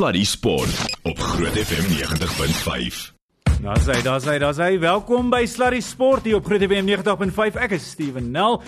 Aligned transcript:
Sluddy 0.00 0.24
Sport 0.24 0.96
op 1.02 1.18
Groot 1.18 1.52
FM 1.52 1.84
90.5. 1.92 3.12
Daar's 3.60 3.84
hy, 3.84 3.98
daar's 4.02 4.24
hy, 4.24 4.38
daar's 4.40 4.56
hy. 4.56 4.78
Welkom 4.80 5.28
by 5.28 5.42
Sluddy 5.44 5.82
Sport 5.84 6.24
hier 6.24 6.38
op 6.38 6.46
Groot 6.48 6.64
FM 6.64 6.88
90.5. 6.88 7.58
Ek 7.60 7.74
is 7.76 7.90
Steven 7.90 8.30
Nel. 8.32 8.62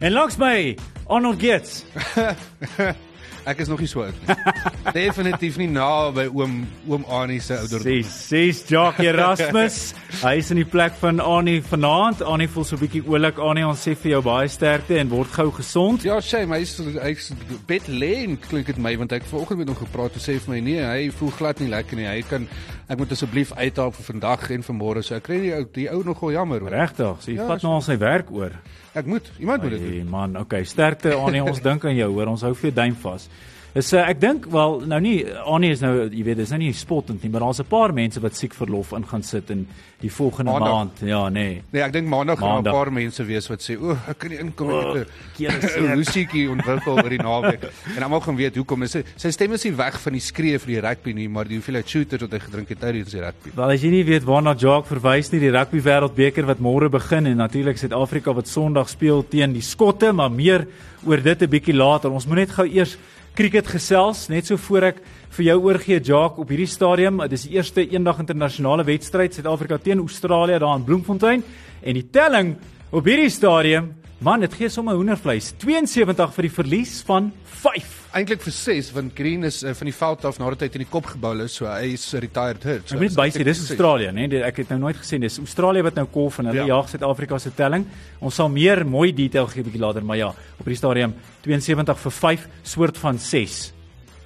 En 0.00 0.16
langs 0.16 0.38
my, 0.40 0.78
Arnold 1.04 1.44
Gets. 1.44 1.82
Ek 3.48 3.62
is 3.64 3.68
nog 3.70 3.80
nie 3.80 3.88
so 3.88 4.02
oud 4.04 4.16
nie. 4.20 4.34
Definitief 4.98 5.56
nie 5.56 5.68
na 5.72 6.10
by 6.12 6.26
oom 6.28 6.58
oom 6.88 7.04
Annie 7.08 7.40
se 7.40 7.56
ouderdom. 7.56 8.02
Ses, 8.04 8.10
ses 8.28 8.60
Jock 8.68 9.00
Erasmus. 9.00 9.78
Hy 10.20 10.34
is 10.42 10.50
in 10.52 10.60
die 10.60 10.66
plek 10.68 10.96
van 11.00 11.22
Annie 11.24 11.62
vanaand. 11.64 12.20
Annie 12.28 12.48
voel 12.52 12.66
so 12.68 12.76
'n 12.76 12.82
bietjie 12.82 13.02
oulik. 13.08 13.40
Annie, 13.40 13.64
ons 13.64 13.80
sê 13.80 13.94
vir 13.96 14.18
jou 14.18 14.22
baie 14.26 14.48
sterkte 14.52 14.98
en 15.00 15.08
word 15.08 15.32
gou 15.32 15.48
gesond. 15.60 16.04
Ja, 16.04 16.18
sê 16.20 16.44
my 16.46 16.60
hy's 16.60 16.76
hy's 17.00 17.32
bed 17.66 17.88
lê 17.88 18.24
en 18.26 18.36
klink 18.36 18.68
dit 18.68 18.78
my 18.78 18.96
want 19.00 19.16
ek 19.16 19.24
vanoggend 19.32 19.64
met 19.64 19.72
hom 19.72 19.80
gepraat 19.80 20.12
en 20.12 20.20
sê 20.20 20.36
vir 20.36 20.54
my 20.54 20.60
nee, 20.60 20.84
hy 20.84 21.08
voel 21.16 21.32
glad 21.40 21.60
nie 21.64 21.72
lekker 21.72 21.96
nie. 21.96 22.08
Hy 22.08 22.22
kan 22.28 22.48
ek 22.88 22.98
moet 22.98 23.10
asseblief 23.12 23.52
uithaal 23.52 23.90
vir 23.92 24.04
vandag 24.06 24.50
en 24.50 24.62
vir 24.62 24.76
môre. 24.76 25.02
So 25.04 25.14
ek 25.18 25.22
kry 25.28 25.38
die 25.42 25.52
ou 25.54 25.64
die 25.74 25.88
ou 25.92 26.02
nogal 26.06 26.32
jammer. 26.32 26.62
Regtig, 26.72 27.16
so 27.20 27.30
jy 27.30 27.36
Ja, 27.36 27.46
vat 27.46 27.60
so- 27.60 27.68
nou 27.68 27.74
al 27.76 27.82
sy 27.82 27.96
werk 28.00 28.30
oor. 28.32 28.52
Ek 28.94 29.06
moet 29.06 29.30
iemand 29.38 29.62
moet 29.62 29.70
dit 29.76 29.80
doen. 29.80 30.08
Man, 30.10 30.36
okay, 30.36 30.64
sterkte 30.64 31.14
Annie, 31.14 31.42
ons 31.50 31.60
dink 31.60 31.84
aan 31.84 31.96
jou, 31.96 32.10
hoor. 32.12 32.26
Ons 32.32 32.42
hou 32.42 32.54
vir 32.54 32.70
jou 32.70 32.74
duim 32.80 32.94
vas. 33.04 33.28
Dis 33.74 33.92
uh, 33.92 34.00
ek 34.08 34.20
dink 34.20 34.46
wel 34.50 34.80
nou 34.88 34.98
nie 35.00 35.18
Annie 35.44 35.70
is 35.74 35.80
nou 35.84 36.08
jy 36.08 36.22
weet 36.24 36.36
dis 36.40 36.50
nou 36.50 36.58
nie 36.58 36.72
spottend 36.72 37.22
nie, 37.22 37.30
maar 37.30 37.40
daar's 37.44 37.60
'n 37.60 37.68
paar 37.68 37.92
mense 37.92 38.20
wat 38.20 38.34
siek 38.34 38.54
verlof 38.54 38.92
in 38.92 39.04
gaan 39.06 39.22
sit 39.22 39.50
in 39.50 39.66
die 40.00 40.10
volgende 40.10 40.52
Maandag. 40.52 40.72
maand. 40.72 40.92
Ja, 41.02 41.28
nee. 41.28 41.62
Nee, 41.72 41.82
ek 41.82 41.92
dink 41.92 42.08
maandag 42.08 42.38
gaan 42.38 42.60
'n 42.60 42.70
paar 42.72 42.90
mense 42.92 43.24
wees 43.24 43.48
wat 43.48 43.60
sê, 43.60 43.76
"O, 43.80 43.92
ek 44.08 44.18
kan 44.18 44.30
nie 44.30 44.38
inkom 44.38 44.68
O, 44.70 44.94
met 44.94 45.08
kere 45.36 45.58
'n 45.58 45.68
seer." 45.68 45.96
musiekie 45.96 46.48
ontwikkel 46.54 46.92
oor 46.96 47.08
die 47.08 47.18
naweek." 47.18 47.62
En 47.96 48.02
almal 48.02 48.20
gaan 48.20 48.36
weet 48.36 48.56
hoekom. 48.56 48.86
Sy 48.86 49.02
sy 49.16 49.30
stem 49.30 49.52
is 49.52 49.64
nie 49.64 49.76
weg 49.76 50.00
van 50.00 50.12
die 50.12 50.20
skree 50.20 50.58
vir 50.58 50.66
die 50.74 50.80
rugby 50.80 51.12
nie, 51.12 51.28
maar 51.28 51.44
die 51.44 51.56
hoeveelheid 51.56 51.88
shooters 51.88 52.22
wat 52.22 52.32
hy 52.32 52.38
gedrink 52.38 52.68
het 52.68 52.80
tydens 52.80 53.10
die 53.12 53.20
rugby. 53.20 53.50
Wel 53.54 53.70
as 53.70 53.82
jy 53.82 53.90
nie 53.90 54.04
weet 54.04 54.24
waarna 54.24 54.54
Jacques 54.54 54.88
verwys 54.88 55.30
nie, 55.32 55.40
die 55.40 55.50
rugby 55.50 55.80
wêreldbeker 55.80 56.46
wat 56.46 56.58
môre 56.58 56.88
begin 56.88 57.26
en 57.26 57.36
natuurlik 57.36 57.76
Suid-Afrika 57.78 58.32
wat 58.34 58.48
Sondag 58.48 58.88
speel 58.88 59.22
teen 59.28 59.52
die 59.52 59.62
Skotte, 59.62 60.12
maar 60.12 60.30
meer 60.30 60.66
oor 61.06 61.22
dit 61.22 61.42
'n 61.42 61.50
bietjie 61.50 61.74
later. 61.74 62.10
Ons 62.10 62.26
moet 62.26 62.36
net 62.36 62.50
gou 62.50 62.66
eers 62.66 62.96
cricket 63.34 63.66
gesels, 63.66 64.28
net 64.28 64.46
so 64.46 64.56
voor 64.56 64.82
ek 64.82 64.96
vir 65.30 65.44
jou 65.44 65.58
oorgee 65.62 66.00
Jacques 66.00 66.38
op 66.38 66.48
hierdie 66.48 66.66
stadium. 66.66 67.18
Dit 67.18 67.32
is 67.32 67.42
die 67.42 67.56
eerste 67.56 67.84
eendag 67.88 68.18
internasionale 68.18 68.84
wedstryd 68.84 69.34
Suid-Afrika 69.34 69.78
teen 69.78 69.98
Australië 69.98 70.58
daar 70.58 70.76
in 70.76 70.84
Bloemfontein 70.84 71.44
en 71.82 71.94
die 71.94 72.08
telling 72.10 72.56
op 72.90 73.04
hierdie 73.04 73.30
stadium, 73.30 73.94
man, 74.20 74.40
dit 74.40 74.54
gee 74.58 74.68
sommer 74.68 74.96
hoendervleis. 74.98 75.52
72 75.62 76.32
vir 76.34 76.42
die 76.48 76.50
verlies 76.50 77.02
van 77.06 77.30
5. 77.62 77.94
Eintlik 78.18 78.40
vir 78.42 78.52
6 78.54 78.90
want 78.96 79.12
Green 79.18 79.44
is 79.44 79.62
uh, 79.62 79.74
van 79.76 79.86
die 79.90 79.94
veld 79.94 80.24
af 80.24 80.38
nadat 80.40 80.60
hy 80.64 80.68
in 80.72 80.84
die 80.84 80.90
kop 80.90 81.06
gebou 81.12 81.34
is, 81.44 81.54
so 81.58 81.66
hy 81.66 81.92
is 81.94 82.06
'n 82.14 82.20
retired 82.24 82.62
hurt. 82.64 82.88
So 82.88 82.94
Ek 82.96 83.00
moet 83.02 83.10
net 83.16 83.18
bysê 83.18 83.44
dis 83.44 83.62
Australië, 83.68 84.10
né? 84.12 84.26
Nee, 84.28 84.42
ek 84.42 84.56
het 84.64 84.68
nou 84.70 84.80
nooit 84.80 84.96
gesien 84.96 85.20
dis 85.20 85.38
Australië 85.38 85.82
wat 85.82 85.94
nou 85.94 86.06
kolf 86.06 86.38
en 86.38 86.46
hulle 86.46 86.56
Ja. 86.58 86.66
ja. 86.66 86.74
jaag 86.76 86.88
Suid-Afrika 86.88 87.38
se 87.38 87.50
telling. 87.54 87.86
Ons 88.20 88.34
sal 88.34 88.48
meer 88.48 88.86
mooi 88.86 89.12
detail 89.12 89.46
gee 89.46 89.62
bietjie 89.62 89.80
later, 89.80 90.02
maar 90.04 90.16
ja, 90.16 90.28
op 90.28 90.64
hierdie 90.64 90.76
stadium 90.76 91.14
72 91.42 91.98
vir 91.98 92.12
5, 92.12 92.48
soort 92.62 92.98
van 92.98 93.18
6. 93.18 93.72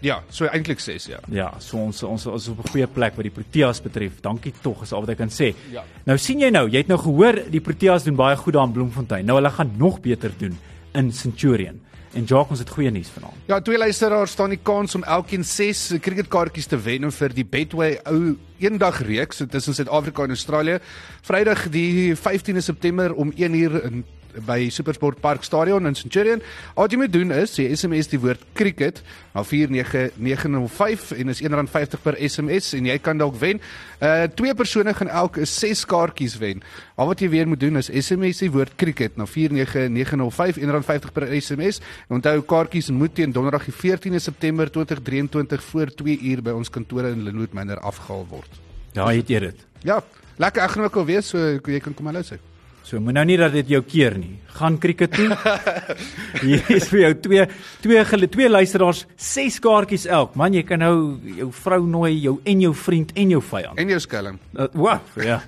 Ja, 0.02 0.18
so 0.34 0.48
eintlik 0.50 0.80
6 0.82 1.06
ja. 1.06 1.20
Ja, 1.30 1.52
so 1.62 1.78
ons 1.78 2.02
ons 2.02 2.26
ons 2.26 2.48
op 2.50 2.64
'n 2.64 2.70
goeie 2.70 2.86
plek 2.86 3.14
wat 3.14 3.22
die 3.22 3.30
Proteas 3.30 3.80
betref. 3.80 4.20
Dankie 4.20 4.52
tog 4.62 4.82
is 4.82 4.92
al 4.92 5.00
wat 5.00 5.10
ek 5.10 5.18
kan 5.18 5.30
sê. 5.30 5.54
Ja. 5.70 5.84
Nou 6.04 6.18
sien 6.18 6.40
jy 6.40 6.50
nou, 6.50 6.68
jy 6.68 6.78
het 6.78 6.88
nou 6.88 6.98
gehoor 6.98 7.50
die 7.50 7.60
Proteas 7.60 8.04
doen 8.04 8.16
baie 8.16 8.36
goed 8.36 8.54
daar 8.54 8.66
in 8.66 8.72
Bloemfontein. 8.72 9.24
Nou 9.24 9.38
hulle 9.38 9.50
gaan 9.50 9.70
nog 9.76 10.00
beter 10.00 10.32
doen 10.38 10.58
in 10.94 11.12
Centurion. 11.12 11.80
En 12.12 12.24
Jacques, 12.24 12.50
ons 12.50 12.58
het 12.58 12.68
goeie 12.68 12.90
nuus 12.90 13.08
vanaand. 13.08 13.34
Ja, 13.48 13.60
twee 13.60 13.78
luisteraars 13.78 14.30
staan 14.30 14.50
die 14.52 14.60
kans 14.62 14.94
om 14.94 15.02
elkeen 15.02 15.44
6 15.44 15.94
cricketkaartjies 16.00 16.66
te 16.66 16.76
wen 16.76 17.08
vir 17.12 17.32
die 17.32 17.44
Betway 17.44 18.00
ou 18.04 18.36
eendag 18.58 19.00
reeks 19.06 19.40
tussen 19.48 19.74
Suid-Afrika 19.74 20.24
en 20.24 20.28
Australië. 20.28 20.78
Vrydag 21.22 21.68
die 21.70 22.14
15de 22.16 22.60
September 22.60 23.14
om 23.14 23.32
1uur 23.32 23.84
in 23.84 24.04
by 24.46 24.68
Supersport 24.72 25.20
Park 25.20 25.44
Stadion 25.44 25.86
in 25.86 25.94
Centurion. 25.94 26.42
Al 26.74 26.86
wat 26.86 26.94
jy 26.94 26.98
moet 27.02 27.12
doen 27.12 27.32
is 27.36 27.56
jy 27.58 27.68
SMS 27.76 28.08
die 28.12 28.20
woord 28.22 28.42
cricket 28.58 29.02
na 29.34 29.44
49905 29.44 31.12
en 31.18 31.32
is 31.32 31.42
R1.50 31.42 32.02
per 32.04 32.18
SMS 32.18 32.72
en 32.78 32.88
jy 32.90 32.98
kan 33.02 33.20
dalk 33.20 33.36
wen. 33.40 33.60
Uh 34.02 34.28
twee 34.36 34.54
persone 34.56 34.94
gaan 34.96 35.10
elk 35.12 35.38
6 35.48 35.84
kaartjies 35.90 36.38
wen. 36.40 36.62
Al 36.96 37.10
wat 37.10 37.22
jy 37.22 37.30
weer 37.32 37.48
moet 37.48 37.60
doen 37.60 37.80
is 37.80 37.90
SMS 37.92 38.42
die 38.44 38.50
woord 38.52 38.76
cricket 38.80 39.16
na 39.20 39.26
49905 39.26 40.60
R1.50 40.62 41.16
per 41.16 41.28
SMS. 41.38 41.80
En 42.08 42.18
onthou 42.20 42.38
kaartjies 42.54 42.90
moet 42.90 43.14
teen 43.14 43.32
Donderdag 43.32 43.68
die 43.68 43.76
14de 43.76 44.20
September 44.20 44.70
2023 44.70 45.68
voor 45.72 45.94
2 46.02 46.18
uur 46.32 46.42
by 46.42 46.56
ons 46.56 46.70
kantore 46.70 47.12
in 47.12 47.24
Linwood 47.26 47.52
Manor 47.56 47.80
afgehaal 47.80 48.26
word. 48.30 48.62
Ja, 48.92 49.08
het 49.08 49.28
jy 49.28 49.40
dit? 49.48 49.68
Ja, 49.86 50.02
lekker 50.36 50.62
ek 50.62 50.74
gaan 50.76 50.84
ook 50.88 50.96
al 51.00 51.08
wees 51.08 51.32
so 51.32 51.40
jy 51.40 51.80
kan 51.80 51.94
kom 51.96 52.10
hulle 52.12 52.24
sê. 52.26 52.38
So 52.82 52.98
moet 53.00 53.14
nou 53.14 53.24
nie 53.24 53.36
dat 53.38 53.52
dit 53.54 53.68
jou 53.76 53.82
keer 53.86 54.18
nie. 54.18 54.38
Gaan 54.58 54.78
cricket 54.82 55.12
toe. 55.14 55.30
Hier 56.44 56.70
is 56.74 56.88
vir 56.90 57.00
jou 57.00 57.14
twee 57.24 57.46
twee 57.84 58.04
gele, 58.04 58.28
twee 58.28 58.48
luisteraars, 58.50 59.06
ses 59.16 59.60
kaartjies 59.62 60.06
elk. 60.10 60.34
Man, 60.38 60.54
jy 60.56 60.62
kan 60.66 60.78
nou 60.82 61.18
jou 61.38 61.50
vrou 61.62 61.86
nooi, 61.86 62.20
jou 62.24 62.40
en 62.44 62.60
jou 62.66 62.74
vriend 62.74 63.12
en 63.14 63.30
jou 63.36 63.42
vyand. 63.52 63.78
En 63.78 63.88
jou 63.94 64.00
skelm. 64.02 64.38
Uh, 64.52 64.66
wow, 64.74 64.98
ja. 65.22 65.40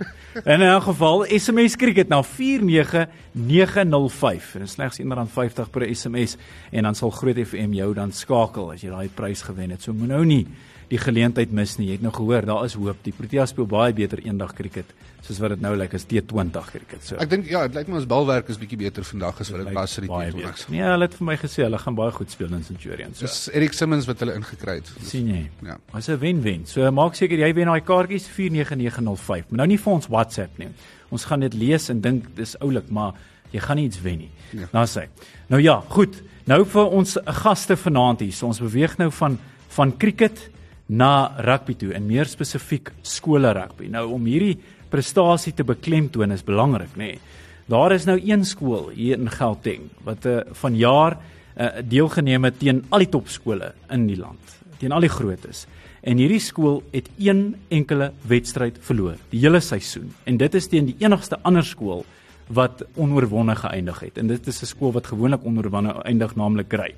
In 0.44 0.62
'n 0.62 0.82
geval 0.82 1.26
SMS 1.30 1.76
cricket 1.76 2.08
na 2.08 2.22
49905. 2.22 4.52
Dit 4.52 4.62
is 4.62 4.70
slegs 4.70 5.00
R1.50 5.00 5.70
per 5.70 5.94
SMS 5.94 6.36
en 6.70 6.82
dan 6.82 6.94
sal 6.94 7.10
Groot 7.10 7.38
FM 7.38 7.72
jou 7.72 7.94
dan 7.94 8.12
skakel 8.12 8.72
as 8.72 8.82
jy 8.82 8.90
daai 8.90 9.08
prys 9.14 9.42
gewen 9.42 9.70
het. 9.70 9.82
So 9.82 9.92
moet 9.92 10.08
nou 10.08 10.24
nie 10.24 10.46
die 10.88 10.98
geleentheid 10.98 11.50
mis 11.52 11.78
nie. 11.78 11.86
Jy 11.88 11.92
het 11.92 12.02
nou 12.02 12.12
gehoor, 12.12 12.42
daar 12.46 12.64
is 12.64 12.74
hoop. 12.74 12.96
Die 13.02 13.12
Proteas 13.12 13.50
speel 13.50 13.66
baie 13.66 13.92
beter 13.92 14.18
eendag 14.24 14.54
cricket 14.54 14.86
soos 15.24 15.38
wat 15.40 15.54
dit 15.54 15.60
nou 15.60 15.74
lyk 15.76 15.94
as 15.94 16.04
T20 16.04 16.66
cricket. 16.70 17.02
So 17.02 17.16
Ek 17.16 17.30
dink 17.30 17.46
ja, 17.48 17.62
dit 17.66 17.74
lyk 17.78 17.88
my 17.88 17.96
ons 17.96 18.06
balwerk 18.06 18.48
is 18.50 18.58
bietjie 18.58 18.76
beter 18.76 19.02
vandag 19.04 19.40
as 19.40 19.50
wat 19.50 19.64
dit 19.64 19.72
was 19.74 19.96
in 19.98 20.02
die 20.04 20.10
baie 20.10 20.30
T20s. 20.30 20.36
beter. 20.36 20.70
Nee, 20.70 20.82
hulle 20.82 21.04
het 21.08 21.14
vir 21.14 21.24
my 21.26 21.36
gesê 21.36 21.62
hulle 21.64 21.78
gaan 21.78 21.94
baie 21.94 22.12
goed 22.12 22.30
speel 22.30 22.52
in 22.52 22.62
Centurion. 22.62 23.14
So 23.14 23.24
Dis 23.24 23.48
Erik 23.54 23.72
Simmons 23.72 24.06
wat 24.06 24.20
hulle 24.20 24.34
ingekry 24.34 24.74
het. 24.74 24.92
sien 25.02 25.28
jy. 25.28 25.50
Ja. 25.64 25.78
Dis 25.94 26.08
'n 26.08 26.18
wen-wen. 26.20 26.66
So 26.66 26.90
maak 26.90 27.14
seker 27.14 27.38
jy 27.38 27.54
wen 27.54 27.66
daai 27.66 27.80
kaartjies 27.80 28.28
49905. 28.28 29.44
Maar 29.50 29.56
nou 29.56 29.66
nie 29.66 29.78
vir 29.78 29.92
ons 29.92 30.06
WhatsApp 30.08 30.58
nie. 30.58 30.68
Ons 31.10 31.24
gaan 31.24 31.40
dit 31.40 31.54
lees 31.54 31.88
en 31.90 32.00
dink 32.00 32.34
dis 32.36 32.56
oulik, 32.60 32.90
maar 32.90 33.14
jy 33.52 33.60
gaan 33.60 33.76
nie 33.76 33.86
iets 33.86 34.00
wen 34.02 34.18
nie. 34.18 34.30
Ja. 34.52 34.68
Nou 34.72 34.84
sê. 34.86 35.08
Nou 35.48 35.60
ja, 35.62 35.80
goed. 35.88 36.22
Nou 36.46 36.64
vir 36.64 36.90
ons 36.90 37.16
gaste 37.24 37.76
vanaand 37.76 38.20
hier. 38.20 38.32
So 38.32 38.46
ons 38.46 38.60
beweeg 38.60 38.98
nou 38.98 39.10
van 39.10 39.38
van 39.74 39.96
cricket 39.98 40.50
na 40.96 41.34
rugby 41.42 41.74
toe 41.78 41.92
en 41.96 42.06
meer 42.06 42.28
spesifiek 42.30 42.92
skole 43.02 43.52
rugby. 43.56 43.88
Nou 43.92 44.06
om 44.14 44.26
hierdie 44.28 44.56
prestasie 44.92 45.54
te 45.56 45.66
beklemtoon 45.66 46.34
is 46.34 46.44
belangrik, 46.46 46.94
nê. 46.96 47.14
Nee. 47.14 47.42
Daar 47.66 47.94
is 47.94 48.04
nou 48.04 48.18
een 48.20 48.44
skool 48.44 48.90
hier 48.92 49.16
in 49.16 49.30
Gauteng 49.32 49.86
wat 50.04 50.26
uh, 50.28 50.42
van 50.60 50.74
jaar 50.76 51.16
uh, 51.16 51.70
deelgeneem 51.80 52.44
het 52.44 52.58
teen 52.60 52.82
al 52.92 53.06
die 53.06 53.08
topskole 53.08 53.70
in 53.94 54.04
die 54.10 54.18
land, 54.20 54.58
teen 54.82 54.92
al 54.92 55.06
die 55.06 55.12
grootes. 55.12 55.64
En 56.04 56.20
hierdie 56.20 56.42
skool 56.44 56.82
het 56.92 57.08
een 57.16 57.54
enkele 57.72 58.10
wedstryd 58.28 58.76
verloor 58.84 59.16
die 59.32 59.40
hele 59.40 59.62
seisoen. 59.64 60.10
En 60.28 60.36
dit 60.36 60.54
is 60.60 60.68
teen 60.68 60.90
die 60.90 60.98
enigste 61.00 61.38
ander 61.40 61.64
skool 61.64 62.04
wat 62.52 62.84
onoorwonde 63.00 63.56
geëindig 63.56 64.02
het. 64.04 64.20
En 64.20 64.28
dit 64.28 64.46
is 64.46 64.62
'n 64.62 64.66
skool 64.66 64.92
wat 64.92 65.06
gewoonlik 65.06 65.44
onoorwonde 65.44 66.02
eindig, 66.04 66.36
naamlik 66.36 66.68
Grey. 66.68 66.94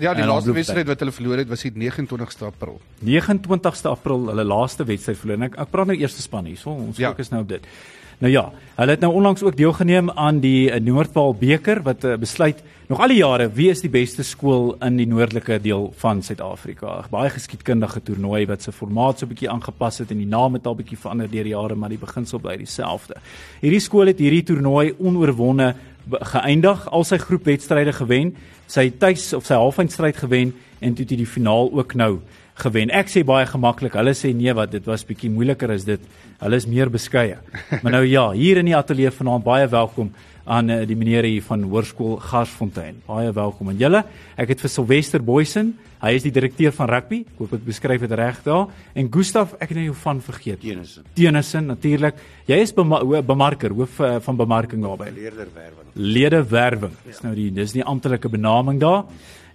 Ja, 0.00 0.14
die 0.14 0.24
laaste 0.26 0.52
wedstryd 0.52 0.86
wat 0.86 0.98
hulle 1.00 1.12
verloor 1.12 1.38
het 1.38 1.48
was 1.48 1.62
die 1.62 1.70
29ste 1.72 2.44
April. 2.46 2.80
29ste 3.04 3.88
April 3.90 4.26
hulle 4.28 4.44
laaste 4.44 4.84
wedstryd 4.84 5.18
verloor. 5.18 5.36
En 5.36 5.42
Ek 5.42 5.58
ek 5.58 5.70
praat 5.70 5.86
nou 5.86 5.96
eerste 5.98 6.22
span 6.22 6.44
hier. 6.44 6.56
So 6.56 6.70
ons 6.70 6.96
Ja. 6.98 7.10
fokus 7.10 7.30
nou 7.30 7.42
op 7.42 7.48
dit. 7.48 7.66
Nou 8.20 8.30
ja, 8.32 8.52
hulle 8.76 8.90
het 8.90 9.00
nou 9.00 9.12
onlangs 9.12 9.42
ook 9.42 9.56
deelgeneem 9.56 10.10
aan 10.10 10.40
die 10.40 10.70
eh, 10.70 10.80
Noordpaal 10.80 11.34
beker 11.34 11.82
wat 11.82 12.04
uh, 12.04 12.14
besluit 12.16 12.62
nog 12.88 13.00
al 13.00 13.08
die 13.08 13.18
jare 13.18 13.48
wie 13.52 13.70
is 13.70 13.80
die 13.80 13.90
beste 13.90 14.22
skool 14.22 14.76
in 14.80 14.96
die 14.96 15.06
noordelike 15.06 15.58
deel 15.60 15.92
van 15.96 16.22
Suid-Afrika. 16.22 17.04
Baie 17.10 17.30
geskiedkundige 17.30 18.02
toernooi 18.02 18.46
wat 18.46 18.62
se 18.62 18.72
formaat 18.72 19.18
so 19.18 19.26
'n 19.26 19.28
bietjie 19.28 19.50
aangepas 19.50 19.98
het 19.98 20.10
en 20.10 20.18
die 20.18 20.26
naam 20.26 20.54
het 20.54 20.66
al 20.66 20.74
bietjie 20.76 20.96
verander 20.98 21.28
deur 21.30 21.42
die 21.42 21.52
jare, 21.54 21.74
maar 21.74 21.88
die 21.88 21.98
beginsel 21.98 22.38
bly 22.38 22.56
dieselfde. 22.56 23.14
Hierdie 23.60 23.80
skool 23.80 24.06
het 24.06 24.18
hierdie 24.18 24.42
toernooi 24.44 24.94
onoorwonde 24.98 25.74
geëindig, 26.10 26.86
al 26.92 27.04
sy 27.04 27.16
groepwedstryde 27.18 27.92
gewen, 27.92 28.36
sy 28.66 28.90
tuis 28.90 29.32
of 29.36 29.46
sy 29.46 29.58
halfeindstryd 29.58 30.16
gewen 30.22 30.54
en 30.80 30.94
toe 30.94 31.04
het 31.04 31.14
hy 31.14 31.20
die 31.22 31.28
finaal 31.28 31.70
ook 31.72 31.94
nou 31.98 32.18
gewen. 32.62 32.92
Ek 32.94 33.10
sê 33.10 33.24
baie 33.26 33.46
gemaklik. 33.50 33.96
Hulle 33.98 34.14
sê 34.16 34.30
nee 34.36 34.52
wat 34.54 34.72
dit 34.74 34.84
was 34.86 35.04
bietjie 35.06 35.32
moeiliker 35.32 35.72
as 35.74 35.86
dit. 35.88 36.02
Hulle 36.42 36.60
is 36.60 36.68
meer 36.70 36.90
beskeie. 36.92 37.40
Maar 37.82 37.98
nou 37.98 38.04
ja, 38.06 38.28
hier 38.36 38.60
in 38.60 38.70
die 38.70 38.76
ateljee 38.76 39.10
vanaand 39.14 39.46
baie 39.46 39.66
welkom 39.70 40.12
aan 40.44 40.70
uh, 40.70 40.82
die 40.86 40.96
meneer 40.96 41.24
hier 41.24 41.42
van 41.42 41.62
Hoërskool 41.64 42.18
Garsfontein. 42.20 42.98
Baie 43.06 43.32
welkom 43.32 43.70
aan 43.72 43.78
julle. 43.80 44.02
Ek 44.36 44.52
het 44.52 44.60
vir 44.60 44.72
Sylwester 44.72 45.22
Boysen, 45.24 45.72
hy 46.02 46.12
is 46.18 46.26
die 46.26 46.32
direkteur 46.34 46.74
van 46.76 46.90
rugby. 46.90 47.22
Ek 47.24 47.40
hoop 47.40 47.54
ek 47.56 47.64
beskryf 47.64 48.04
dit 48.04 48.12
reg 48.20 48.42
daar. 48.44 48.66
En 48.92 49.08
Gustaf, 49.12 49.54
ek 49.56 49.72
het 49.72 49.78
nou 49.78 49.86
jou 49.86 49.96
van 50.02 50.20
vergeet. 50.24 50.60
Tenison. 50.60 51.06
Tenison 51.16 51.70
natuurlik. 51.72 52.20
Jy 52.50 52.60
is 52.66 52.74
bema 52.76 53.00
bemarker, 53.24 53.72
hoof 53.72 53.96
uh, 54.04 54.18
van 54.26 54.38
bemarking 54.42 54.84
daarby. 54.84 55.08
Leerder 55.16 55.48
werwing. 55.54 55.88
Ledewerwing. 55.94 56.94
Dis 57.06 57.24
nou 57.24 57.32
die 57.38 57.48
dis 57.54 57.72
die 57.72 57.84
amptelike 57.84 58.28
benaming 58.28 58.82
daar. 58.82 59.04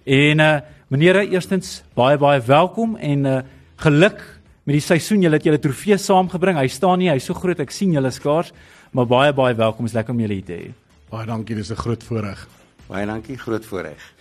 En 0.04 0.46
uh 0.46 0.52
menere, 0.90 1.22
eerstens 1.30 1.84
baie 1.94 2.18
baie 2.18 2.40
welkom 2.42 2.96
en 2.98 3.26
uh 3.30 3.38
geluk 3.78 4.18
met 4.66 4.74
die 4.74 4.84
seisoen. 4.84 5.22
Julle 5.22 5.38
het 5.38 5.46
julle 5.46 5.62
trofee 5.62 5.96
saamgebring. 5.96 6.58
Hy 6.58 6.66
staan 6.68 6.98
nie, 6.98 7.12
hy's 7.12 7.30
so 7.30 7.38
groot. 7.38 7.62
Ek 7.62 7.70
sien 7.70 7.94
julle 7.94 8.10
skaars, 8.10 8.50
maar 8.90 9.06
baie 9.06 9.32
baie 9.32 9.54
welkom. 9.54 9.86
Is 9.86 9.94
lekker 9.94 10.16
om 10.16 10.20
julle 10.26 10.40
hier 10.40 10.48
te 10.50 10.58
hê. 10.58 10.70
Baie 11.10 11.26
dankie, 11.26 11.56
dis 11.56 11.70
'n 11.70 11.76
groot 11.76 12.02
voorreg. 12.04 12.48
Baie 12.86 13.06
dankie, 13.06 13.36
groot 13.36 13.64
voorreg. 13.66 14.14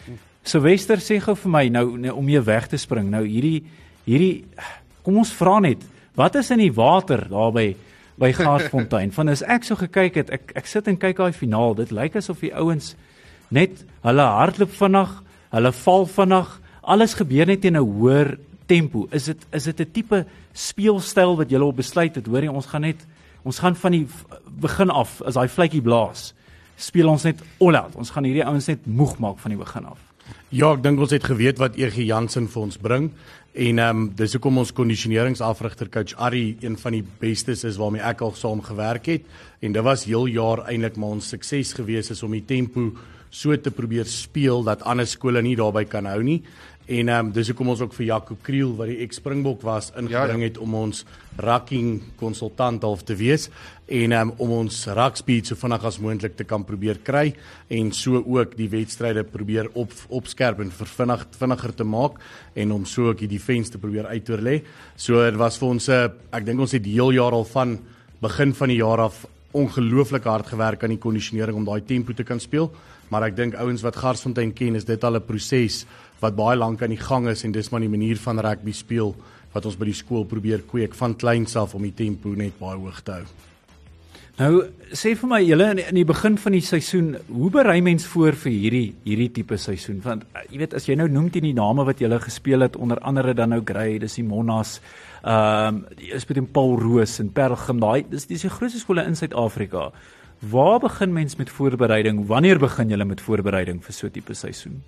Sylvester 0.44 0.98
sê 0.98 1.20
gou 1.22 1.36
vir 1.36 1.52
my 1.52 1.68
nou, 1.68 1.98
nou 1.98 2.16
om 2.16 2.30
jy 2.30 2.44
weg 2.44 2.68
te 2.68 2.78
spring. 2.78 3.10
Nou 3.10 3.26
hierdie 3.26 3.64
hierdie 4.06 4.46
kom 5.04 5.18
ons 5.18 5.34
vra 5.34 5.60
net, 5.60 5.84
wat 6.16 6.36
is 6.36 6.50
in 6.52 6.58
die 6.58 6.74
water 6.74 7.28
daar 7.30 7.52
by 7.52 7.76
by 8.18 8.32
Garsfontein? 8.34 9.12
Van 9.12 9.30
as 9.30 9.44
ek 9.44 9.64
so 9.64 9.76
gekyk 9.76 10.16
het, 10.16 10.30
ek 10.30 10.52
ek 10.56 10.66
sit 10.66 10.88
en 10.88 10.98
kyk 10.98 11.18
daai 11.18 11.34
finaal. 11.34 11.76
Dit 11.76 11.92
lyk 11.92 12.16
asof 12.16 12.40
die 12.40 12.54
ouens 12.54 12.96
net 13.50 13.86
hulle 14.04 14.22
hardloop 14.22 14.72
vinnig, 14.72 15.24
hulle 15.52 15.72
val 15.72 16.06
vinnig. 16.06 16.60
Alles 16.82 17.14
gebeur 17.14 17.46
net 17.46 17.66
in 17.66 17.78
'n 17.78 17.86
hoër 17.86 18.38
tempo. 18.66 19.08
Is 19.12 19.26
dit 19.26 19.46
is 19.54 19.64
dit 19.64 19.80
'n 19.80 19.92
tipe 19.92 20.26
speelstyl 20.54 21.38
wat 21.38 21.50
julle 21.50 21.66
op 21.66 21.76
besluit 21.76 22.16
het? 22.16 22.28
Hoorie, 22.28 22.52
ons 22.52 22.66
gaan 22.66 22.82
net 22.82 23.06
ons 23.44 23.60
gaan 23.60 23.76
van 23.76 23.92
die 23.92 24.08
begin 24.60 24.90
af 24.90 25.22
as 25.22 25.34
daai 25.34 25.48
vletjie 25.48 25.82
blaas. 25.82 26.34
Speel 26.80 27.12
ons 27.12 27.26
net 27.28 27.42
all 27.60 27.76
out. 27.76 27.98
Ons 28.00 28.14
gaan 28.16 28.28
hierdie 28.28 28.46
ouens 28.48 28.70
net 28.72 28.86
moeg 28.88 29.18
maak 29.20 29.42
van 29.44 29.52
die 29.52 29.60
begin 29.60 29.90
af. 29.92 30.00
Ja, 30.54 30.72
ek 30.74 30.82
dink 30.86 31.02
ons 31.02 31.14
het 31.14 31.26
geweet 31.28 31.60
wat 31.62 31.76
EG 31.78 32.00
Jansen 32.08 32.48
vir 32.50 32.62
ons 32.64 32.80
bring 32.82 33.12
en 33.60 33.82
ehm 33.82 34.02
um, 34.04 34.08
dis 34.18 34.36
hoekom 34.38 34.62
ons 34.62 34.72
kondisioneringsafrigter 34.78 35.90
coach 35.90 36.14
Ari 36.22 36.58
een 36.62 36.78
van 36.78 36.96
die 36.96 37.04
bestes 37.22 37.66
is 37.66 37.80
waarmee 37.82 38.04
ek 38.06 38.22
al 38.22 38.36
saam 38.38 38.62
gewerk 38.62 39.10
het 39.10 39.26
en 39.66 39.74
dit 39.74 39.86
was 39.86 40.06
heel 40.06 40.30
jaar 40.30 40.64
eintlik 40.70 40.98
maar 41.02 41.18
ons 41.18 41.32
sukses 41.34 41.74
gewees 41.78 42.12
is 42.14 42.22
om 42.24 42.34
die 42.38 42.46
tempo 42.46 42.92
so 43.30 43.58
te 43.58 43.74
probeer 43.74 44.06
speel 44.10 44.64
dat 44.66 44.86
ander 44.86 45.10
skole 45.10 45.42
nie 45.42 45.56
daarbey 45.58 45.86
kan 45.90 46.06
hou 46.10 46.22
nie 46.24 46.44
En 46.90 47.10
ehm 47.10 47.28
um, 47.28 47.32
dis 47.32 47.52
hoekom 47.52 47.70
ons 47.70 47.82
ook 47.86 47.92
vir 47.94 48.08
Jaco 48.08 48.36
Kriel 48.42 48.72
wat 48.74 48.90
die 48.90 49.04
ex-Springbok 49.04 49.62
was 49.62 49.92
ingebring 49.92 50.42
ja, 50.42 50.46
ja. 50.46 50.48
het 50.48 50.58
om 50.58 50.74
ons 50.74 51.04
racking 51.38 52.00
konsultant 52.18 52.82
half 52.82 53.04
te 53.06 53.14
wees 53.20 53.46
en 53.86 54.16
ehm 54.16 54.32
um, 54.32 54.34
om 54.42 54.56
ons 54.64 54.80
rack 54.98 55.20
speed 55.22 55.52
so 55.52 55.60
vinnig 55.60 55.86
as 55.86 56.00
moontlik 56.02 56.34
te 56.40 56.48
kan 56.50 56.66
probeer 56.66 56.98
kry 57.06 57.36
en 57.78 57.94
so 57.94 58.18
ook 58.18 58.58
die 58.58 58.72
wedstryde 58.74 59.22
probeer 59.24 59.70
op 59.78 59.94
opskerp 60.10 60.64
en 60.66 60.74
vervinnig 60.74 61.28
vinniger 61.38 61.76
te 61.78 61.86
maak 61.86 62.18
en 62.56 62.74
om 62.74 62.90
so 62.90 63.12
ook 63.12 63.22
die 63.22 63.34
defense 63.38 63.70
te 63.70 63.78
probeer 63.78 64.10
uitoorlê. 64.10 64.64
So 64.98 65.22
dit 65.30 65.38
was 65.38 65.62
vir 65.62 65.70
ons 65.70 65.90
'n 65.90 66.10
ek 66.34 66.46
dink 66.46 66.60
ons 66.60 66.72
het 66.72 66.84
die 66.84 66.98
heel 66.98 67.12
jaar 67.12 67.34
al 67.38 67.46
van 67.46 67.78
begin 68.20 68.54
van 68.54 68.68
die 68.68 68.82
jaar 68.82 69.00
af 69.00 69.28
ongelooflik 69.52 70.24
hard 70.24 70.48
gewerk 70.48 70.84
aan 70.84 70.94
die 70.94 71.02
kondisionering 71.02 71.58
om 71.58 71.66
daai 71.66 71.82
tempo 71.86 72.14
te 72.14 72.24
kan 72.24 72.40
speel, 72.40 72.70
maar 73.10 73.24
ek 73.24 73.36
dink 73.36 73.56
ouens 73.56 73.82
wat 73.82 73.98
Garsfontein 73.98 74.54
ken, 74.54 74.76
is 74.76 74.86
dit 74.86 75.04
al 75.04 75.16
'n 75.16 75.26
proses 75.26 75.86
wat 76.20 76.36
baie 76.36 76.58
lank 76.58 76.82
aan 76.84 76.96
die 76.96 77.02
gang 77.02 77.28
is 77.28 77.44
en 77.44 77.52
dis 77.56 77.70
maar 77.72 77.82
die 77.82 77.92
manier 77.92 78.18
van 78.18 78.40
rugby 78.40 78.72
speel 78.72 79.16
wat 79.54 79.66
ons 79.66 79.78
by 79.80 79.90
die 79.90 79.98
skool 79.98 80.26
probeer 80.30 80.66
kweek 80.70 80.96
van 80.96 81.16
kleins 81.18 81.56
af 81.58 81.76
om 81.76 81.86
die 81.86 81.96
tempo 81.96 82.36
net 82.38 82.60
baie 82.60 82.78
hoog 82.78 83.02
te 83.06 83.20
hou. 83.20 83.28
Nou 84.40 84.54
sê 84.96 85.12
vir 85.20 85.28
my 85.28 85.42
julle 85.44 85.66
in, 85.74 85.82
in 85.84 85.98
die 85.98 86.06
begin 86.08 86.38
van 86.40 86.54
die 86.56 86.64
seisoen, 86.64 87.10
hoe 87.28 87.50
berei 87.52 87.82
mens 87.84 88.06
voor 88.08 88.38
vir 88.40 88.54
hierdie 88.54 88.86
hierdie 89.04 89.28
tipe 89.36 89.58
seisoen? 89.60 89.98
Want 90.06 90.24
uh, 90.32 90.46
jy 90.48 90.62
weet 90.62 90.76
as 90.80 90.88
jy 90.88 90.96
nou 90.96 91.10
noem 91.12 91.28
die 91.34 91.52
name 91.52 91.84
wat 91.84 92.00
julle 92.00 92.22
gespeel 92.24 92.64
het 92.64 92.78
onder 92.80 93.02
andere 93.04 93.34
dan 93.36 93.52
nou 93.52 93.60
Grey, 93.68 93.98
dis 94.00 94.16
die 94.22 94.24
Monas, 94.24 94.78
ehm 95.26 95.82
um, 95.82 95.82
is 96.00 96.24
met 96.30 96.40
die 96.40 96.46
Paul 96.56 96.78
Roos 96.80 97.18
en 97.20 97.34
Pelgrim, 97.36 97.82
daai 97.84 98.08
dis 98.08 98.30
dis 98.30 98.48
die 98.48 98.54
grootste 98.54 98.80
skole 98.80 99.04
in 99.04 99.20
Suid-Afrika. 99.20 99.90
Waar 100.40 100.80
begin 100.80 101.12
mens 101.14 101.36
met 101.36 101.52
voorbereiding? 101.52 102.24
Wanneer 102.28 102.64
begin 102.64 102.96
julle 102.96 103.06
met 103.06 103.20
voorbereiding 103.22 103.84
vir 103.84 103.94
so 103.94 104.08
'n 104.08 104.12
tipe 104.12 104.34
seisoen? 104.34 104.80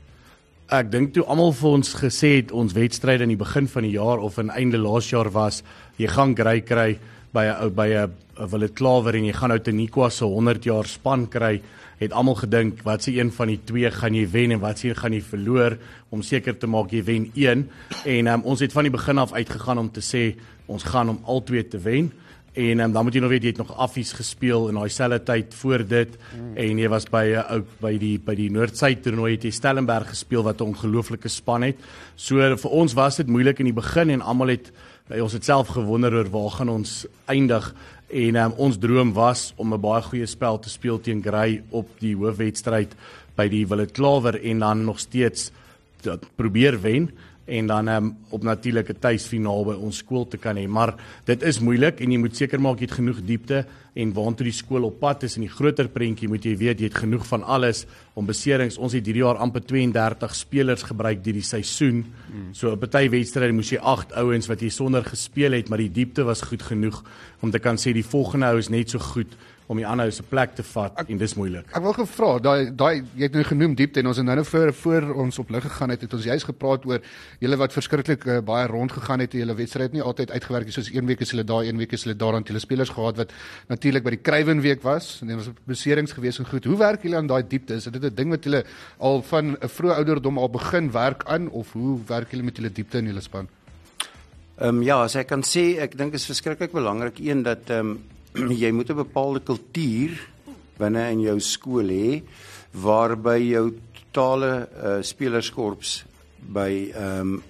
Ek 0.72 0.88
dink 0.88 1.10
toe 1.12 1.26
almal 1.28 1.50
vir 1.52 1.74
ons 1.76 1.90
gesê 2.00 2.30
het 2.38 2.52
ons 2.56 2.72
wedstryd 2.72 3.20
aan 3.26 3.34
die 3.34 3.40
begin 3.40 3.66
van 3.68 3.84
die 3.84 3.98
jaar 3.98 4.22
of 4.24 4.38
aan 4.40 4.54
einde 4.56 4.80
laas 4.80 5.10
jaar 5.12 5.28
was, 5.36 5.58
jy 6.00 6.08
gaan 6.08 6.32
kry 6.32 6.62
kry 6.64 6.94
by 7.36 7.44
'n 7.44 7.58
ou 7.66 7.70
by 7.70 7.88
'n 7.92 8.48
Willet 8.48 8.74
Klawer 8.74 9.16
en 9.16 9.26
jy 9.26 9.34
gaan 9.34 9.50
nou 9.50 9.60
te 9.60 9.72
Nikwa 9.72 10.10
se 10.10 10.24
100 10.24 10.64
jaar 10.64 10.88
span 10.88 11.28
kry, 11.28 11.62
het 12.00 12.14
almal 12.14 12.36
gedink 12.36 12.84
wat 12.86 13.04
se 13.04 13.12
een 13.12 13.32
van 13.32 13.48
die 13.48 13.60
twee 13.66 13.92
gaan 13.92 14.16
jy 14.16 14.26
wen 14.32 14.52
en 14.52 14.60
wat 14.62 14.80
se 14.80 14.88
een 14.88 14.96
gaan 14.96 15.14
jy 15.14 15.22
verloor 15.22 15.78
om 16.10 16.22
seker 16.22 16.58
te 16.58 16.68
maak 16.68 16.92
jy 16.92 17.04
wen 17.04 17.32
een 17.36 17.70
en 18.06 18.28
um, 18.28 18.42
ons 18.44 18.60
het 18.60 18.72
van 18.72 18.84
die 18.84 18.92
begin 18.92 19.18
af 19.18 19.34
uitgegaan 19.34 19.78
om 19.78 19.92
te 19.92 20.00
sê 20.00 20.40
ons 20.68 20.84
gaan 20.84 21.10
om 21.10 21.20
al 21.26 21.44
twee 21.44 21.68
te 21.68 21.80
wen. 21.80 22.12
En 22.54 22.80
um, 22.80 22.92
dan 22.92 23.04
moet 23.04 23.16
jy 23.16 23.22
nog 23.24 23.32
weet 23.32 23.46
jy 23.46 23.52
het 23.54 23.62
nog 23.62 23.78
affies 23.80 24.12
gespeel 24.12 24.68
in 24.68 24.76
daai 24.76 24.92
selfde 24.92 25.22
tyd 25.24 25.54
voor 25.56 25.86
dit 25.88 26.18
mm. 26.18 26.58
en 26.60 26.82
jy 26.84 26.90
was 26.92 27.06
by 27.08 27.24
'n 27.32 27.46
ou 27.48 27.62
by 27.80 27.94
die 27.98 28.18
by 28.20 28.36
die 28.36 28.50
Noordsuid 28.52 29.04
toernooi 29.04 29.32
het 29.38 29.46
jy 29.48 29.52
Stellenberg 29.56 30.10
gespeel 30.10 30.44
wat 30.44 30.60
'n 30.60 30.74
ongelooflike 30.76 31.30
span 31.30 31.64
het. 31.64 31.78
So 32.16 32.36
vir 32.58 32.72
ons 32.72 32.94
was 32.94 33.16
dit 33.16 33.28
moeilik 33.28 33.60
in 33.60 33.72
die 33.72 33.80
begin 33.80 34.10
en 34.10 34.22
almal 34.22 34.48
het 34.48 34.72
ons 35.10 35.34
het 35.34 35.46
self 35.46 35.68
gewonder 35.68 36.14
oor 36.14 36.30
waar 36.30 36.52
gaan 36.52 36.70
ons 36.70 37.08
eindig 37.26 37.74
en 38.12 38.36
um, 38.36 38.54
ons 38.58 38.78
droom 38.78 39.14
was 39.14 39.54
om 39.56 39.74
'n 39.74 39.82
baie 39.82 40.02
goeie 40.02 40.26
spel 40.26 40.60
te 40.60 40.70
speel 40.70 41.00
teen 41.00 41.24
Grey 41.24 41.64
op 41.70 41.88
die 42.00 42.16
hoofwedstryd 42.16 42.96
by 43.36 43.48
die 43.48 43.66
Willet 43.66 43.92
Klawer 43.92 44.36
en 44.44 44.60
dan 44.60 44.86
nog 44.86 45.00
steeds 45.00 45.52
probeer 46.36 46.82
wen 46.82 47.12
en 47.52 47.68
dan 47.68 47.88
um, 47.92 48.10
op 48.32 48.44
natuurlike 48.48 48.96
tuisfinaal 49.04 49.66
by 49.68 49.76
ons 49.76 50.00
skool 50.04 50.24
te 50.32 50.40
kan 50.40 50.56
hê. 50.56 50.64
Maar 50.72 50.96
dit 51.28 51.44
is 51.44 51.60
moeilik 51.60 52.00
en 52.02 52.14
jy 52.14 52.20
moet 52.22 52.38
seker 52.38 52.62
maak 52.64 52.80
jy 52.80 52.88
het 52.88 53.00
genoeg 53.00 53.20
diepte 53.28 53.66
en 54.00 54.14
waantoe 54.16 54.48
die 54.48 54.56
skool 54.56 54.88
op 54.88 55.02
pad 55.02 55.26
is 55.28 55.36
in 55.36 55.44
die 55.44 55.52
groter 55.52 55.90
prentjie 55.92 56.30
moet 56.32 56.46
jy 56.48 56.54
weet 56.56 56.80
jy 56.80 56.88
het 56.88 57.02
genoeg 57.04 57.26
van 57.28 57.44
alles 57.44 57.84
om 58.16 58.28
beserings. 58.28 58.80
Ons 58.80 58.96
het 58.96 59.08
hierdie 59.08 59.26
jaar 59.26 59.42
amper 59.44 59.66
32 59.68 60.36
spelers 60.38 60.86
gebruik 60.88 61.24
deur 61.26 61.36
die 61.42 61.46
seisoen. 61.46 62.06
Mm. 62.06 62.54
So 62.56 62.72
op 62.72 62.80
'n 62.80 62.88
party 62.88 63.10
wedstryde 63.10 63.54
moes 63.54 63.72
jy 63.72 63.80
8 63.80 64.14
ouens 64.14 64.48
wat 64.48 64.62
jy 64.62 64.70
sonder 64.70 65.04
gespeel 65.04 65.52
het, 65.52 65.70
maar 65.70 65.80
die 65.80 65.92
diepte 65.92 66.24
was 66.24 66.42
goed 66.42 66.62
genoeg 66.62 67.04
om 67.42 67.52
te 67.52 67.60
kan 67.60 67.76
sê 67.76 67.92
die 67.94 68.06
volgende 68.06 68.46
ou 68.46 68.58
is 68.58 68.70
net 68.70 68.90
so 68.90 69.00
goed 69.00 69.36
om 69.72 69.80
die 69.80 69.88
ander 69.88 70.12
se 70.12 70.24
plek 70.28 70.56
te 70.58 70.66
vat 70.68 70.98
ek, 71.00 71.10
en 71.14 71.20
dis 71.22 71.36
moeilik. 71.40 71.70
Ek 71.72 71.84
wil 71.86 71.96
gevra, 71.96 72.32
daai 72.44 72.72
daai 72.76 73.04
jy 73.16 73.24
het 73.24 73.38
nou 73.38 73.44
genoem 73.48 73.76
diepte 73.80 74.02
en 74.02 74.12
ons 74.12 74.20
het 74.20 74.28
nou 74.28 74.36
nou 74.42 74.46
voor 74.50 74.74
voor 74.82 75.08
ons 75.24 75.40
op 75.44 75.54
lig 75.56 75.66
gegaan 75.68 75.94
het, 75.96 76.04
het 76.06 76.16
ons 76.18 76.28
juist 76.28 76.50
gepraat 76.50 76.88
oor 76.90 77.00
julle 77.44 77.60
wat 77.62 77.76
verskriklik 77.76 78.26
uh, 78.28 78.40
baie 78.46 78.68
rond 78.72 78.92
gegaan 78.92 79.24
het, 79.24 79.38
julle 79.40 79.56
wedstryd 79.56 79.96
nie 79.96 80.04
altyd 80.04 80.34
uitgewerk 80.36 80.68
het 80.68 80.78
soos 80.78 80.92
een 80.92 81.08
week 81.08 81.24
is 81.24 81.32
hulle 81.36 81.48
daai, 81.48 81.70
een 81.70 81.80
week 81.80 81.96
is 81.96 82.04
hulle 82.08 82.18
daar 82.20 82.36
aan 82.36 82.48
hulle 82.48 82.64
spelers 82.64 82.92
gehad 82.98 83.22
wat 83.24 83.34
natuurlik 83.72 84.06
by 84.08 84.16
die 84.18 84.22
Kruiven 84.22 84.62
week 84.66 84.84
was 84.84 85.14
en 85.22 85.32
dit 85.32 85.40
was 85.40 85.50
beserings 85.70 86.16
gewees 86.18 86.42
en 86.42 86.50
goed. 86.52 86.68
Hoe 86.68 86.78
werk 86.78 87.08
julle 87.08 87.22
aan 87.22 87.32
daai 87.32 87.44
diepte? 87.48 87.80
Is 87.80 87.88
dit 87.88 88.04
'n 88.04 88.16
ding 88.16 88.30
wat 88.30 88.44
julle 88.44 88.64
al 89.00 89.22
van 89.22 89.56
'n 89.56 89.72
vroeë 89.78 89.96
ouderdom 89.96 90.38
al 90.38 90.50
begin 90.50 90.92
werk 90.92 91.24
aan 91.26 91.50
of 91.50 91.72
hoe 91.74 92.00
werk 92.08 92.32
julle 92.32 92.44
met 92.44 92.58
julle 92.58 92.72
diepte 92.72 92.98
in 92.98 93.06
julle 93.06 93.22
span? 93.22 93.48
Ehm 94.62 94.76
um, 94.76 94.82
ja, 94.84 95.04
as 95.04 95.16
ek 95.16 95.28
kan 95.28 95.42
sê, 95.42 95.80
ek 95.82 95.98
dink 95.98 96.14
is 96.14 96.26
verskriklik 96.26 96.72
belangrik 96.72 97.20
een 97.20 97.44
dat 97.44 97.70
ehm 97.70 97.80
um, 97.80 98.00
jy 98.64 98.72
moet 98.72 98.90
'n 98.90 99.04
bepaalde 99.04 99.40
kultuur 99.44 100.16
binne 100.78 101.12
in 101.12 101.22
jou 101.22 101.40
skool 101.40 101.90
hê 101.90 102.22
waarby 102.72 103.38
jou 103.52 103.66
totale 103.94 104.68
uh, 104.72 105.02
spelerskorps 105.02 106.04
by 106.40 106.92
ehm 106.96 107.20
um, 107.20 107.44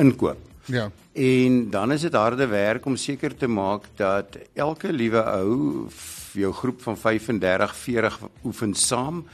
inkoop. 0.00 0.38
Ja. 0.66 0.90
En 1.12 1.70
dan 1.70 1.92
is 1.92 2.00
dit 2.00 2.12
harde 2.12 2.46
werk 2.46 2.86
om 2.86 2.96
seker 2.96 3.36
te 3.36 3.46
maak 3.46 3.84
dat 3.96 4.38
elke 4.54 4.92
liewe 4.92 5.20
ou 5.22 5.88
jou 6.32 6.52
groep 6.52 6.80
van 6.82 6.96
35, 6.96 7.76
40 7.76 8.18
oefen 8.44 8.74
saam. 8.74 9.26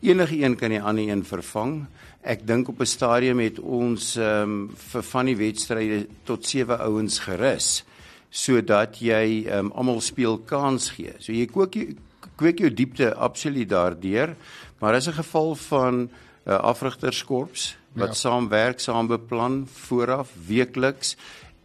Enige 0.00 0.42
een 0.42 0.56
kan 0.56 0.74
die 0.74 0.82
ander 0.82 1.08
een 1.08 1.24
vervang. 1.24 1.86
Ek 2.20 2.46
dink 2.46 2.68
op 2.68 2.80
'n 2.80 2.86
stadium 2.86 3.38
het 3.38 3.58
ons 3.58 4.16
ehm 4.16 4.42
um, 4.42 4.70
vir 4.74 5.02
van 5.02 5.26
die 5.26 5.36
wedstryde 5.36 6.06
tot 6.24 6.46
7 6.46 6.78
ouens 6.78 7.18
gerus 7.18 7.84
sodat 8.30 9.00
jy 9.02 9.46
um, 9.50 9.72
almal 9.74 10.00
speel 10.00 10.38
kans 10.38 10.90
gee. 10.94 11.12
So 11.18 11.32
jy 11.32 11.46
kook 11.50 11.76
jy 11.76 11.96
kweek 12.40 12.62
jou 12.62 12.70
diepte 12.72 13.10
absoluut 13.14 13.68
daardeur, 13.68 14.34
maar 14.80 14.94
as 14.94 15.08
'n 15.08 15.18
geval 15.18 15.54
van 15.54 15.94
'n 15.94 16.10
uh, 16.46 16.54
afrigterskorps 16.54 17.76
wat 17.92 18.14
ja. 18.14 18.14
saamwerk, 18.14 18.80
saam 18.80 19.06
beplan 19.06 19.66
vooraf 19.66 20.30
weekliks 20.46 21.16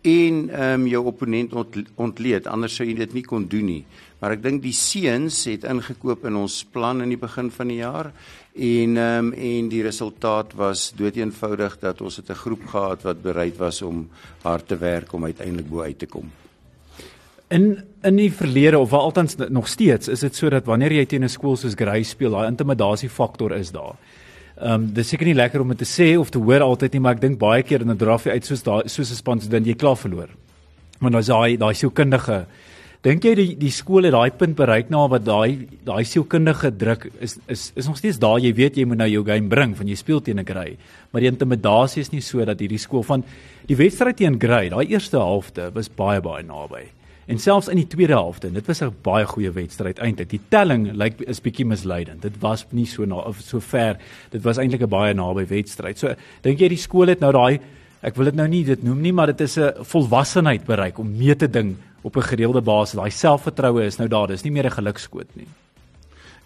en 0.01 0.49
ehm 0.49 0.81
um, 0.81 0.87
jou 0.87 1.05
opponent 1.05 1.53
ont, 1.53 1.77
ontleed, 1.95 2.47
anders 2.47 2.75
sou 2.75 2.85
jy 2.87 2.93
dit 2.93 3.13
nie 3.13 3.23
kon 3.25 3.47
doen 3.47 3.65
nie. 3.65 3.85
Maar 4.19 4.37
ek 4.37 4.43
dink 4.43 4.61
die 4.61 4.73
seuns 4.73 5.43
het 5.45 5.63
ingekoop 5.63 6.25
in 6.25 6.35
ons 6.35 6.63
plan 6.71 7.01
in 7.01 7.09
die 7.09 7.19
begin 7.19 7.51
van 7.51 7.67
die 7.67 7.81
jaar 7.81 8.11
en 8.53 8.97
ehm 8.97 9.25
um, 9.25 9.33
en 9.33 9.69
die 9.69 9.83
resultaat 9.83 10.53
was 10.53 10.93
doeteenvoudig 10.97 11.79
dat 11.79 12.01
ons 12.01 12.17
het 12.17 12.29
'n 12.29 12.41
groep 12.43 12.65
gehad 12.67 13.03
wat 13.03 13.21
bereid 13.21 13.57
was 13.57 13.81
om 13.81 14.09
hard 14.43 14.67
te 14.67 14.77
werk 14.77 15.13
om 15.13 15.25
uiteindelik 15.25 15.69
bo 15.69 15.81
uit 15.81 15.99
te 15.99 16.05
kom. 16.05 16.31
In 17.47 17.83
in 18.05 18.15
die 18.15 18.31
verlede 18.31 18.79
of 18.79 18.93
althans 18.93 19.35
nog 19.49 19.67
steeds 19.67 20.07
is 20.07 20.19
dit 20.19 20.35
sodat 20.35 20.65
wanneer 20.65 20.91
jy 20.91 21.05
teen 21.05 21.23
'n 21.23 21.29
skool 21.29 21.55
soos 21.57 21.73
Grey 21.75 22.03
speel, 22.03 22.31
daai 22.31 22.47
intimidasie 22.47 23.09
faktor 23.09 23.51
is 23.51 23.71
daar. 23.71 23.95
Ehm 24.57 24.73
um, 24.73 24.93
dis 24.93 25.09
seker 25.09 25.25
nie 25.25 25.33
lekker 25.33 25.61
om 25.61 25.67
dit 25.67 25.77
te 25.77 25.85
sê 25.85 26.17
of 26.17 26.29
te 26.29 26.39
hoor 26.39 26.61
altyd 26.61 26.93
nie, 26.93 26.99
maar 26.99 27.13
ek 27.15 27.21
dink 27.21 27.39
baie 27.39 27.63
keer 27.63 27.81
in 27.81 27.91
'n 27.91 27.97
drafie 27.97 28.31
uit 28.31 28.45
soos 28.45 28.63
daai 28.63 28.87
soos 28.87 29.11
'n 29.11 29.15
span 29.15 29.39
dan 29.49 29.65
jy 29.65 29.75
klaar 29.75 29.97
verloor. 29.97 30.29
Want 30.99 31.13
daar's 31.13 31.27
daai 31.27 31.57
daai 31.57 31.73
sielkundige 31.73 32.45
Dink 33.05 33.21
jy 33.21 33.35
die 33.37 33.51
die 33.59 33.69
skool 33.69 34.07
het 34.07 34.15
daai 34.15 34.33
punt 34.33 34.55
bereik 34.57 34.87
na 34.89 35.03
wat 35.05 35.21
daai 35.27 35.67
daai 35.85 36.01
sielkundige 36.09 36.71
druk 36.73 37.03
is 37.21 37.35
is 37.45 37.67
is 37.77 37.85
nog 37.85 37.99
steeds 37.99 38.17
daar 38.17 38.39
jy 38.41 38.49
weet 38.57 38.79
jy 38.79 38.85
moet 38.89 38.97
nou 38.97 39.07
jou 39.11 39.21
game 39.27 39.45
bring 39.47 39.75
van 39.77 39.85
jy 39.85 39.95
speel 39.95 40.21
teen 40.25 40.39
'n 40.39 40.45
Grey 40.45 40.77
maar 41.11 41.21
die 41.21 41.29
intimidasie 41.29 42.01
is 42.01 42.11
nie 42.11 42.21
so 42.21 42.43
dat 42.43 42.59
hierdie 42.59 42.81
skool 42.81 43.03
van 43.03 43.23
die 43.67 43.77
wedstryd 43.77 44.17
teen 44.17 44.39
Grey 44.39 44.69
daai 44.69 44.89
eerste 44.89 45.17
helfte 45.17 45.69
was 45.75 45.87
baie 45.87 46.19
baie 46.19 46.41
naby 46.41 46.89
en 47.27 47.39
selfs 47.39 47.67
in 47.67 47.77
die 47.77 47.87
tweede 47.87 48.13
helfte 48.13 48.51
dit 48.51 48.67
was 48.67 48.81
'n 48.81 48.93
baie 49.03 49.25
goeie 49.25 49.51
wedstryd 49.51 49.99
eintlik 49.99 50.29
die 50.29 50.41
telling 50.49 50.91
lyk 50.91 51.19
like, 51.19 51.29
is 51.29 51.41
bietjie 51.41 51.65
misleidend 51.65 52.21
dit 52.21 52.37
was 52.41 52.65
nie 52.71 52.85
so 52.85 53.05
na 53.05 53.15
of 53.15 53.41
so 53.41 53.59
ver 53.59 53.97
dit 54.31 54.43
was 54.43 54.57
eintlik 54.57 54.81
'n 54.81 54.89
baie 54.89 55.13
naby 55.13 55.45
wedstryd 55.45 55.97
so 55.97 56.15
dink 56.41 56.59
jy 56.59 56.69
die 56.69 56.77
skool 56.77 57.07
het 57.07 57.19
nou 57.19 57.31
daai 57.31 57.59
ek 58.01 58.15
wil 58.15 58.25
dit 58.25 58.35
nou 58.35 58.47
nie 58.47 58.63
dit 58.63 58.83
noem 58.83 59.01
nie 59.01 59.11
maar 59.11 59.27
dit 59.27 59.41
is 59.41 59.57
'n 59.57 59.83
volwassenheid 59.83 60.65
bereik 60.65 60.99
om 60.99 61.17
mee 61.17 61.35
te 61.35 61.47
ding 61.47 61.75
op 62.05 62.15
'n 62.15 62.21
gereelde 62.21 62.61
basis. 62.61 62.95
Daai 62.95 63.11
selfvertroue 63.11 63.85
is 63.85 63.97
nou 63.97 64.09
daar. 64.09 64.27
Dis 64.27 64.43
nie 64.43 64.51
meer 64.51 64.65
'n 64.65 64.71
gelukskoot 64.71 65.35
nie. 65.35 65.47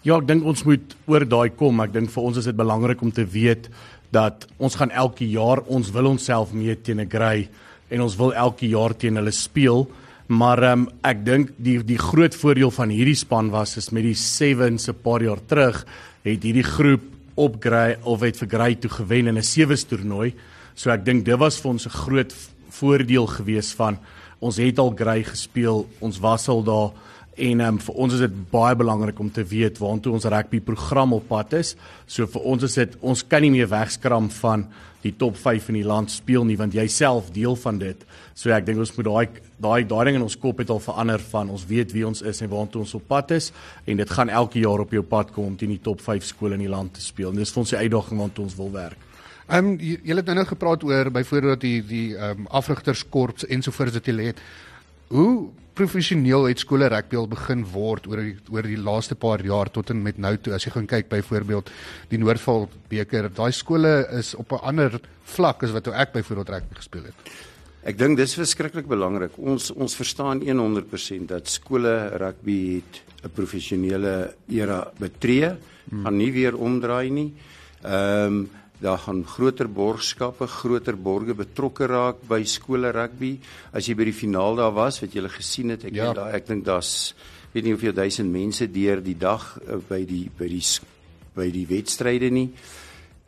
Ja, 0.02 0.16
ek 0.16 0.26
dink 0.26 0.44
ons 0.44 0.64
moet 0.64 0.96
oor 1.06 1.28
daai 1.28 1.50
kom. 1.50 1.80
Ek 1.80 1.92
dink 1.92 2.10
vir 2.10 2.22
ons 2.22 2.36
is 2.36 2.44
dit 2.44 2.56
belangrik 2.56 3.02
om 3.02 3.12
te 3.12 3.26
weet 3.26 3.68
dat 4.10 4.46
ons 4.56 4.74
gaan 4.74 4.90
elke 4.90 5.30
jaar 5.30 5.60
ons 5.66 5.90
wil 5.90 6.06
onsself 6.06 6.52
meet 6.52 6.84
teen 6.84 7.00
'n 7.00 7.10
grey 7.10 7.48
en 7.90 8.00
ons 8.00 8.16
wil 8.16 8.32
elke 8.32 8.68
jaar 8.68 8.96
teen 8.96 9.16
hulle 9.16 9.30
speel. 9.30 9.90
Maar 10.30 10.62
um, 10.68 10.84
ek 11.02 11.24
dink 11.26 11.48
die 11.58 11.80
die 11.82 11.98
groot 11.98 12.36
voordeel 12.38 12.70
van 12.70 12.92
hierdie 12.94 13.18
span 13.18 13.48
was 13.50 13.74
is 13.80 13.88
met 13.90 14.04
die 14.06 14.14
Sevens 14.14 14.84
se 14.86 14.92
paar 14.94 15.24
jaar 15.26 15.40
terug 15.50 15.80
het 16.22 16.44
hierdie 16.46 16.66
groep 16.66 17.08
op 17.40 17.56
grey 17.62 17.96
of 18.06 18.22
het 18.22 18.38
vir 18.38 18.50
grey 18.52 18.76
toe 18.78 18.90
gewen 18.94 19.26
in 19.26 19.38
'n 19.38 19.42
sewes 19.42 19.82
toernooi. 19.84 20.34
So 20.76 20.90
ek 20.90 21.04
dink 21.04 21.24
dit 21.24 21.38
was 21.38 21.58
vir 21.58 21.70
ons 21.70 21.86
'n 21.86 21.98
groot 22.06 22.32
voordeel 22.70 23.26
gewees 23.26 23.72
van 23.74 23.98
ons 24.40 24.56
het 24.56 24.78
al 24.78 24.94
grey 24.94 25.24
gespeel, 25.24 25.88
ons 26.00 26.18
was 26.18 26.48
al 26.48 26.62
daar 26.62 26.90
en 27.36 27.60
um, 27.60 27.78
vir 27.78 27.98
ons 28.04 28.14
is 28.14 28.22
dit 28.24 28.38
baie 28.50 28.76
belangrik 28.76 29.18
om 29.22 29.30
te 29.30 29.44
weet 29.46 29.78
waartoe 29.80 30.12
ons 30.16 30.28
rugby 30.32 30.60
program 30.60 31.14
op 31.16 31.28
pad 31.28 31.54
is. 31.60 31.74
So 32.06 32.26
vir 32.26 32.46
ons 32.52 32.66
is 32.66 32.74
dit 32.74 32.96
ons 33.00 33.22
kan 33.28 33.42
nie 33.44 33.52
meer 33.54 33.70
wegskram 33.70 34.28
van 34.40 34.66
die 35.00 35.14
top 35.16 35.38
5 35.40 35.70
in 35.72 35.78
die 35.78 35.86
land 35.86 36.12
speel 36.12 36.44
nie 36.44 36.58
want 36.60 36.74
jouself 36.76 37.30
deel 37.32 37.56
van 37.56 37.78
dit. 37.80 38.02
So 38.34 38.52
ek 38.52 38.66
dink 38.66 38.82
ons 38.82 38.92
moet 38.96 39.08
daai 39.08 39.28
daai 39.60 39.84
daai 39.88 40.04
ding 40.08 40.18
in 40.18 40.26
ons 40.26 40.36
kop 40.40 40.60
het 40.60 40.72
al 40.72 40.82
verander 40.84 41.22
van 41.30 41.52
ons 41.54 41.64
weet 41.68 41.94
wie 41.96 42.06
ons 42.06 42.20
is 42.26 42.42
en 42.44 42.50
waartoe 42.52 42.82
ons 42.84 42.96
op 42.98 43.06
pad 43.08 43.36
is 43.38 43.50
en 43.86 44.02
dit 44.02 44.16
gaan 44.16 44.32
elke 44.42 44.60
jaar 44.60 44.84
op 44.84 44.92
jou 44.92 45.04
pad 45.06 45.32
kom 45.32 45.52
om 45.52 45.56
teen 45.56 45.76
die 45.76 45.84
top 45.84 46.02
5 46.04 46.26
skole 46.34 46.58
in 46.58 46.66
die 46.66 46.72
land 46.72 46.98
te 46.98 47.04
speel. 47.04 47.30
En 47.32 47.40
dis 47.40 47.54
vir 47.54 47.64
ons 47.64 47.72
die 47.76 47.80
uitdaging 47.80 48.20
waartoe 48.20 48.44
ons 48.48 48.58
wil 48.58 48.74
werk. 48.74 49.06
Ehm 49.50 49.72
um, 49.72 49.78
julle 49.80 50.20
het 50.20 50.28
nou 50.28 50.36
nou 50.38 50.46
gepraat 50.46 50.84
oor 50.84 51.10
byvoorbeeld 51.10 51.64
die 51.64 51.78
die 51.86 52.08
ehm 52.16 52.44
um, 52.44 52.50
afrigterskorps 52.60 53.48
ensovoorts 53.48 53.96
wat 53.96 54.06
julle 54.06 54.28
het. 54.30 54.44
Hoe 55.08 55.48
professioneel 55.80 56.48
het 56.50 56.60
skole 56.60 56.88
rugby 56.92 57.16
al 57.16 57.28
begin 57.30 57.62
word 57.72 58.08
oor 58.10 58.20
die 58.20 58.34
oor 58.52 58.66
die 58.68 58.80
laaste 58.80 59.16
paar 59.16 59.40
jaar 59.44 59.70
tot 59.72 59.92
en 59.92 60.02
met 60.04 60.18
nou 60.20 60.34
toe 60.36 60.52
as 60.56 60.66
jy 60.66 60.74
gaan 60.74 60.88
kyk 60.90 61.08
byvoorbeeld 61.12 61.70
die 62.10 62.20
Noordval 62.20 62.66
beker 62.90 63.30
daai 63.32 63.52
skole 63.56 63.94
is 64.18 64.34
op 64.36 64.52
'n 64.52 64.64
ander 64.72 65.00
vlak 65.36 65.64
as 65.64 65.72
wat 65.72 65.88
ek 65.88 66.12
byvoorbeeld 66.12 66.48
rugby 66.48 66.74
gespeel 66.74 67.04
het. 67.04 67.16
Ek 67.82 67.96
dink 67.96 68.16
dis 68.16 68.34
verskriklik 68.34 68.86
belangrik. 68.86 69.38
Ons 69.38 69.70
ons 69.70 69.94
verstaan 69.96 70.42
100% 70.58 71.28
dat 71.28 71.48
skole 71.48 72.10
rugby 72.18 72.82
het 72.82 73.02
'n 73.24 73.30
professionele 73.34 74.34
era 74.48 74.92
betree, 74.98 75.56
hmm. 75.88 76.04
gaan 76.04 76.16
nie 76.16 76.32
weer 76.32 76.56
omdraai 76.56 77.10
nie. 77.10 77.32
Ehm 77.82 78.26
um, 78.26 78.50
daar 78.80 78.98
gaan 78.98 79.24
groter 79.28 79.68
borgskappe, 79.68 80.46
groter 80.48 80.96
borge 80.96 81.34
betrokke 81.36 81.86
raak 81.86 82.22
by 82.28 82.40
skole 82.48 82.90
rugby. 82.96 83.34
As 83.76 83.88
jy 83.88 83.94
by 83.98 84.06
die 84.08 84.16
finaal 84.16 84.56
daar 84.56 84.72
was, 84.72 85.00
wat 85.02 85.14
jy 85.14 85.28
gesien 85.28 85.74
het, 85.74 85.84
ek 85.84 85.94
ja. 85.94 86.12
daar 86.16 86.34
ek 86.34 86.48
dink 86.48 86.64
daar's 86.64 87.14
weet 87.52 87.66
nie 87.66 87.74
hoeveel 87.74 87.96
duisend 87.96 88.30
mense 88.32 88.68
deur 88.70 89.02
die 89.02 89.16
dag 89.18 89.42
uh, 89.66 89.80
by 89.88 90.04
die 90.06 90.28
by 90.38 90.48
die 90.48 90.64
by 91.34 91.48
die 91.50 91.66
wedstryde 91.66 92.30
nie. 92.30 92.48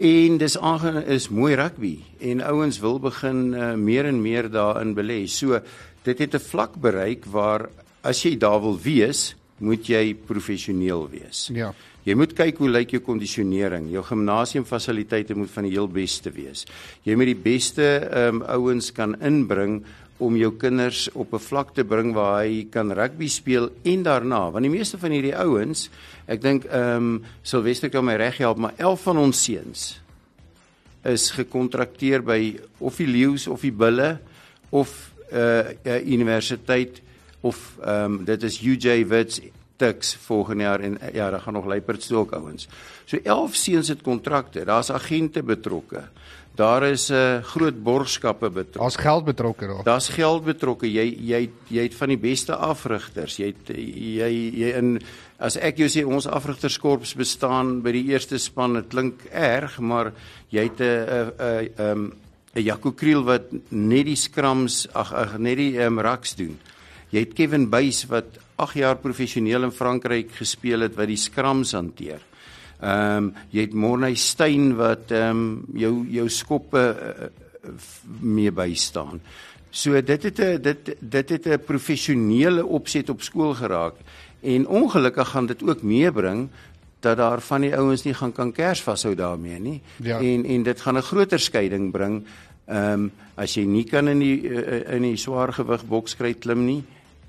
En 0.02 0.38
dis 0.40 0.56
aange 0.58 1.04
is 1.14 1.28
mooi 1.30 1.54
rugby 1.58 1.96
en 2.20 2.42
ouens 2.42 2.80
wil 2.82 2.98
begin 3.02 3.52
uh, 3.54 3.72
meer 3.78 4.08
en 4.08 4.22
meer 4.22 4.48
daarin 4.50 4.94
belê. 4.94 5.26
So 5.28 5.60
dit 6.02 6.18
het 6.18 6.34
'n 6.34 6.40
vlak 6.40 6.80
bereik 6.80 7.26
waar 7.26 7.68
as 8.02 8.22
jy 8.24 8.36
daar 8.38 8.60
wil 8.60 8.78
wees, 8.78 9.34
moet 9.62 9.88
jy 9.88 10.14
professioneel 10.28 11.06
wees. 11.12 11.46
Ja. 11.54 11.72
Jy 12.02 12.16
moet 12.18 12.32
kyk 12.34 12.58
hoe 12.58 12.68
lyk 12.70 12.96
jou 12.96 13.00
kondisionering. 13.06 13.86
Jou 13.92 14.02
gimnasiumfasiliteite 14.02 15.36
moet 15.38 15.50
van 15.54 15.68
die 15.68 15.74
heel 15.76 15.86
beste 15.86 16.32
wees. 16.34 16.66
Jy 17.06 17.14
moet 17.18 17.30
die 17.30 17.42
beste 17.44 17.88
ehm 18.08 18.42
um, 18.42 18.46
ouens 18.50 18.90
kan 18.94 19.14
inbring 19.22 19.82
om 20.22 20.36
jou 20.38 20.52
kinders 20.58 21.08
op 21.14 21.32
'n 21.34 21.38
vlak 21.38 21.74
te 21.74 21.84
bring 21.84 22.12
waar 22.14 22.42
hy 22.44 22.66
kan 22.70 22.92
rugby 22.92 23.28
speel 23.28 23.70
en 23.82 24.02
daarna, 24.02 24.50
want 24.50 24.62
die 24.62 24.70
meeste 24.70 24.98
van 24.98 25.10
hierdie 25.10 25.36
ouens, 25.36 25.90
ek 26.26 26.42
dink 26.42 26.64
ehm 26.64 26.96
um, 26.96 27.24
Silvester 27.42 27.90
kan 27.90 28.04
my 28.04 28.16
reg 28.16 28.38
help, 28.38 28.58
maar 28.58 28.74
11 28.76 29.02
van 29.02 29.18
ons 29.18 29.44
seuns 29.44 30.00
is 31.04 31.30
gekontrakteer 31.30 32.22
by 32.22 32.58
of 32.78 32.96
die 32.96 33.06
Leeu's 33.06 33.46
of 33.46 33.60
die 33.60 33.72
Bulle 33.72 34.18
of 34.70 35.12
'n 35.32 35.36
uh, 35.36 35.64
uh, 35.84 36.06
universiteit 36.06 37.02
of 37.42 37.76
ehm 37.82 38.04
um, 38.04 38.24
dit 38.24 38.42
is 38.42 38.60
UJ 38.62 39.06
Wits 39.10 39.40
Tuks 39.76 40.14
volgende 40.14 40.62
jaar 40.62 40.80
en 40.80 40.98
ja, 41.12 41.30
daar 41.30 41.40
gaan 41.40 41.52
nog 41.52 41.64
Luiperds 41.66 42.06
toe 42.06 42.16
ook 42.16 42.32
ouens. 42.32 42.68
So 43.04 43.18
11 43.22 43.54
seuns 43.54 43.88
het 43.88 44.02
kontrakte. 44.02 44.64
Daar's 44.64 44.90
agente 44.90 45.42
betrokke. 45.42 46.04
Daar 46.54 46.82
is 46.82 47.08
'n 47.08 47.14
uh, 47.14 47.42
groot 47.42 47.82
borgskappe 47.82 48.50
betrokke. 48.50 48.78
Daar's 48.78 48.96
geld 48.96 49.24
betrokke 49.24 49.66
daar. 49.66 49.82
Daar's 49.84 50.08
geld 50.08 50.44
betrokke. 50.44 50.92
Jy 50.92 51.16
jy 51.18 51.50
jy 51.68 51.82
het 51.82 51.94
van 51.94 52.08
die 52.08 52.18
beste 52.18 52.54
afrigters. 52.54 53.36
Jy 53.36 53.46
het, 53.46 53.76
jy 53.76 54.30
jy 54.54 54.76
in 54.76 55.00
as 55.38 55.56
ek 55.56 55.76
jou 55.76 55.88
sê 55.88 56.04
ons 56.06 56.26
afrigterskorps 56.26 57.14
bestaan 57.14 57.80
by 57.82 57.92
die 57.92 58.04
eerste 58.12 58.38
span, 58.38 58.74
dit 58.74 58.88
klink 58.88 59.24
erg, 59.32 59.78
maar 59.78 60.12
jy 60.48 60.62
het 60.62 60.80
'n 60.80 60.84
'n 60.84 61.70
'n 61.78 62.12
'n 62.54 62.62
Jaco 62.62 62.92
Kriel 62.92 63.24
wat 63.24 63.50
net 63.68 64.06
die 64.06 64.16
skrams 64.16 64.86
ag 64.92 65.12
ag 65.12 65.38
net 65.38 65.56
die 65.56 65.80
um, 65.80 65.98
raks 65.98 66.34
doen. 66.34 66.58
Jy 67.12 67.26
het 67.26 67.34
Kevin 67.36 67.66
Buys 67.68 68.06
wat 68.08 68.38
8 68.56 68.78
jaar 68.80 68.96
professioneel 68.96 69.66
in 69.66 69.74
Frankryk 69.74 70.30
gespeel 70.38 70.86
het 70.86 70.94
wat 70.96 71.10
die 71.10 71.20
skrams 71.20 71.74
hanteer. 71.76 72.22
Ehm 72.82 73.28
um, 73.28 73.32
jy 73.52 73.66
het 73.66 73.74
Morney 73.78 74.16
Steyn 74.18 74.72
wat 74.78 75.12
ehm 75.12 75.42
um, 75.42 75.42
jou 75.76 75.92
jou 76.10 76.28
skoppe 76.32 76.82
uh, 76.88 77.28
mee 78.20 78.50
bystaan. 78.50 79.20
So 79.70 80.00
dit 80.00 80.22
het 80.22 80.40
'n 80.40 80.62
dit 80.62 80.96
dit 81.00 81.28
het 81.28 81.46
'n 81.46 81.64
professionele 81.66 82.64
opset 82.66 83.08
op 83.08 83.22
skool 83.22 83.54
geraak 83.54 83.94
en 84.40 84.66
ongelukkig 84.66 85.28
gaan 85.28 85.46
dit 85.46 85.62
ook 85.62 85.82
meebring 85.82 86.48
dat 87.00 87.16
daar 87.16 87.40
van 87.40 87.60
die 87.60 87.76
ouens 87.76 88.02
nie 88.02 88.14
gaan 88.14 88.32
kan 88.32 88.52
kers 88.52 88.82
vashou 88.82 89.14
daarmee 89.14 89.60
nie. 89.60 89.80
Ja. 89.96 90.18
En 90.18 90.44
en 90.44 90.62
dit 90.62 90.80
gaan 90.80 90.96
'n 90.96 91.02
groter 91.02 91.40
skeiding 91.40 91.92
bring. 91.92 92.24
Ehm 92.66 92.92
um, 92.92 93.12
as 93.34 93.54
jy 93.54 93.64
nie 93.64 93.84
kan 93.84 94.08
in 94.08 94.18
die 94.18 94.40
in 94.86 95.02
die 95.02 95.16
swaar 95.16 95.52
gewig 95.52 95.86
bokskry 95.86 96.34
klim 96.34 96.64
nie, 96.64 96.84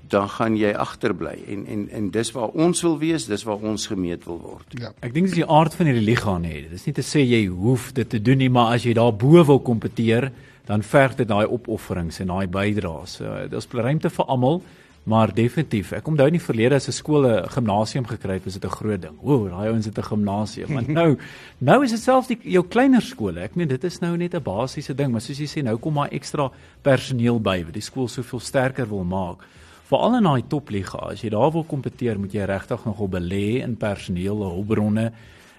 dan 0.08 0.28
gaan 0.28 0.56
jy 0.56 0.72
agterbly 0.76 1.34
en 1.48 1.66
en 1.66 1.84
en 1.90 2.08
dis 2.10 2.30
waar 2.32 2.52
ons 2.54 2.82
wil 2.82 2.98
wees, 2.98 3.26
dis 3.26 3.44
waar 3.46 3.62
ons 3.62 3.86
gemeet 3.86 4.24
wil 4.28 4.40
word. 4.40 4.76
Ja. 4.80 4.92
Ek 5.00 5.14
dink 5.14 5.30
dis 5.30 5.40
die 5.40 5.48
aard 5.48 5.74
van 5.74 5.90
hierdie 5.90 6.04
liga 6.04 6.36
nie. 6.38 6.62
Dit 6.68 6.78
is 6.80 6.86
nie 6.88 6.96
te 6.96 7.06
sê 7.06 7.24
jy 7.24 7.44
hoef 7.48 7.92
dit 7.96 8.08
te 8.08 8.20
doen 8.22 8.42
nie, 8.44 8.50
maar 8.52 8.74
as 8.76 8.84
jy 8.84 8.94
daar 8.96 9.14
bo 9.16 9.44
wil 9.44 9.60
kompeteer, 9.64 10.30
dan 10.68 10.82
verg 10.82 11.16
dit 11.20 11.28
daai 11.28 11.44
opofferings 11.46 12.20
en 12.20 12.32
daai 12.32 12.46
bydraes. 12.48 13.18
So, 13.20 13.36
Daar's 13.50 13.68
ruimte 13.72 14.10
vir 14.10 14.32
almal, 14.32 14.62
maar 15.04 15.32
definitief. 15.36 15.92
Ek 15.92 16.06
onthou 16.08 16.26
in 16.30 16.38
die 16.38 16.44
verlede 16.44 16.76
as 16.76 16.88
'n 16.88 16.92
skool 16.92 17.26
'n 17.28 17.48
gimnasium 17.48 18.06
gekry 18.06 18.34
het, 18.34 18.44
was 18.44 18.54
dit 18.54 18.64
'n 18.64 18.76
groot 18.76 19.00
ding. 19.00 19.16
O, 19.22 19.48
daai 19.48 19.68
ouens 19.68 19.86
het 19.86 19.98
'n 19.98 20.02
gimnasium. 20.02 20.72
Maar 20.72 20.88
nou, 20.88 21.18
nou 21.68 21.84
is 21.84 21.90
dit 21.90 22.00
selfs 22.00 22.28
die 22.28 22.38
jou 22.42 22.64
kleiner 22.64 23.02
skole. 23.02 23.40
Ek 23.40 23.54
meen 23.54 23.68
dit 23.68 23.84
is 23.84 24.00
nou 24.00 24.16
net 24.16 24.34
'n 24.34 24.42
basiese 24.42 24.94
ding, 24.94 25.12
maar 25.12 25.20
soos 25.20 25.38
jy 25.38 25.46
sê, 25.46 25.62
nou 25.62 25.76
kom 25.76 25.92
maar 25.92 26.08
ekstra 26.10 26.50
personeel 26.82 27.40
by 27.40 27.64
wat 27.64 27.74
die 27.74 27.82
skool 27.82 28.08
soveel 28.08 28.40
sterker 28.40 28.88
wil 28.88 29.04
maak 29.04 29.44
veral 29.88 30.18
in 30.18 30.28
daai 30.28 30.46
topliga 30.48 31.10
as 31.10 31.24
jy 31.24 31.30
daar 31.34 31.52
wil 31.52 31.66
kompeteer 31.68 32.18
moet 32.18 32.34
jy 32.34 32.46
regtig 32.48 32.84
nogal 32.86 33.10
belê 33.12 33.62
in 33.62 33.76
personeel, 33.76 34.42
hulpbronne 34.42 35.10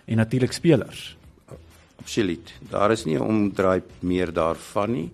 en 0.06 0.18
natuurlik 0.22 0.54
spelers. 0.54 1.16
Absoluut. 2.02 2.54
Daar 2.70 2.92
is 2.92 3.06
nie 3.06 3.18
'n 3.18 3.22
omdraai 3.22 3.82
meer 4.00 4.34
daarvan 4.34 4.92
nie. 4.92 5.10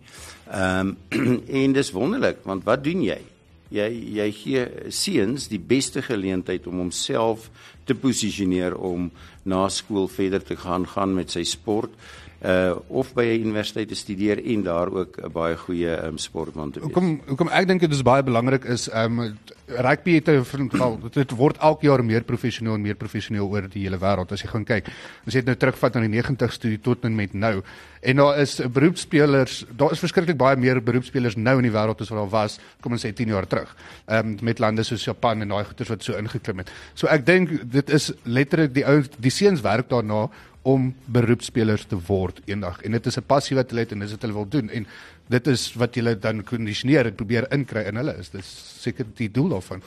Ehm 0.51 0.95
um, 1.11 1.43
en 1.61 1.73
dis 1.73 1.91
wonderlik 1.91 2.43
want 2.43 2.63
wat 2.63 2.83
doen 2.83 3.03
jy? 3.03 3.21
Jy 3.69 3.89
jy 4.17 4.31
gee 4.31 4.67
seuns 4.89 5.47
die 5.47 5.59
beste 5.59 6.01
geleentheid 6.01 6.67
om 6.67 6.77
homself 6.77 7.49
te 7.85 7.95
posisioneer 7.95 8.75
om 8.75 9.11
na 9.43 9.69
skool 9.69 10.07
verder 10.07 10.43
te 10.43 10.55
gaan 10.55 10.87
gaan 10.87 11.13
met 11.13 11.31
sy 11.31 11.43
sport 11.43 11.91
uh 12.41 12.75
of 12.87 13.13
by 13.13 13.23
'n 13.23 13.41
universiteit 13.45 13.87
te 13.87 13.95
studeer 13.95 14.45
en 14.45 14.63
daar 14.63 14.91
ook 14.91 15.17
'n 15.17 15.31
baie 15.31 15.57
goeie 15.57 16.05
um, 16.05 16.17
sportman 16.17 16.71
te 16.71 16.79
wees. 16.79 16.89
Hoekom 16.89 17.21
hoekom 17.27 17.47
ek 17.47 17.67
dink 17.67 17.79
dit 17.79 17.91
is 17.91 18.01
baie 18.01 18.23
belangrik 18.23 18.63
is 18.63 18.89
ehm 18.89 19.19
um, 19.19 19.37
rugby 19.67 20.13
het 20.13 20.27
'n 20.27 20.43
geval 20.43 20.99
dit 21.11 21.31
word 21.31 21.57
elke 21.57 21.85
jaar 21.85 22.03
meer 22.05 22.23
professioneel 22.23 22.73
en 22.73 22.81
meer 22.81 22.95
professioneel 22.95 23.47
oor 23.47 23.69
die 23.69 23.83
hele 23.83 23.97
wêreld 23.97 24.31
as 24.31 24.41
jy 24.41 24.47
gaan 24.47 24.65
kyk. 24.65 24.87
Ons 25.25 25.33
het 25.33 25.45
nou 25.45 25.55
terugvat 25.55 25.95
aan 25.95 26.11
die 26.11 26.21
90s 26.21 26.57
toe 26.57 26.79
tot 26.79 27.03
en 27.05 27.15
met 27.15 27.33
nou. 27.33 27.61
En 28.01 28.15
daar 28.15 28.39
is 28.39 28.61
beroepspelers, 28.73 29.65
daar 29.75 29.91
is 29.91 29.99
verskriklik 29.99 30.37
baie 30.37 30.55
meer 30.55 30.83
beroepspelers 30.83 31.35
nou 31.35 31.57
in 31.57 31.63
die 31.63 31.71
wêreld 31.71 32.01
as 32.01 32.09
wat 32.09 32.19
daar 32.19 32.29
was, 32.29 32.59
kom 32.81 32.91
ons 32.91 33.05
sê 33.05 33.13
10 33.13 33.27
jaar 33.27 33.47
terug. 33.47 33.75
Ehm 34.05 34.27
um, 34.27 34.37
met 34.41 34.59
lande 34.59 34.83
soos 34.83 35.03
Japan 35.03 35.41
en 35.41 35.47
daai 35.47 35.63
goeters 35.63 35.89
wat 35.89 36.03
so 36.03 36.17
ingeklim 36.17 36.57
het. 36.57 36.71
So 36.93 37.07
ek 37.07 37.25
dink 37.25 37.71
dit 37.71 37.89
is 37.89 38.11
letterlik 38.23 38.73
die 38.73 38.85
ou 38.85 39.03
die 39.19 39.31
seuns 39.31 39.61
werk 39.61 39.89
daarna 39.89 40.29
om 40.63 40.91
beroepspelers 41.05 41.87
te 41.89 41.97
word 42.07 42.41
eendag 42.45 42.81
en 42.85 42.91
dit 42.91 43.05
is 43.07 43.17
'n 43.17 43.25
passie 43.27 43.57
wat 43.57 43.69
hulle 43.69 43.81
het 43.81 43.91
en 43.91 43.99
dis 43.99 44.11
wat 44.11 44.21
hulle 44.21 44.33
wil 44.33 44.49
doen 44.49 44.69
en 44.69 44.87
dit 45.29 45.47
is 45.47 45.73
wat 45.73 45.95
hulle 45.95 46.15
dan 46.19 46.43
kondisioneer 46.43 47.05
en 47.05 47.15
probeer 47.15 47.47
inkry 47.51 47.85
in 47.87 47.95
hulle 47.95 48.17
is 48.19 48.29
dis 48.29 48.49
seker 48.81 49.05
die 49.15 49.31
doel 49.31 49.49
daarvan. 49.49 49.81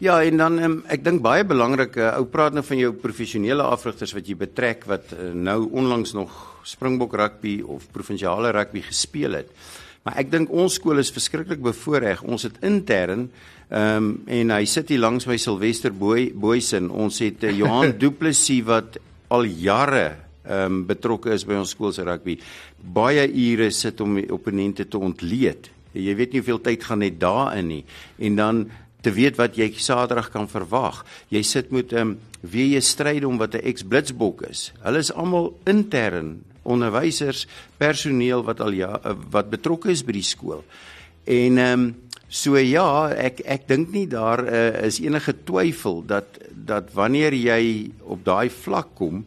Ja, 0.00 0.22
en 0.24 0.36
dan 0.40 0.58
um, 0.64 0.78
ek 0.88 1.02
dink 1.04 1.20
baie 1.20 1.44
belangrik, 1.44 1.98
uh, 2.00 2.14
ou 2.16 2.24
praat 2.24 2.54
nou 2.56 2.62
van 2.64 2.78
jou 2.80 2.94
professionele 2.96 3.62
afrigters 3.62 4.14
wat 4.16 4.28
jy 4.28 4.36
betrek 4.40 4.86
wat 4.88 5.12
uh, 5.12 5.34
nou 5.36 5.68
onlangs 5.76 6.14
nog 6.16 6.32
Springbok 6.64 7.12
rugby 7.20 7.58
of 7.60 7.84
provinsiale 7.92 8.48
rugby 8.56 8.80
gespeel 8.80 9.36
het. 9.36 9.52
Maar 10.04 10.22
ek 10.22 10.30
dink 10.32 10.52
ons 10.56 10.78
skool 10.80 11.02
is 11.02 11.12
verskriklik 11.12 11.60
bevoordeel. 11.60 12.24
Ons 12.24 12.48
het 12.48 12.56
intern 12.64 13.28
ehm 13.68 13.96
um, 13.96 14.08
en 14.26 14.50
hy 14.50 14.64
sit 14.66 14.88
hier 14.88 14.98
langs 15.04 15.28
my 15.28 15.36
Silwester 15.38 15.92
Boy 15.92 16.30
Boysen. 16.32 16.88
Ons 16.90 17.20
het 17.20 17.44
uh, 17.44 17.52
Johan 17.52 17.92
Du 18.00 18.08
Plessis 18.10 18.64
wat 18.64 18.96
al 19.30 19.46
jare 19.46 20.06
ehm 20.40 20.80
um, 20.80 20.84
betrokke 20.88 21.34
is 21.34 21.44
by 21.44 21.58
ons 21.60 21.74
skool 21.74 21.92
se 21.92 22.04
rugby. 22.06 22.38
Baie 22.80 23.26
ure 23.28 23.68
sit 23.70 24.00
om 24.00 24.16
opponente 24.32 24.86
te 24.88 24.98
ontleed. 24.98 25.68
Jy 25.92 26.14
weet 26.16 26.32
nie 26.32 26.40
hoeveel 26.40 26.62
tyd 26.64 26.86
gaan 26.86 27.02
net 27.04 27.18
daarin 27.20 27.68
nie. 27.68 27.82
En 28.18 28.38
dan 28.38 28.62
te 29.04 29.12
weet 29.12 29.36
wat 29.40 29.56
jy 29.58 29.70
Saterdag 29.76 30.30
kan 30.32 30.48
verwag. 30.48 31.04
Jy 31.28 31.42
sit 31.46 31.70
met 31.70 31.92
ehm 31.92 32.16
um, 32.16 32.18
wie 32.40 32.70
jy 32.72 32.80
stry 32.80 33.18
om 33.24 33.36
wat 33.36 33.54
'n 33.54 33.66
ex-blitsbok 33.68 34.46
is. 34.48 34.72
Hulle 34.80 34.98
is 34.98 35.12
almal 35.12 35.52
intern 35.66 36.40
onderwysers, 36.62 37.46
personeel 37.76 38.42
wat 38.44 38.60
al 38.60 38.72
ja 38.72 39.00
wat 39.30 39.50
betrokke 39.50 39.90
is 39.90 40.04
by 40.04 40.12
die 40.12 40.24
skool. 40.24 40.64
En 41.24 41.58
ehm 41.58 41.80
um, 41.80 41.96
so 42.30 42.56
ja, 42.56 43.10
ek 43.10 43.40
ek 43.44 43.66
dink 43.68 43.90
nie 43.90 44.06
daar 44.06 44.44
uh, 44.46 44.86
is 44.86 45.00
enige 45.00 45.34
twyfel 45.44 46.04
dat 46.06 46.38
dat 46.70 46.92
wanneer 46.94 47.34
jy 47.36 47.90
op 48.06 48.22
daai 48.24 48.48
vlak 48.52 48.94
kom 48.98 49.24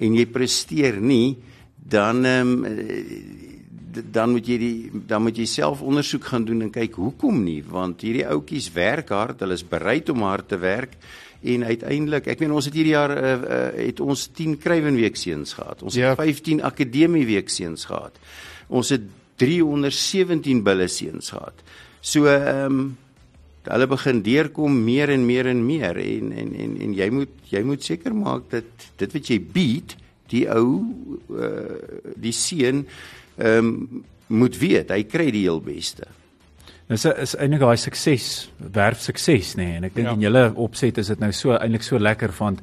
en 0.00 0.16
jy 0.16 0.26
presteer 0.32 1.00
nie, 1.00 1.38
dan 1.76 2.24
ehm 2.26 2.58
um, 2.66 3.46
dan 3.90 4.30
moet 4.30 4.46
jy 4.46 4.56
die 4.60 5.02
dan 5.10 5.24
moet 5.24 5.38
jy 5.40 5.48
self 5.50 5.80
ondersoek 5.82 6.28
gaan 6.30 6.44
doen 6.46 6.62
en 6.62 6.70
kyk 6.70 6.94
hoekom 7.00 7.40
nie, 7.42 7.58
want 7.66 8.04
hierdie 8.06 8.26
ouetjies 8.30 8.68
werk 8.76 9.10
hard, 9.10 9.42
hulle 9.42 9.56
is 9.58 9.66
bereid 9.66 10.12
om 10.14 10.22
hard 10.22 10.46
te 10.52 10.60
werk 10.62 10.94
en 11.40 11.64
uiteindelik, 11.64 12.28
ek 12.28 12.42
meen 12.42 12.52
ons 12.52 12.68
het 12.68 12.76
hierdie 12.76 12.92
jaar 12.92 13.14
uh, 13.16 13.32
uh, 13.32 13.60
het 13.88 14.00
ons 14.04 14.26
10 14.36 14.58
Kruiwenweek 14.60 15.16
seuns 15.16 15.54
gehad. 15.56 15.82
Ons 15.82 15.96
ja. 15.96 16.12
het 16.12 16.20
15 16.20 16.60
Akademie 16.68 17.24
week 17.28 17.48
seuns 17.52 17.86
gehad. 17.88 18.18
Ons 18.68 18.92
het 18.92 19.06
317 19.40 20.60
bulle 20.66 20.88
seuns 20.92 21.32
gehad. 21.32 21.64
So 22.00 22.28
ehm 22.30 22.66
um, 22.66 22.82
hulle 23.68 23.86
begin 23.90 24.22
deurkom 24.24 24.76
meer 24.84 25.10
en 25.12 25.26
meer 25.26 25.50
en 25.50 25.64
meer 25.66 25.98
en 26.00 26.30
en 26.32 26.54
en 26.64 26.76
en 26.86 26.94
jy 26.96 27.10
moet 27.12 27.50
jy 27.50 27.62
moet 27.66 27.84
seker 27.84 28.14
maak 28.16 28.48
dat 28.50 28.86
dit 28.96 29.18
wat 29.18 29.30
jy 29.30 29.40
bied 29.40 29.96
die 30.30 30.46
ou 30.48 30.80
uh, 31.34 31.76
die 32.16 32.36
seun 32.36 32.86
ehm 33.36 33.74
um, 33.74 34.06
moet 34.30 34.54
weet 34.60 34.92
hy 34.94 35.02
kry 35.10 35.26
die 35.34 35.42
heel 35.48 35.58
beste. 35.58 36.06
Dis 36.90 37.04
is 37.06 37.32
eintlik 37.38 37.62
daai 37.62 37.78
sukses, 37.78 38.26
werf 38.58 39.02
sukses 39.02 39.52
nê 39.58 39.64
nee, 39.64 39.76
en 39.78 39.86
ek 39.88 39.94
dink 39.94 40.08
ja. 40.08 40.14
in 40.14 40.24
julle 40.26 40.44
opset 40.58 41.00
is 41.02 41.10
dit 41.12 41.20
nou 41.22 41.30
so 41.34 41.54
eintlik 41.54 41.86
so 41.86 41.98
lekker 41.98 42.30
want 42.38 42.62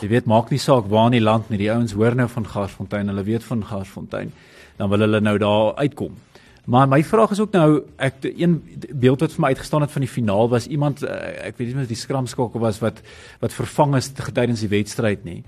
jy 0.00 0.08
weet 0.08 0.28
maak 0.28 0.50
nie 0.52 0.60
saak 0.60 0.88
waar 0.92 1.10
in 1.10 1.18
die 1.18 1.22
land 1.24 1.48
nie 1.52 1.60
die 1.60 1.70
ouens 1.72 1.92
hoor 1.96 2.16
nou 2.16 2.26
van 2.32 2.48
Garsfontein, 2.48 3.12
hulle 3.12 3.24
weet 3.24 3.44
van 3.44 3.64
Garsfontein. 3.64 4.32
Dan 4.76 4.92
wil 4.92 5.04
hulle 5.04 5.20
nou 5.20 5.36
daar 5.40 5.74
uitkom. 5.84 6.16
Maar 6.64 6.88
my 6.88 7.04
vraag 7.04 7.30
is 7.30 7.40
ook 7.40 7.52
nou 7.52 7.82
ek 7.96 8.22
een 8.22 8.60
beeld 8.94 9.20
wat 9.20 9.32
vir 9.34 9.40
my 9.42 9.48
uitgestaan 9.50 9.82
het 9.82 9.90
van 9.90 10.04
die 10.04 10.10
finaal 10.10 10.48
was 10.48 10.66
iemand 10.66 11.02
eh, 11.02 11.48
ek 11.48 11.58
weet 11.58 11.72
nie 11.74 11.82
of 11.82 11.90
die 11.90 11.98
skramskakel 11.98 12.62
was 12.62 12.78
wat 12.78 13.02
wat 13.42 13.56
vervang 13.56 13.96
is 13.98 14.12
tydens 14.14 14.62
die 14.62 14.70
wedstryd 14.70 15.24
nie. 15.24 15.42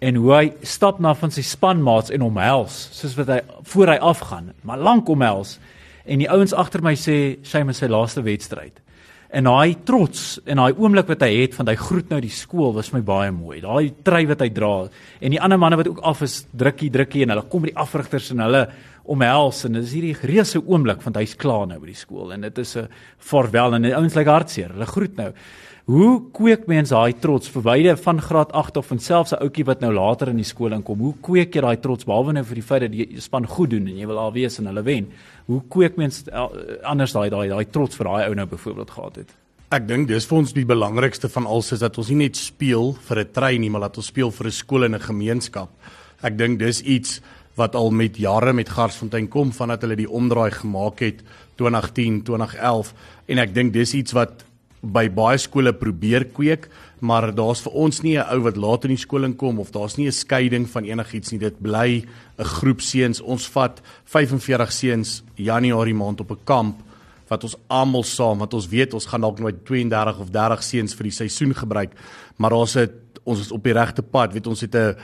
En 0.00 0.20
hoe 0.20 0.34
hy 0.34 0.44
stap 0.62 1.00
na 1.00 1.14
van 1.16 1.32
sy 1.32 1.44
spanmaats 1.44 2.12
en 2.12 2.24
omhels 2.24 2.76
soos 2.92 3.16
wat 3.16 3.32
hy 3.32 3.40
voor 3.72 3.94
hy 3.94 3.96
afgaan, 4.12 4.52
maar 4.62 4.78
lank 4.78 5.08
omhels. 5.08 5.58
En 6.04 6.20
die 6.20 6.28
ouens 6.28 6.52
agter 6.52 6.84
my 6.84 6.94
sê 6.96 7.16
sy 7.42 7.64
is 7.64 7.80
sy 7.80 7.88
laaste 7.88 8.22
wedstryd. 8.24 8.76
En 9.30 9.46
daai 9.46 9.76
trots 9.86 10.40
en 10.42 10.58
daai 10.58 10.74
oomblik 10.74 11.06
wat 11.12 11.20
hy 11.22 11.30
het 11.44 11.54
van 11.54 11.68
hy 11.70 11.76
groet 11.78 12.08
nou 12.10 12.18
die 12.22 12.32
skool 12.34 12.72
was 12.74 12.90
my 12.90 12.98
baie 13.06 13.30
mooi. 13.30 13.60
Daai 13.62 13.92
trui 14.02 14.24
wat 14.26 14.42
hy 14.42 14.48
dra 14.50 14.72
en 14.90 15.34
die 15.34 15.38
ander 15.38 15.60
manne 15.60 15.78
wat 15.78 15.90
ook 15.90 16.00
af 16.02 16.24
is 16.26 16.40
drukkie 16.50 16.90
drukkie 16.90 17.22
en 17.22 17.36
hulle 17.36 17.46
kom 17.52 17.62
by 17.62 17.70
die 17.70 17.78
afrigters 17.78 18.32
en 18.34 18.42
hulle 18.42 18.64
omhels 19.10 19.62
en 19.66 19.78
dit 19.78 19.86
is 19.86 19.94
hierdie 19.94 20.32
reuse 20.32 20.58
oomblik 20.58 21.04
want 21.06 21.20
hy's 21.22 21.36
klaar 21.38 21.68
nou 21.70 21.78
by 21.78 21.92
die 21.92 22.00
skool 22.00 22.34
en 22.34 22.42
dit 22.48 22.58
is 22.58 22.76
'n 22.76 22.88
vaarwel 23.30 23.74
en 23.74 23.82
die 23.82 23.94
ouens 23.94 24.14
lyk 24.14 24.26
like 24.26 24.34
hartseer. 24.34 24.72
Hulle 24.74 24.86
groet 24.86 25.16
nou. 25.16 25.32
Hoe 25.90 26.20
kweek 26.30 26.68
mens 26.70 26.92
daai 26.92 27.16
trots 27.18 27.50
verwyde 27.50 27.96
van 27.98 28.20
graad 28.22 28.52
8 28.54 28.76
of 28.78 28.86
van 28.86 28.98
selfs 29.02 29.32
'n 29.32 29.42
ouetjie 29.42 29.64
wat 29.64 29.80
nou 29.80 29.92
later 29.92 30.28
in 30.28 30.36
die 30.36 30.46
skool 30.46 30.72
inkom? 30.72 30.98
Hoe 30.98 31.14
kweek 31.20 31.54
jy 31.54 31.60
daai 31.60 31.80
trots 31.80 32.04
behalwe 32.04 32.32
nou 32.32 32.44
vir 32.44 32.54
die 32.54 32.62
feit 32.62 32.80
dat 32.80 32.92
die 32.92 33.20
span 33.20 33.46
goed 33.46 33.70
doen 33.70 33.88
en 33.88 33.96
jy 33.96 34.06
wil 34.06 34.18
al 34.18 34.32
wees 34.32 34.58
en 34.58 34.66
hulle 34.66 34.82
wen? 34.82 35.08
Hoe 35.46 35.62
kweek 35.68 35.96
mens 35.96 36.24
anders 36.82 37.12
daai 37.12 37.30
daai 37.30 37.48
daai 37.48 37.64
trots 37.64 37.96
vir 37.96 38.06
daai 38.06 38.28
ou 38.28 38.34
nou 38.34 38.46
byvoorbeeld 38.46 38.90
gehad 38.90 39.16
het? 39.16 39.34
Ek 39.70 39.88
dink 39.88 40.08
dis 40.08 40.26
vir 40.26 40.38
ons 40.38 40.52
die 40.52 40.64
belangrikste 40.64 41.28
van 41.28 41.46
alles 41.46 41.72
is 41.72 41.80
dat 41.80 41.98
ons 41.98 42.08
nie 42.08 42.28
net 42.28 42.36
speel 42.36 42.92
vir 42.92 43.18
'n 43.18 43.32
trein 43.32 43.60
nie, 43.60 43.70
maar 43.70 43.80
dat 43.80 43.96
ons 43.96 44.06
speel 44.06 44.30
vir 44.30 44.46
'n 44.46 44.50
skool 44.52 44.84
en 44.84 44.94
'n 44.94 45.00
gemeenskap. 45.00 45.70
Ek 46.22 46.36
dink 46.36 46.58
dis 46.58 46.82
iets 46.82 47.20
wat 47.56 47.74
al 47.74 47.90
met 47.90 48.16
jare 48.16 48.52
met 48.52 48.68
Garsfontein 48.68 49.28
kom 49.28 49.50
vandat 49.52 49.82
hulle 49.82 49.96
die 49.96 50.10
omdraai 50.10 50.50
gemaak 50.50 51.00
het 51.00 51.22
2010, 51.56 52.22
2011 52.22 52.94
en 53.26 53.38
ek 53.38 53.54
dink 53.54 53.72
dis 53.72 53.94
iets 53.94 54.12
wat 54.12 54.44
by 54.82 55.08
baie 55.12 55.38
skole 55.38 55.72
probeer 55.76 56.24
kweek, 56.32 56.68
maar 57.00 57.28
daar's 57.36 57.60
vir 57.60 57.72
ons 57.72 58.02
nie 58.02 58.16
'n 58.16 58.24
ou 58.32 58.40
wat 58.40 58.56
laat 58.56 58.84
in 58.84 58.96
die 58.96 59.04
skool 59.04 59.24
inkom 59.24 59.58
of 59.58 59.72
daar's 59.72 59.96
nie 59.96 60.06
'n 60.06 60.12
skeiding 60.12 60.68
van 60.68 60.84
enigiets 60.84 61.32
nie. 61.32 61.38
Dit 61.38 61.60
bly 61.60 62.04
'n 62.38 62.44
groep 62.44 62.80
seuns. 62.80 63.20
Ons 63.20 63.46
vat 63.48 63.80
45 64.04 64.72
seuns 64.72 65.22
Januarie 65.36 65.94
maand 65.94 66.20
op 66.20 66.30
'n 66.30 66.44
kamp 66.44 66.82
wat 67.28 67.44
ons 67.44 67.56
almal 67.68 68.02
saam, 68.02 68.38
want 68.38 68.54
ons 68.54 68.68
weet 68.68 68.94
ons 68.94 69.06
gaan 69.06 69.20
dalk 69.20 69.38
net 69.38 69.64
32 69.64 70.18
of 70.18 70.30
30 70.30 70.62
seuns 70.62 70.94
vir 70.94 71.04
die 71.04 71.12
seisoen 71.12 71.54
gebruik, 71.54 71.92
maar 72.36 72.52
ons 72.52 72.74
het 72.74 72.92
ons 73.24 73.40
is 73.40 73.52
op 73.52 73.62
die 73.62 73.72
regte 73.72 74.02
pad. 74.02 74.32
Weet 74.32 74.46
ons 74.46 74.60
het 74.60 74.74
'n 74.74 74.96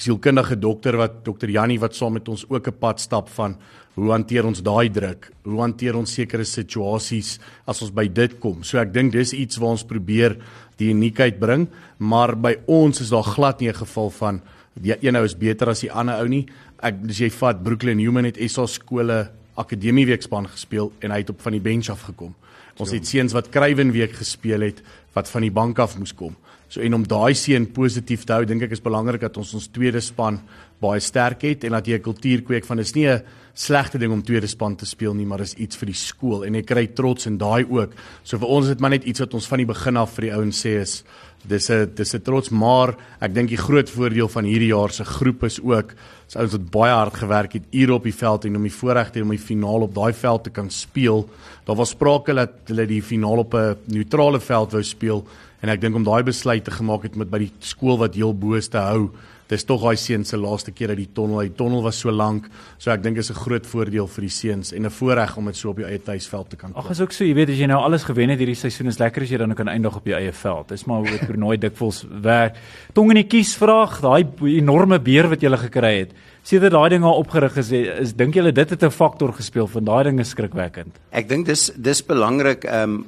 sielkundige 0.00 0.56
dokter 0.56 0.96
wat 0.96 1.20
dokter 1.24 1.50
Jannie 1.52 1.80
wat 1.80 1.94
saam 1.94 2.16
met 2.16 2.28
ons 2.28 2.46
ook 2.48 2.68
'n 2.68 2.78
pad 2.80 3.00
stap 3.00 3.28
van 3.28 3.56
hoe 3.94 4.10
hanteer 4.10 4.46
ons 4.46 4.62
daai 4.62 4.90
druk? 4.90 5.30
Hoe 5.44 5.60
hanteer 5.60 5.96
ons 5.96 6.14
sekere 6.14 6.44
situasies 6.44 7.38
as 7.66 7.82
ons 7.82 7.90
by 7.90 8.06
dit 8.08 8.38
kom? 8.40 8.62
So 8.62 8.78
ek 8.78 8.92
dink 8.92 9.12
dis 9.12 9.32
iets 9.32 9.56
waar 9.56 9.70
ons 9.70 9.84
probeer 9.84 10.36
die 10.78 10.90
uniekheid 10.90 11.38
bring, 11.38 11.68
maar 11.98 12.36
by 12.36 12.56
ons 12.66 13.00
is 13.00 13.10
daar 13.10 13.22
glad 13.26 13.60
nie 13.60 13.68
'n 13.68 13.74
geval 13.74 14.10
van 14.10 14.40
die 14.74 14.96
een 15.00 15.16
ou 15.16 15.24
is 15.24 15.34
beter 15.34 15.68
as 15.68 15.80
die 15.80 15.92
ander 15.92 16.14
ou 16.20 16.28
nie. 16.28 16.46
Ek 16.82 17.02
dis 17.02 17.18
jy 17.18 17.30
vat 17.30 17.62
Brooklyn 17.62 17.98
Human 17.98 18.24
het 18.24 18.38
SA 18.50 18.66
skole 18.66 19.30
akademie 19.56 20.06
weekspan 20.06 20.46
gespeel 20.48 20.92
en 21.00 21.10
hy 21.10 21.18
het 21.18 21.30
op 21.30 21.40
van 21.40 21.52
die 21.52 21.60
bench 21.60 21.90
af 21.90 22.02
gekom. 22.02 22.34
Ons 22.80 22.92
het 22.92 23.06
seuns 23.06 23.32
wat 23.32 23.50
Kruiven 23.52 23.92
week 23.92 24.12
gespeel 24.16 24.60
het 24.60 24.82
wat 25.12 25.28
van 25.28 25.42
die 25.42 25.50
bank 25.50 25.78
af 25.78 25.98
moes 25.98 26.14
kom. 26.14 26.36
So 26.70 26.80
en 26.86 26.94
om 26.94 27.02
daai 27.02 27.34
seën 27.34 27.66
positief 27.74 28.22
te 28.24 28.36
hou, 28.36 28.44
dink 28.46 28.62
ek 28.62 28.76
is 28.76 28.82
belangrik 28.84 29.24
dat 29.24 29.38
ons 29.40 29.56
ons 29.58 29.70
tweede 29.74 29.98
span 30.00 30.38
baie 30.80 31.00
sterk 31.02 31.42
het 31.42 31.64
en 31.66 31.74
dat 31.74 31.86
jy 31.86 31.98
'n 31.98 32.06
kultuur 32.06 32.42
kweek 32.46 32.64
van 32.64 32.76
dis 32.78 32.94
nie 32.94 33.08
'n 33.08 33.22
slegte 33.54 33.98
ding 33.98 34.12
om 34.12 34.22
tweede 34.22 34.46
span 34.46 34.76
te 34.76 34.86
speel 34.86 35.14
nie, 35.14 35.26
maar 35.26 35.38
dis 35.38 35.54
iets 35.54 35.76
vir 35.76 35.86
die 35.86 35.98
skool 35.98 36.44
en 36.44 36.54
jy 36.54 36.62
kry 36.62 36.86
trots 36.86 37.26
in 37.26 37.36
daai 37.38 37.66
ook. 37.68 37.90
So 38.22 38.38
vir 38.38 38.48
ons 38.48 38.66
is 38.66 38.74
dit 38.74 38.80
maar 38.80 38.90
net 38.90 39.04
iets 39.04 39.20
wat 39.20 39.34
ons 39.34 39.46
van 39.46 39.58
die 39.58 39.66
begin 39.66 39.96
af 39.96 40.14
vir 40.14 40.22
die 40.22 40.32
ouens 40.32 40.64
sê 40.64 40.80
is 40.80 41.04
dis 41.44 41.70
'n 41.70 41.90
dis 41.94 42.14
'n 42.14 42.22
trots, 42.22 42.50
maar 42.50 42.96
ek 43.20 43.34
dink 43.34 43.48
die 43.48 43.56
groot 43.56 43.90
voordeel 43.90 44.28
van 44.28 44.44
hierdie 44.44 44.72
jaar 44.72 44.90
se 44.90 45.04
groep 45.04 45.42
is 45.44 45.60
ook 45.60 45.94
is 46.28 46.36
ouens 46.36 46.52
wat 46.52 46.70
baie 46.70 46.92
hard 46.92 47.14
gewerk 47.14 47.52
het 47.52 47.62
hier 47.72 47.90
op 47.90 48.04
die 48.04 48.14
veld 48.14 48.44
en 48.44 48.56
om 48.56 48.62
die 48.62 48.70
voorreg 48.70 49.10
te 49.10 49.18
hê 49.18 49.22
om 49.22 49.30
die 49.30 49.38
finaal 49.38 49.82
op 49.82 49.94
daai 49.94 50.12
veld 50.12 50.44
te 50.44 50.50
kan 50.50 50.70
speel. 50.70 51.28
Daar 51.66 51.76
was 51.76 51.90
sprake 51.90 52.34
dat 52.34 52.50
hulle 52.66 52.86
die 52.86 53.02
finaal 53.02 53.38
op 53.38 53.54
'n 53.54 53.76
neutrale 53.86 54.40
veld 54.40 54.72
wou 54.72 54.82
speel 54.82 55.26
En 55.60 55.68
ek 55.68 55.80
dink 55.80 55.96
om 55.96 56.04
daai 56.04 56.22
besluit 56.24 56.64
te 56.64 56.70
gemaak 56.70 57.02
het 57.02 57.16
met 57.20 57.30
by 57.30 57.38
die 57.38 57.52
skool 57.58 57.98
wat 58.00 58.14
heel 58.14 58.32
bo 58.32 58.56
is 58.56 58.68
te 58.72 58.80
hou, 58.80 59.10
dis 59.50 59.66
tog 59.66 59.82
daai 59.82 59.98
seun 59.98 60.24
se 60.24 60.38
laaste 60.38 60.72
keer 60.72 60.92
uit 60.94 61.02
die 61.02 61.10
tonnel. 61.14 61.42
Die 61.48 61.56
tonnel 61.58 61.82
was 61.84 61.98
so 62.00 62.12
lank, 62.14 62.46
so 62.78 62.92
ek 62.92 63.02
dink 63.02 63.18
is 63.18 63.30
'n 63.30 63.34
groot 63.34 63.66
voordeel 63.66 64.06
vir 64.06 64.22
die 64.22 64.30
seuns 64.30 64.72
en 64.72 64.86
'n 64.86 64.90
voorreg 64.90 65.36
om 65.36 65.46
dit 65.46 65.56
so 65.56 65.70
op 65.70 65.78
jou 65.78 65.88
eie 65.88 65.98
tuisveld 65.98 66.50
te 66.50 66.56
kan. 66.56 66.72
Ag, 66.74 66.90
is 66.90 67.00
ook 67.00 67.12
so, 67.12 67.24
jy 67.24 67.34
weet 67.34 67.50
as 67.50 67.58
jy 67.58 67.66
nou 67.66 67.82
alles 67.82 68.04
gewen 68.04 68.30
het 68.30 68.38
hierdie 68.38 68.54
seisoen 68.54 68.86
is 68.86 68.98
lekker 68.98 69.22
as 69.22 69.28
jy 69.28 69.38
dan 69.38 69.54
kan 69.54 69.68
eindig 69.68 69.96
op 69.96 70.06
jou 70.06 70.16
eie 70.16 70.32
veld. 70.32 70.68
Dis 70.68 70.84
maar 70.86 70.98
hoe 70.98 71.10
dit 71.10 71.26
toernooi 71.26 71.58
dikwels 71.58 72.06
werk. 72.22 72.56
Tong 72.94 73.10
in 73.10 73.16
die 73.16 73.28
kies 73.28 73.56
vraag, 73.56 74.00
daai 74.00 74.24
enorme 74.42 74.98
beer 74.98 75.28
wat 75.28 75.40
jy 75.42 75.56
gekry 75.56 75.98
het. 75.98 76.12
Sien 76.42 76.60
dat 76.60 76.72
daai 76.72 76.88
ding 76.88 77.02
al 77.02 77.18
opgerig 77.18 77.56
is, 77.56 77.72
is 77.72 78.12
dink 78.14 78.34
julle 78.34 78.52
dit 78.52 78.70
het 78.70 78.82
'n 78.82 78.90
faktor 78.90 79.32
gespeel 79.32 79.66
van 79.66 79.84
daai 79.84 80.04
ding 80.04 80.20
is 80.20 80.30
skrikwekkend. 80.30 80.94
Ek 81.12 81.28
dink 81.28 81.46
dis 81.46 81.70
dis 81.76 82.02
belangrik 82.02 82.64
ehm 82.64 82.90
um, 82.90 83.04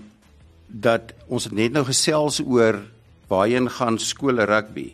dat 0.72 1.12
ons 1.28 1.44
het 1.44 1.52
net 1.52 1.74
nou 1.76 1.84
gesels 1.84 2.40
oor 2.40 2.80
waarheen 3.28 3.68
gaan 3.70 3.98
skole 4.00 4.44
rugby. 4.48 4.88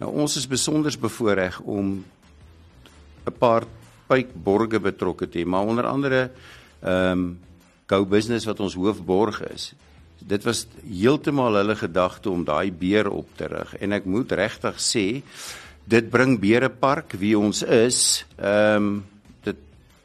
Nou 0.00 0.12
ons 0.12 0.36
is 0.36 0.48
besonder 0.48 0.92
bevoordeel 1.00 1.64
om 1.64 2.04
'n 3.26 3.38
paar 3.38 3.64
pypborge 4.06 4.80
betrokke 4.80 5.28
te 5.28 5.40
hê, 5.40 5.46
maar 5.46 5.64
onder 5.64 5.86
andere 5.86 6.30
ehm 6.82 7.12
um, 7.12 7.38
Go 7.86 8.04
Business 8.04 8.44
wat 8.44 8.60
ons 8.60 8.74
hoofborg 8.74 9.42
is. 9.54 9.72
Dit 10.18 10.42
was 10.44 10.66
heeltemal 10.82 11.54
hulle 11.54 11.76
gedagte 11.76 12.30
om 12.30 12.44
daai 12.44 12.72
beer 12.72 13.06
op 13.10 13.28
te 13.38 13.46
rig 13.46 13.76
en 13.78 13.92
ek 13.92 14.04
moet 14.04 14.32
regtig 14.32 14.80
sê 14.82 15.22
dit 15.86 16.08
bring 16.10 16.40
Berepark 16.40 17.14
wie 17.20 17.38
ons 17.38 17.62
is. 17.62 18.26
Ehm 18.36 18.76
um, 18.76 19.04
dit 19.46 19.56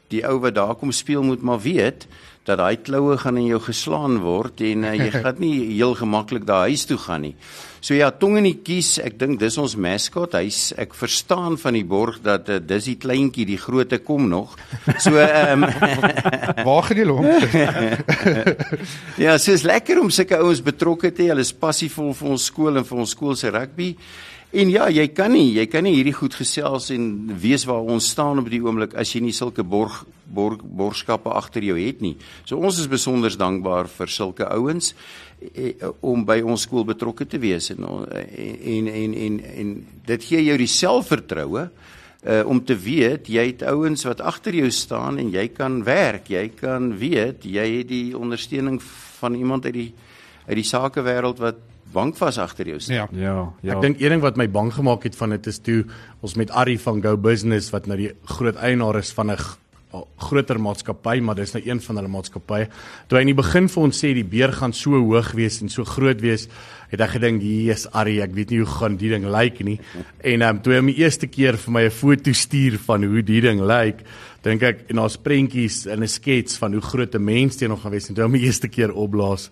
die 0.08 0.22
ou 0.28 0.38
wat 0.38 0.54
daar 0.54 0.74
kom 0.74 0.92
speel 0.92 1.22
moet 1.22 1.42
maar 1.42 1.60
weet 1.60 2.06
dat 2.46 2.58
daai 2.58 2.76
kloue 2.82 3.16
gaan 3.22 3.38
in 3.38 3.46
jou 3.52 3.60
geslaan 3.62 4.18
word 4.22 4.62
en 4.66 4.86
uh, 4.88 4.94
jy 4.98 5.10
gaan 5.22 5.38
nie 5.42 5.56
heel 5.74 5.94
gemaklik 5.98 6.46
daar 6.48 6.66
huis 6.70 6.86
toe 6.90 6.98
gaan 6.98 7.28
nie. 7.28 7.36
So 7.82 7.96
ja, 7.98 8.12
tong 8.14 8.36
in 8.38 8.46
die 8.46 8.58
kies, 8.62 8.94
ek 9.02 9.16
dink 9.18 9.40
dis 9.40 9.56
ons 9.58 9.72
mascot. 9.74 10.36
Hy's 10.38 10.70
ek 10.78 10.92
verstaan 10.94 11.56
van 11.58 11.74
die 11.74 11.82
borg 11.86 12.20
dat 12.22 12.46
uh, 12.46 12.60
dis 12.62 12.86
die 12.92 12.98
kleintjie, 13.02 13.46
die 13.48 13.58
grootte 13.58 13.98
kom 14.02 14.28
nog. 14.30 14.54
So 15.02 15.18
ehm 15.18 15.66
um, 15.66 15.70
Waar 16.66 16.86
gaan 16.86 17.00
jy 17.00 17.06
hom? 17.08 17.26
ja, 19.24 19.34
so 19.38 19.54
is 19.54 19.66
lekker 19.66 19.98
om 19.98 20.12
sulke 20.14 20.38
ouens 20.38 20.62
betrokke 20.62 21.10
te 21.10 21.24
hê. 21.24 21.32
Hulle 21.32 21.42
is 21.42 21.54
passievol 21.54 22.12
vir 22.14 22.34
ons 22.36 22.46
skool 22.52 22.78
en 22.78 22.86
vir 22.86 23.02
ons 23.02 23.16
skool 23.16 23.34
se 23.38 23.50
rugby. 23.50 23.96
En 24.52 24.68
ja, 24.68 24.84
jy 24.92 25.06
kan 25.16 25.32
nie, 25.32 25.54
jy 25.56 25.64
kan 25.72 25.86
nie 25.86 25.94
hierdie 25.96 26.12
goed 26.12 26.34
gesels 26.36 26.90
en 26.92 27.06
weet 27.40 27.62
waar 27.64 27.86
ons 27.88 28.10
staan 28.12 28.42
op 28.42 28.50
die 28.52 28.60
oomblik 28.60 28.92
as 29.00 29.14
jy 29.14 29.22
nie 29.24 29.32
sulke 29.32 29.64
borg 29.64 30.02
borg 30.32 30.60
borgskappe 30.64 31.32
agter 31.32 31.64
jou 31.64 31.76
het 31.78 32.02
nie. 32.04 32.18
So 32.44 32.60
ons 32.60 32.76
is 32.80 32.90
besonder 32.92 33.32
dankbaar 33.32 33.88
vir 33.92 34.12
sulke 34.12 34.48
ouens 34.52 34.92
eh, 35.40 35.72
om 36.04 36.26
by 36.28 36.42
ons 36.44 36.66
skool 36.68 36.84
betrokke 36.88 37.24
te 37.24 37.40
wees 37.40 37.70
en 37.72 37.88
en 37.88 38.92
en 38.92 39.16
en, 39.24 39.40
en 39.64 39.72
dit 40.12 40.28
gee 40.28 40.44
jou 40.50 40.60
die 40.60 40.70
selfvertroue 40.70 41.66
uh 42.22 42.42
om 42.46 42.60
te 42.62 42.76
weet 42.78 43.26
jy 43.26 43.48
het 43.48 43.64
ouens 43.66 44.04
wat 44.06 44.20
agter 44.22 44.54
jou 44.54 44.68
staan 44.70 45.16
en 45.18 45.32
jy 45.32 45.48
kan 45.50 45.80
werk, 45.82 46.28
jy 46.30 46.52
kan 46.54 46.92
weet 47.00 47.42
jy 47.42 47.64
het 47.80 47.88
die 47.90 48.14
ondersteuning 48.14 48.78
van 49.18 49.34
iemand 49.34 49.66
uit 49.66 49.74
die 49.74 49.90
uit 50.46 50.58
die 50.60 50.68
sakewêreld 50.68 51.40
wat 51.42 51.58
bankvas 51.92 52.38
agter 52.38 52.68
jou 52.72 52.80
staan. 52.80 52.96
Ja. 52.96 53.08
Ja, 53.12 53.52
ja. 53.62 53.74
Ek 53.76 53.82
dink 53.84 54.00
een 54.00 54.16
ding 54.16 54.22
wat 54.24 54.36
my 54.40 54.48
bang 54.50 54.72
gemaak 54.74 55.04
het 55.04 55.16
van 55.16 55.30
dit 55.36 55.46
is 55.46 55.58
toe 55.58 55.84
ons 56.20 56.36
met 56.40 56.50
Ari 56.50 56.78
van 56.78 57.02
Go 57.02 57.16
Business 57.16 57.72
wat 57.74 57.86
nou 57.86 57.96
die 58.00 58.12
groot 58.24 58.56
eienaar 58.56 58.98
is 59.02 59.12
van 59.12 59.30
'n 59.30 59.38
groter 60.16 60.60
maatskappy, 60.60 61.20
maar 61.20 61.36
dis 61.38 61.52
nou 61.52 61.62
een 61.66 61.80
van 61.80 61.96
hulle 61.96 62.08
maatskappye. 62.08 62.68
Toe 63.08 63.18
hy 63.18 63.22
in 63.26 63.32
die 63.32 63.38
begin 63.42 63.68
vir 63.68 63.82
ons 63.82 63.98
sê 64.04 64.14
die 64.16 64.24
beer 64.24 64.52
gaan 64.56 64.72
so 64.72 64.90
hoog 64.96 65.32
wees 65.36 65.60
en 65.62 65.68
so 65.68 65.84
groot 65.84 66.20
wees, 66.20 66.48
het 66.92 67.00
ek 67.00 67.10
gedink, 67.16 67.42
"Jesus 67.42 67.90
Ari, 67.92 68.20
ek 68.20 68.34
weet 68.34 68.50
nie 68.50 68.58
hoe 68.58 68.66
gaan 68.66 68.96
die 68.96 69.10
ding 69.10 69.24
lyk 69.24 69.60
nie." 69.64 69.80
En 70.32 70.42
ehm 70.42 70.56
um, 70.56 70.62
toe 70.62 70.74
hy 70.74 70.80
my 70.80 70.92
eerste 70.92 71.26
keer 71.26 71.56
vir 71.56 71.72
my 71.72 71.84
'n 71.84 71.90
foto 71.90 72.32
stuur 72.32 72.78
van 72.78 73.04
hoe 73.04 73.22
die 73.22 73.40
ding 73.40 73.60
lyk, 73.60 74.02
dink 74.42 74.62
ek 74.62 74.84
en 74.88 74.96
daar's 74.96 75.16
prentjies 75.16 75.86
en 75.86 76.02
'n 76.02 76.08
skets 76.08 76.56
van 76.56 76.72
hoe 76.72 76.82
groot 76.82 77.14
'n 77.14 77.24
mens 77.24 77.56
teen 77.56 77.70
hom 77.70 77.78
gaan 77.78 77.92
wees 77.92 78.08
en 78.08 78.14
toe 78.14 78.24
hy 78.24 78.30
my 78.30 78.38
eerste 78.38 78.68
keer 78.68 78.92
opblaas 78.92 79.50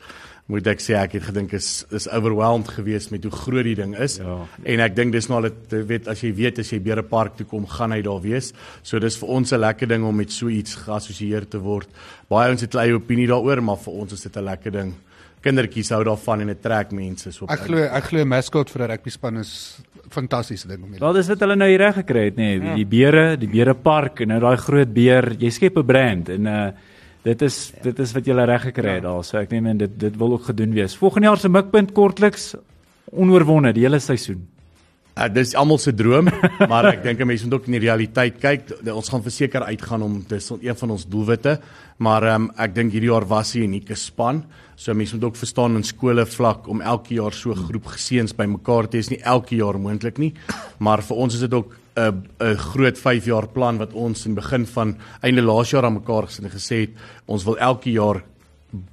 moet 0.50 0.66
ek 0.72 0.82
sê 0.82 0.96
ek 0.98 1.14
het 1.18 1.26
gedink 1.28 1.52
is 1.56 1.68
is 1.96 2.08
overwhelmed 2.10 2.68
geweest 2.74 3.12
met 3.14 3.24
hoe 3.26 3.32
groot 3.32 3.66
die 3.66 3.76
ding 3.78 3.94
is. 3.98 4.18
Ja. 4.22 4.38
En 4.74 4.82
ek 4.84 4.96
dink 4.96 5.14
dis 5.14 5.28
nou 5.30 5.38
al 5.40 5.50
dit 5.50 5.76
weet 5.90 6.08
as 6.10 6.24
jy 6.24 6.32
weet 6.36 6.58
as 6.62 6.72
jy 6.72 6.80
Beere 6.82 7.04
Park 7.06 7.36
toe 7.38 7.46
kom, 7.46 7.68
gaan 7.70 7.94
hy 7.94 8.00
daar 8.06 8.22
wees. 8.24 8.52
So 8.82 8.98
dis 9.02 9.18
vir 9.20 9.28
ons 9.28 9.52
'n 9.52 9.60
lekker 9.60 9.88
ding 9.88 10.04
om 10.04 10.16
met 10.16 10.32
so 10.32 10.48
iets 10.48 10.74
geassosieer 10.74 11.48
te 11.48 11.58
word. 11.58 11.88
Baie 12.28 12.50
ons 12.50 12.60
het 12.60 12.74
'n 12.74 12.78
eie 12.78 12.94
opinie 12.94 13.26
daaroor, 13.26 13.62
maar 13.62 13.78
vir 13.78 13.94
ons 13.94 14.12
is 14.12 14.22
dit 14.22 14.36
'n 14.36 14.44
lekker 14.44 14.72
ding. 14.72 14.94
Kindertjies 15.40 15.88
hou 15.90 16.04
daarvan 16.04 16.40
en 16.40 16.46
dit 16.46 16.62
trek 16.62 16.90
mense 16.92 17.32
so. 17.32 17.46
Ek 17.48 17.60
glo 17.60 17.78
ek 17.78 18.04
glo 18.04 18.20
'n 18.20 18.28
mascot 18.28 18.70
vir 18.70 18.82
'n 18.82 18.90
rugby 18.90 19.10
span 19.10 19.36
is 19.38 19.80
fantastiese 20.10 20.68
ding 20.68 20.82
om. 20.82 20.98
Wel 20.98 21.12
dis 21.12 21.28
wat 21.28 21.40
hulle 21.40 21.56
nou 21.56 21.68
hier 21.68 21.78
reg 21.78 21.94
gekry 21.94 22.24
het 22.24 22.36
nê, 22.36 22.58
nee. 22.58 22.68
ja. 22.68 22.74
die 22.74 22.86
beere, 22.86 23.36
die 23.36 23.48
Beere 23.48 23.74
Park 23.74 24.20
en 24.20 24.28
nou 24.28 24.40
daai 24.40 24.56
groot 24.56 24.92
beer, 24.92 25.36
jy 25.38 25.50
skep 25.50 25.78
'n 25.78 25.86
brand 25.86 26.28
en 26.28 26.46
uh 26.46 26.70
Dit 27.22 27.42
is 27.42 27.72
ja. 27.74 27.83
dit 27.83 27.98
is 27.98 28.14
wat 28.16 28.26
jy 28.26 28.33
reg 28.33 28.62
gekry 28.70 28.96
het 28.96 29.02
ja. 29.02 29.09
daar. 29.09 29.24
So 29.24 29.40
ek 29.40 29.50
neem 29.50 29.66
en 29.74 29.83
dit 29.83 29.98
dit 30.00 30.16
wil 30.16 30.38
ook 30.38 30.48
gedoen 30.48 30.72
wees. 30.72 30.96
Volgende 30.96 31.28
jaar 31.28 31.38
se 31.38 31.48
mikpunt 31.48 31.92
kortliks 31.92 32.54
onoorwonde 33.11 33.74
die 33.76 33.85
hele 33.85 34.00
seisoen. 34.00 34.46
Uh, 35.18 35.26
dis 35.28 35.52
almal 35.59 35.80
se 35.83 35.92
droom, 35.92 36.30
maar 36.70 36.87
ek 36.94 37.02
dink 37.04 37.20
'n 37.20 37.26
mens 37.26 37.42
moet 37.44 37.54
ook 37.59 37.66
in 37.66 37.76
die 37.76 37.83
realiteit 37.83 38.38
kyk. 38.40 38.70
Ons 38.88 39.11
gaan 39.12 39.22
verseker 39.22 39.66
uitgaan 39.66 40.02
om 40.02 40.20
dis 40.28 40.48
een 40.62 40.76
van 40.76 40.90
ons 40.90 41.04
doelwitte, 41.04 41.59
maar 41.98 42.24
um, 42.30 42.46
ek 42.56 42.74
dink 42.74 42.92
hierdie 42.94 43.11
jaar 43.11 43.26
was 43.26 43.54
'n 43.54 43.66
unieke 43.66 43.94
span. 43.94 44.44
So 44.76 44.94
mense 44.94 45.14
moet 45.14 45.24
ook 45.24 45.37
verstaan 45.37 45.76
in 45.76 45.85
skole 45.85 46.24
vlak 46.24 46.68
om 46.68 46.80
elke 46.80 47.14
jaar 47.14 47.33
so 47.33 47.50
'n 47.50 47.66
groep 47.68 47.87
geseuns 47.87 48.33
bymekaar 48.33 48.88
te 48.88 48.96
hê 48.96 49.00
is 49.00 49.11
nie 49.11 49.20
elke 49.20 49.56
jaar 49.56 49.78
moontlik 49.78 50.18
nie, 50.18 50.33
maar 50.78 51.02
vir 51.02 51.16
ons 51.16 51.35
is 51.35 51.40
dit 51.40 51.52
ook 51.52 51.76
'n 51.96 52.22
'n 52.40 52.57
groot 52.57 52.98
5 52.98 53.24
jaar 53.24 53.48
plan 53.48 53.79
wat 53.79 53.92
ons 53.92 54.26
in 54.26 54.35
begin 54.35 54.66
van 54.66 54.96
einde 55.22 55.42
laas 55.42 55.70
jaar 55.70 55.85
aan 55.85 55.98
mekaar 56.00 56.26
gesin 56.26 56.44
en 56.44 56.50
gesê 56.50 56.76
het 56.81 56.90
ons 57.26 57.44
wil 57.44 57.59
elke 57.59 57.90
jaar 57.90 58.22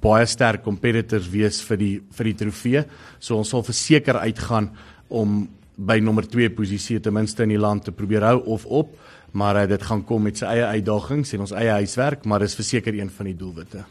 baie 0.00 0.26
sterk 0.26 0.62
competitors 0.62 1.28
wees 1.30 1.62
vir 1.62 1.76
die 1.76 2.00
vir 2.10 2.24
die 2.24 2.34
trofee. 2.34 2.84
So 3.20 3.36
ons 3.36 3.48
sal 3.48 3.62
verseker 3.62 4.18
uitgaan 4.18 4.70
om 5.08 5.48
by 5.78 6.00
nommer 6.02 6.26
2 6.26 6.50
posisie 6.50 6.98
ten 7.00 7.14
minste 7.14 7.42
in 7.42 7.54
die 7.54 7.60
land 7.60 7.84
te 7.84 7.92
probeer 7.92 8.22
hou 8.26 8.42
of 8.46 8.66
op, 8.66 8.96
maar 9.32 9.62
uh, 9.62 9.66
dit 9.70 9.82
gaan 9.82 10.02
kom 10.04 10.22
met 10.26 10.40
sy 10.40 10.46
eie 10.46 10.66
uitdagings 10.78 11.32
en 11.34 11.40
ons 11.46 11.54
eie 11.54 11.70
huiswerk, 11.70 12.24
maar 12.26 12.42
dis 12.42 12.58
verseker 12.58 12.94
een 12.94 13.10
van 13.10 13.30
die 13.30 13.36
doelwitte. 13.38 13.84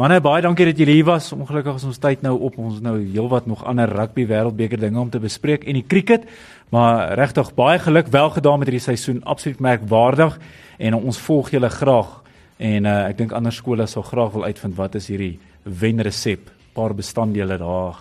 Manne 0.00 0.16
baie 0.24 0.40
dankie 0.40 0.64
dat 0.64 0.78
julle 0.80 0.94
hier 0.96 1.04
was. 1.04 1.26
Ongelukkig 1.34 1.76
is 1.76 1.82
ons 1.84 1.98
tyd 2.00 2.22
nou 2.24 2.30
op. 2.46 2.54
Ons 2.56 2.78
nou 2.80 2.94
heelwat 2.96 3.44
nog 3.50 3.66
ander 3.68 3.90
rugby 3.92 4.24
wêreldbeker 4.30 4.80
dinge 4.80 4.96
om 4.96 5.10
te 5.12 5.20
bespreek 5.20 5.66
en 5.68 5.76
die 5.76 5.84
cricket. 5.84 6.24
Maar 6.72 7.12
regtig 7.20 7.50
baie 7.52 7.76
geluk, 7.84 8.08
wel 8.08 8.30
gedaan 8.32 8.62
met 8.62 8.70
hierdie 8.70 8.80
seisoen, 8.80 9.20
absoluut 9.28 9.60
merkwaardig 9.60 10.38
en 10.78 10.96
ons 10.96 11.20
volg 11.20 11.50
julle 11.52 11.68
graag. 11.74 12.14
En 12.56 12.88
uh, 12.88 12.94
ek 13.10 13.18
dink 13.18 13.34
ander 13.36 13.52
skole 13.52 13.84
sal 13.92 14.06
graag 14.08 14.32
wil 14.38 14.48
uitvind 14.48 14.78
wat 14.80 14.96
is 14.96 15.10
hierdie 15.12 15.34
wenresep. 15.68 16.48
Paar 16.72 16.96
bestanddele 16.96 17.60
daar 17.60 18.00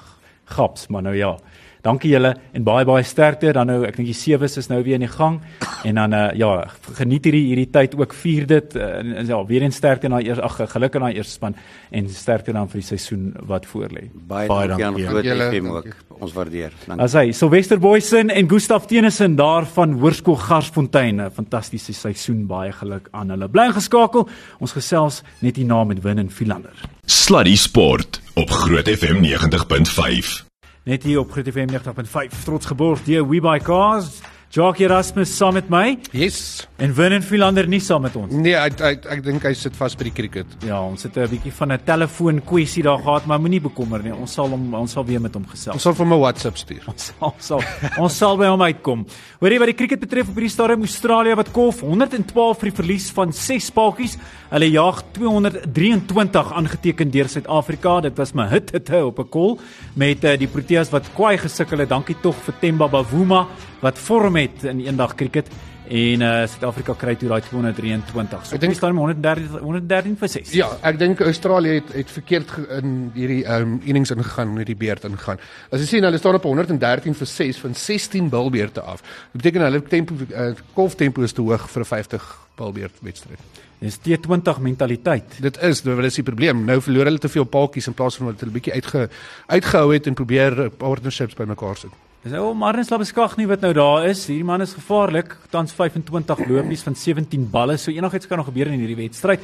gaps, 0.56 0.88
maar 0.88 1.04
nou 1.04 1.18
ja. 1.20 1.34
Dankie 1.82 2.12
julle 2.12 2.34
en 2.52 2.64
baie 2.64 2.86
baie 2.86 3.04
sterkte. 3.08 3.54
Dan 3.56 3.70
nou 3.72 3.84
ek 3.88 3.96
dink 3.96 4.10
die 4.10 4.18
sewes 4.18 4.58
is 4.60 4.68
nou 4.72 4.82
weer 4.84 5.00
in 5.00 5.06
die 5.06 5.12
gang 5.12 5.40
en 5.88 5.96
dan 5.96 6.14
uh, 6.16 6.26
ja, 6.36 6.66
geniet 6.98 7.28
hierdie 7.30 7.46
hierdie 7.48 7.70
tyd 7.72 7.96
ook 8.00 8.14
vier 8.20 8.48
dit 8.50 8.76
uh, 8.76 8.90
en 9.00 9.28
ja, 9.28 9.40
weer 9.48 9.64
eens 9.64 9.80
sterkte 9.80 10.12
na 10.12 10.20
eers 10.24 10.42
ag 10.44 10.58
geluk 10.74 10.98
aan 10.98 11.08
daai 11.08 11.20
eerste 11.22 11.38
span 11.38 11.56
en 11.96 12.10
sterkte 12.12 12.56
dan 12.56 12.68
vir 12.72 12.82
die 12.82 12.88
seisoen 12.90 13.30
wat 13.48 13.68
voorlê. 13.70 14.10
Baie, 14.14 14.50
baie 14.52 14.68
dankie 14.74 14.88
aan 14.90 15.00
groot 15.00 15.30
FM 15.30 15.72
ook. 15.78 15.88
Ons 16.20 16.36
waardeer. 16.36 16.76
Dankie. 16.84 17.06
As 17.06 17.16
hy 17.16 17.32
Sylvester 17.32 17.80
Boysen 17.80 18.34
en 18.34 18.50
Gustaf 18.52 18.90
Tenison 18.92 19.38
daar 19.40 19.68
van 19.78 19.96
Hoërskool 20.02 20.36
Garsfontein, 20.36 21.22
'n 21.22 21.32
fantastiese 21.32 21.94
seisoen, 21.94 22.46
baie 22.48 22.72
geluk 22.72 23.08
aan 23.12 23.30
hulle. 23.30 23.48
Bly 23.48 23.72
geskakel. 23.72 24.28
Ons 24.60 24.76
gesels 24.76 25.24
net 25.40 25.56
hierna 25.56 25.84
met 25.84 26.02
Win 26.04 26.20
en 26.20 26.30
Philander. 26.30 26.76
Sluddy 27.06 27.56
Sport 27.56 28.22
op 28.36 28.50
Groot 28.50 28.90
FM 28.90 29.24
90.5 29.24 30.49
net 30.90 31.04
hier 31.04 31.20
op 31.20 31.32
Groot 31.32 31.48
FM 31.48 31.68
90.5 31.70 32.44
trots 32.44 32.66
geborg 32.66 33.04
deur 33.04 33.28
WeBuyCars 33.30 34.22
Jackie 34.50 34.88
Erasmus 34.88 35.30
saam 35.38 35.54
met 35.54 35.68
my. 35.70 35.92
Yes. 36.10 36.64
En 36.82 36.90
Vernon 36.98 37.22
Philander 37.22 37.68
nie 37.70 37.78
saam 37.86 38.02
met 38.02 38.16
ons. 38.18 38.32
Nee, 38.34 38.56
ek 38.58 38.80
ek, 38.82 39.04
ek 39.14 39.20
dink 39.22 39.44
hy 39.46 39.52
sit 39.54 39.76
vas 39.78 39.94
by 39.94 40.08
die 40.08 40.14
cricket. 40.18 40.56
Ja, 40.66 40.80
ons 40.82 41.06
het 41.06 41.20
'n 41.22 41.30
bietjie 41.30 41.54
van 41.54 41.72
'n 41.74 41.78
telefoon 41.86 42.42
kwessie 42.42 42.82
daar 42.82 42.98
gehad, 42.98 43.28
maar 43.28 43.40
moenie 43.40 43.62
bekommer 43.62 44.02
nie. 44.02 44.12
Ons 44.12 44.34
sal 44.34 44.50
hom 44.50 44.74
ons 44.74 44.92
sal 44.92 45.06
weer 45.06 45.22
met 45.22 45.36
hom 45.36 45.46
gesels. 45.46 45.76
Ons 45.76 45.84
sal 45.84 45.94
vir 45.94 46.06
hom 46.06 46.14
'n 46.14 46.20
WhatsApp 46.20 46.58
stuur. 46.58 46.82
Ons 46.88 47.14
sal 47.20 47.36
sal 47.38 47.62
ons 48.00 48.18
sal 48.18 48.38
by 48.38 48.48
hom 48.48 48.62
uitkom. 48.62 49.06
Hoorie 49.40 49.60
wat 49.60 49.68
die 49.68 49.76
cricket 49.76 50.00
betref 50.00 50.30
op 50.30 50.34
hierdie 50.36 50.50
stadium 50.50 50.82
Australië 50.82 51.36
wat 51.36 51.52
kolf 51.52 51.82
112 51.82 52.58
vir 52.60 52.70
die 52.70 52.76
verlies 52.76 53.12
van 53.12 53.32
6 53.32 53.70
paadjies. 53.70 54.18
Hulle 54.50 54.72
jag 54.72 55.04
223 55.14 56.54
aangeteken 56.54 57.12
deur 57.12 57.30
Suid-Afrika. 57.30 58.02
Dit 58.02 58.18
was 58.18 58.34
my 58.34 58.48
hit 58.48 58.72
hit 58.72 58.90
op 58.90 59.20
'n 59.20 59.30
kol 59.30 59.60
met 59.94 60.24
uh, 60.24 60.36
die 60.36 60.48
Proteas 60.48 60.90
wat 60.90 61.06
kwaai 61.14 61.38
gesukkel 61.38 61.78
het. 61.78 61.90
Dankie 61.90 62.16
tog 62.20 62.36
vir 62.36 62.56
Themba 62.60 62.88
Bavuma 62.88 63.48
wat 63.82 64.00
vorm 64.00 64.36
het 64.36 64.64
in 64.64 64.80
eendag 64.86 65.16
cricket 65.16 65.48
en 65.90 66.22
uh 66.22 66.34
Suid-Afrika 66.46 66.94
kry 66.94 67.16
toe 67.18 67.30
daai 67.32 67.42
223. 67.42 68.46
So 68.46 68.56
Ek 68.56 68.62
dink- 68.62 68.80
dan 68.80 68.96
113 68.96 69.60
113 69.60 70.18
vir 70.18 70.30
6. 70.30 70.52
Ja, 70.54 70.68
ek 70.86 71.00
dink 71.00 71.22
Australië 71.22 71.80
het 71.80 71.94
het 71.94 72.12
verkeerd 72.12 72.52
in 72.82 73.12
hierdie 73.16 73.42
um, 73.50 73.80
innings 73.84 74.12
ingegaan, 74.12 74.52
in 74.54 74.58
hierdie 74.58 74.78
beurt 74.78 75.04
ingegaan. 75.04 75.40
As 75.72 75.80
jy 75.80 75.88
sien, 75.88 76.04
hulle 76.04 76.18
staan 76.18 76.38
op 76.38 76.44
113 76.44 77.16
vir 77.16 77.28
6 77.28 77.58
van 77.58 77.74
16 77.74 78.30
bilbeurte 78.30 78.82
af. 78.82 79.02
Dit 79.34 79.42
beteken 79.42 79.66
hulle 79.66 79.82
tempo 79.82 80.14
uh, 80.30 80.52
golftempo 80.76 81.26
is 81.26 81.34
te 81.34 81.42
hoog 81.42 81.70
vir 81.70 81.82
'n 81.82 81.86
50 81.86 82.30
bilbeurt 82.56 83.02
wedstryd. 83.02 83.40
Dis 83.80 83.98
T20 84.04 84.60
mentaliteit. 84.60 85.40
Dit 85.40 85.58
is, 85.64 85.82
dit 85.82 86.04
is 86.04 86.20
die 86.20 86.24
probleem. 86.24 86.66
Nou 86.68 86.82
verloor 86.82 87.06
hulle 87.06 87.22
te 87.24 87.32
veel 87.32 87.48
paadjies 87.48 87.88
in 87.88 87.96
plaas 87.96 88.16
van 88.20 88.26
wat 88.26 88.40
hulle 88.44 88.52
bietjie 88.52 88.74
uitge 88.74 89.10
uitgehou 89.48 89.94
het 89.94 90.08
en 90.08 90.14
probeer 90.14 90.64
eh, 90.66 90.70
partnerships 90.78 91.34
bymekaar 91.40 91.78
sit. 91.78 92.09
Dis 92.20 92.34
ou 92.36 92.50
Marnus 92.58 92.90
Labeskag 92.92 93.38
nie 93.40 93.46
wat 93.48 93.62
nou 93.64 93.72
daar 93.78 94.06
is. 94.10 94.26
Hierdie 94.28 94.44
man 94.48 94.60
is 94.64 94.74
gevaarlik. 94.76 95.38
Tans 95.54 95.72
25 95.72 96.42
lopies 96.50 96.82
van 96.84 96.96
17 97.00 97.46
balle. 97.52 97.78
So 97.80 97.94
enigiets 97.96 98.28
kan 98.28 98.42
nog 98.42 98.50
gebeur 98.50 98.68
in 98.68 98.82
hierdie 98.82 98.98
wedstryd. 99.00 99.40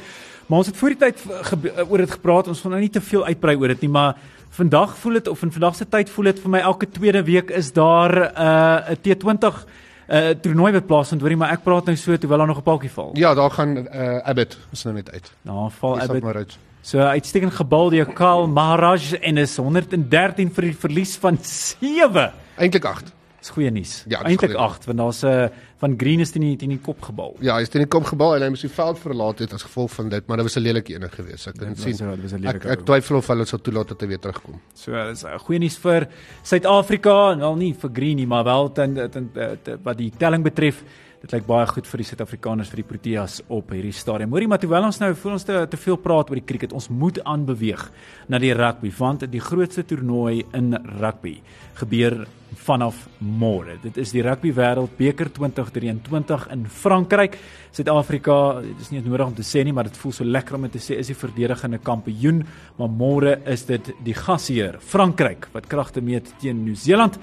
Maar 0.46 0.58
ons 0.60 0.68
het 0.68 0.76
voor 0.76 0.92
die 0.92 0.98
tyd 1.00 1.22
gebe- 1.50 1.86
oor 1.88 1.98
dit 2.04 2.10
gepraat. 2.18 2.48
Ons 2.52 2.60
gaan 2.60 2.70
nou 2.76 2.80
nie 2.82 2.90
te 2.92 3.00
veel 3.00 3.24
uitbrei 3.24 3.56
oor 3.56 3.68
dit 3.72 3.80
nie, 3.80 3.88
maar 3.90 4.16
vandag 4.50 4.92
voel 5.00 5.12
dit 5.12 5.28
of 5.28 5.42
in 5.42 5.52
vandag 5.52 5.74
se 5.74 5.88
tyd 5.88 6.10
voel 6.10 6.24
dit 6.24 6.38
vir 6.44 6.50
my 6.50 6.58
elke 6.68 6.86
tweede 6.90 7.22
week 7.24 7.50
is 7.50 7.72
daar 7.72 8.12
'n 8.12 8.30
uh, 8.36 8.90
'n 8.92 8.96
T20 9.02 9.64
'n 10.08 10.14
uh, 10.14 10.30
toernooi 10.40 10.72
wat 10.72 10.86
plaasvind, 10.86 11.20
hoorie, 11.20 11.36
maar 11.36 11.52
ek 11.52 11.62
praat 11.64 11.84
nou 11.86 11.96
so 11.96 12.16
terwyl 12.16 12.38
daar 12.38 12.46
nog 12.46 12.58
'n 12.58 12.62
paaltjie 12.62 12.90
val. 12.90 13.10
Ja, 13.14 13.34
daar 13.34 13.50
gaan 13.50 13.76
uh, 13.76 14.18
Abbott 14.28 14.58
is 14.72 14.84
nou 14.84 14.94
net 14.94 15.10
uit. 15.12 15.32
Nou, 15.42 15.70
val 15.78 15.98
Abbott. 16.00 16.22
maar 16.22 16.36
uit. 16.36 16.58
So 16.82 16.98
uitstekend 16.98 17.52
gebal 17.54 17.90
deur 17.90 18.06
Kyle 18.06 18.46
Maharaj 18.46 19.12
en 19.20 19.36
is 19.38 19.56
113 19.56 20.50
vir 20.54 20.62
die 20.62 20.76
verlies 20.76 21.16
van 21.16 21.38
7. 21.42 22.32
Eintlik 22.58 22.84
8. 22.84 23.12
Dis 23.40 23.50
goeie 23.54 23.70
nuus. 23.70 24.04
Ja, 24.08 24.22
Eintlik 24.24 24.50
goeie. 24.50 24.58
8 24.64 24.84
want 24.86 24.98
daar's 24.98 25.22
'n 25.22 25.26
uh, 25.28 25.48
van 25.78 25.94
Green 25.96 26.20
is 26.20 26.30
teen 26.30 26.42
die 26.42 26.56
teen 26.56 26.68
die 26.70 26.78
kop 26.80 27.02
gebal. 27.02 27.36
Ja, 27.40 27.54
hy 27.54 27.60
het 27.62 27.74
in 27.74 27.80
die 27.82 27.88
kop 27.88 28.04
gebal 28.04 28.34
en 28.36 28.42
hy 28.42 28.48
moes 28.48 28.60
die 28.60 28.70
veld 28.70 28.98
verlaat 28.98 29.38
het 29.38 29.52
as 29.52 29.62
gevolg 29.62 29.90
van 29.92 30.08
dit, 30.08 30.26
maar 30.26 30.36
dit 30.36 30.46
was 30.46 30.56
'n 30.56 30.60
lelike 30.62 30.94
ene 30.94 31.08
geweest. 31.08 31.46
Ek 31.46 31.54
kan 31.58 31.76
sien. 31.76 31.96
dit 31.96 32.22
was 32.22 32.32
'n 32.32 32.36
Ek 32.36 32.40
lelike 32.42 32.68
ek 32.68 32.78
ou. 32.78 32.84
twyfel 32.84 33.16
of 33.16 33.26
hulle 33.26 33.44
sal 33.44 33.58
toelaat 33.60 33.88
dat 33.88 34.00
hy 34.00 34.06
weer 34.06 34.18
terugkom. 34.18 34.60
So 34.74 34.90
dis 35.08 35.22
'n 35.24 35.38
goeie 35.38 35.58
nuus 35.60 35.76
vir 35.78 36.08
Suid-Afrika, 36.42 37.36
wel 37.38 37.56
nie 37.56 37.74
vir 37.74 37.90
Green 37.92 38.16
nie, 38.16 38.26
maar 38.26 38.44
wel 38.44 38.72
ten, 38.72 38.94
ten, 38.94 39.10
ten, 39.32 39.58
ten 39.62 39.78
wat 39.82 39.98
die 39.98 40.10
telling 40.18 40.42
betref. 40.42 40.82
Dit 41.22 41.32
lyk 41.32 41.46
baie 41.48 41.64
goed 41.70 41.86
vir 41.88 42.02
die 42.02 42.06
Suid-Afrikaners 42.10 42.68
vir 42.68 42.82
die 42.82 42.86
Proteas 42.90 43.38
op 43.48 43.70
hierdie 43.72 43.94
stadium. 43.96 44.34
Hoorie, 44.34 44.48
maar 44.52 44.60
terwyl 44.60 44.84
ons 44.84 44.98
nou 45.00 45.08
voel 45.16 45.38
ons 45.38 45.46
te, 45.48 45.62
te 45.72 45.78
veel 45.80 45.96
praat 46.04 46.28
oor 46.28 46.36
die 46.36 46.44
cricket, 46.44 46.74
ons 46.76 46.90
moet 46.92 47.22
aanbeweeg 47.24 47.86
na 48.28 48.40
die 48.42 48.52
rugby 48.56 48.92
want 48.98 49.24
die 49.32 49.40
grootste 49.40 49.86
toernooi 49.88 50.44
in 50.58 50.76
rugby 51.00 51.38
gebeur 51.80 52.26
vanaf 52.66 53.00
môre. 53.20 53.78
Dit 53.82 53.96
is 54.00 54.12
die 54.14 54.22
Rugby 54.24 54.52
Wêreldbeker 54.54 55.32
2023 55.34 56.46
in 56.52 56.68
Frankryk. 56.68 57.40
Suid-Afrika, 57.74 58.36
dit 58.66 58.84
is 58.84 58.92
nie 58.92 59.02
nodig 59.04 59.32
om 59.32 59.34
te 59.40 59.44
sê 59.46 59.64
nie, 59.64 59.74
maar 59.76 59.88
dit 59.88 59.98
voel 60.02 60.14
so 60.20 60.28
lekker 60.28 60.60
om 60.60 60.68
dit 60.68 60.76
te 60.76 60.84
sê 60.84 61.00
is 61.00 61.10
die 61.10 61.18
verdedigende 61.18 61.80
kampioen, 61.84 62.44
maar 62.76 62.92
môre 62.92 63.38
is 63.48 63.64
dit 63.68 63.92
die 64.04 64.16
gasheer 64.16 64.80
Frankryk 64.84 65.48
wat 65.56 65.68
kragte 65.72 66.04
meet 66.04 66.34
teen 66.44 66.64
Nieu-Seeland. 66.68 67.20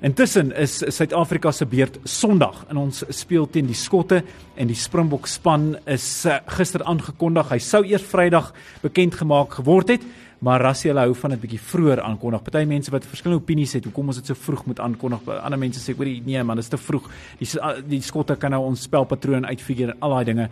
Intussen 0.00 0.48
is 0.56 0.78
Suid-Afrika 0.96 1.50
se 1.52 1.66
beurt 1.68 1.98
Sondag 2.08 2.62
en 2.72 2.78
ons 2.80 3.02
speel 3.12 3.44
teen 3.52 3.66
die 3.68 3.76
Skotte 3.76 4.22
en 4.56 4.70
die 4.70 4.76
Springbok 4.78 5.26
span 5.28 5.74
is 5.84 6.06
eh, 6.24 6.38
gister 6.56 6.80
aangekondig. 6.88 7.50
Hy 7.52 7.58
sou 7.60 7.82
eers 7.84 8.06
Vrydag 8.08 8.48
bekend 8.80 9.18
gemaak 9.20 9.58
geword 9.58 9.92
het, 9.92 10.06
maar 10.40 10.62
Rassie 10.64 10.88
hulle 10.88 11.04
hou 11.04 11.12
van 11.20 11.34
dit 11.34 11.42
bietjie 11.42 11.60
vroeër 11.60 12.00
aankondig. 12.00 12.40
Party 12.46 12.62
mense 12.70 12.88
wat 12.94 13.04
verskillende 13.04 13.42
opinies 13.42 13.74
het 13.76 13.84
hoekom 13.90 14.08
ons 14.08 14.22
dit 14.22 14.30
so 14.32 14.38
vroeg 14.40 14.62
moet 14.70 14.80
aankondig. 14.80 15.26
Ander 15.36 15.60
mense 15.60 15.82
sê 15.84 15.92
hoorie 15.98 16.22
nee 16.24 16.40
man, 16.48 16.56
dit 16.56 16.64
is 16.64 16.72
te 16.72 16.80
vroeg. 16.80 17.10
Die 17.42 17.50
s- 17.50 17.60
die 17.92 18.00
Skotte 18.00 18.38
kan 18.40 18.56
nou 18.56 18.62
ons 18.70 18.86
spelpatroon 18.88 19.44
uitfigure 19.52 19.92
en 19.92 20.00
al 20.00 20.16
daai 20.16 20.24
dinge. 20.30 20.46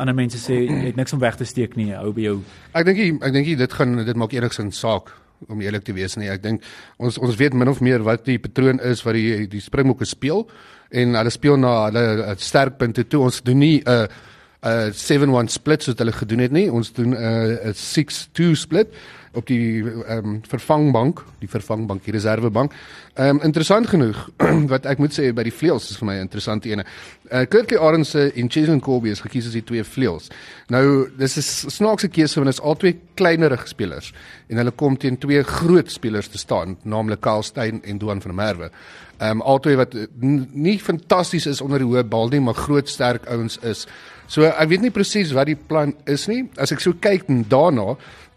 Ander 0.00 0.16
mense 0.16 0.40
sê 0.40 0.62
jy 0.64 0.78
het 0.86 0.96
niks 0.96 1.12
om 1.12 1.20
weg 1.20 1.36
te 1.36 1.44
steek 1.44 1.76
nie. 1.76 1.90
Hou 1.92 2.14
by 2.16 2.24
jou. 2.30 2.38
Ek 2.72 2.88
dink 2.88 3.20
ek 3.20 3.36
dink 3.36 3.52
dit 3.58 3.72
gaan 3.76 4.00
dit 4.00 4.16
maak 4.16 4.32
enigsins 4.32 4.80
saak 4.80 5.12
om 5.48 5.60
eerlik 5.60 5.84
te 5.84 5.92
wees 5.92 6.16
nie. 6.16 6.30
Ek 6.32 6.42
dink 6.42 6.62
ons 6.96 7.18
ons 7.18 7.36
weet 7.36 7.54
min 7.54 7.68
of 7.68 7.80
meer 7.84 8.04
wat 8.06 8.24
die 8.28 8.38
patroon 8.38 8.80
is 8.80 9.02
wat 9.04 9.14
die 9.18 9.46
die 9.50 9.62
Springbokke 9.62 10.06
speel 10.08 10.46
en 10.94 11.18
hulle 11.18 11.32
speel 11.34 11.58
na 11.60 11.74
hulle 11.88 12.04
uh, 12.24 12.36
sterkpunte 12.38 13.06
toe. 13.08 13.24
Ons 13.28 13.42
doen 13.42 13.58
nie 13.58 13.82
'n 13.84 13.88
uh, 13.88 14.06
'n 14.64 14.88
uh, 14.88 15.44
7-1 15.44 15.52
split 15.52 15.82
soos 15.82 15.98
hulle 15.98 16.12
gedoen 16.12 16.40
het 16.40 16.52
nie. 16.52 16.70
Ons 16.72 16.92
doen 16.92 17.10
'n 17.10 17.16
uh, 17.16 17.68
'n 17.70 17.74
6-2 17.74 18.54
split 18.54 18.88
op 19.34 19.46
die 19.46 19.82
ehm 19.82 20.24
um, 20.24 20.40
vervangbank, 20.48 21.24
die 21.38 21.48
vervangbank, 21.48 22.04
die 22.04 22.12
reservebank. 22.12 22.72
Ehm 23.14 23.36
um, 23.36 23.42
interessant 23.42 23.88
genoeg 23.88 24.28
wat 24.72 24.86
ek 24.86 24.98
moet 24.98 25.14
sê 25.14 25.30
by 25.34 25.44
die 25.46 25.54
vleuels 25.54 25.90
is 25.90 25.98
vir 26.00 26.06
my 26.06 26.14
'n 26.14 26.26
interessante 26.28 26.70
ene. 26.70 26.84
Uh 27.30 27.44
Kirkley 27.46 27.78
Arendse 27.78 28.32
en 28.34 28.50
Cheslin 28.50 28.80
Colby 28.80 29.08
is 29.08 29.20
gekies 29.20 29.46
as 29.46 29.56
die 29.56 29.64
twee 29.64 29.84
vleuels. 29.84 30.30
Nou 30.68 31.10
dis 31.18 31.36
'n 31.36 31.70
snaakse 31.70 32.08
keuse 32.08 32.40
want 32.40 32.46
dit 32.46 32.58
is 32.58 32.64
al 32.64 32.76
twee 32.76 32.98
kleinerige 33.14 33.68
spelers 33.68 34.12
en 34.48 34.56
hulle 34.56 34.70
kom 34.70 34.96
teen 34.96 35.18
twee 35.18 35.42
groot 35.42 35.90
spelers 35.90 36.28
te 36.28 36.38
staan, 36.38 36.76
naamlik 36.82 37.20
Kyle 37.20 37.42
Steyn 37.42 37.82
en 37.84 37.98
Duan 37.98 38.20
van 38.20 38.34
Merwe. 38.34 38.70
Ehm 39.18 39.30
um, 39.30 39.40
albei 39.42 39.76
wat 39.76 39.94
eh, 39.94 40.06
nie 40.52 40.78
fantasties 40.78 41.46
is 41.46 41.60
onder 41.60 41.78
die 41.78 41.86
hoë 41.86 42.02
bal 42.08 42.28
nie, 42.28 42.40
maar 42.40 42.54
groot 42.54 42.88
sterk 42.88 43.26
ouens 43.30 43.58
is. 43.62 43.86
So 44.26 44.48
ek 44.48 44.68
weet 44.68 44.82
nie 44.84 44.92
presies 44.94 45.34
wat 45.36 45.46
die 45.50 45.58
plan 45.58 45.94
is 46.10 46.26
nie. 46.30 46.44
As 46.60 46.72
ek 46.72 46.82
so 46.82 46.96
kyk 47.00 47.28
daarna 47.52 47.94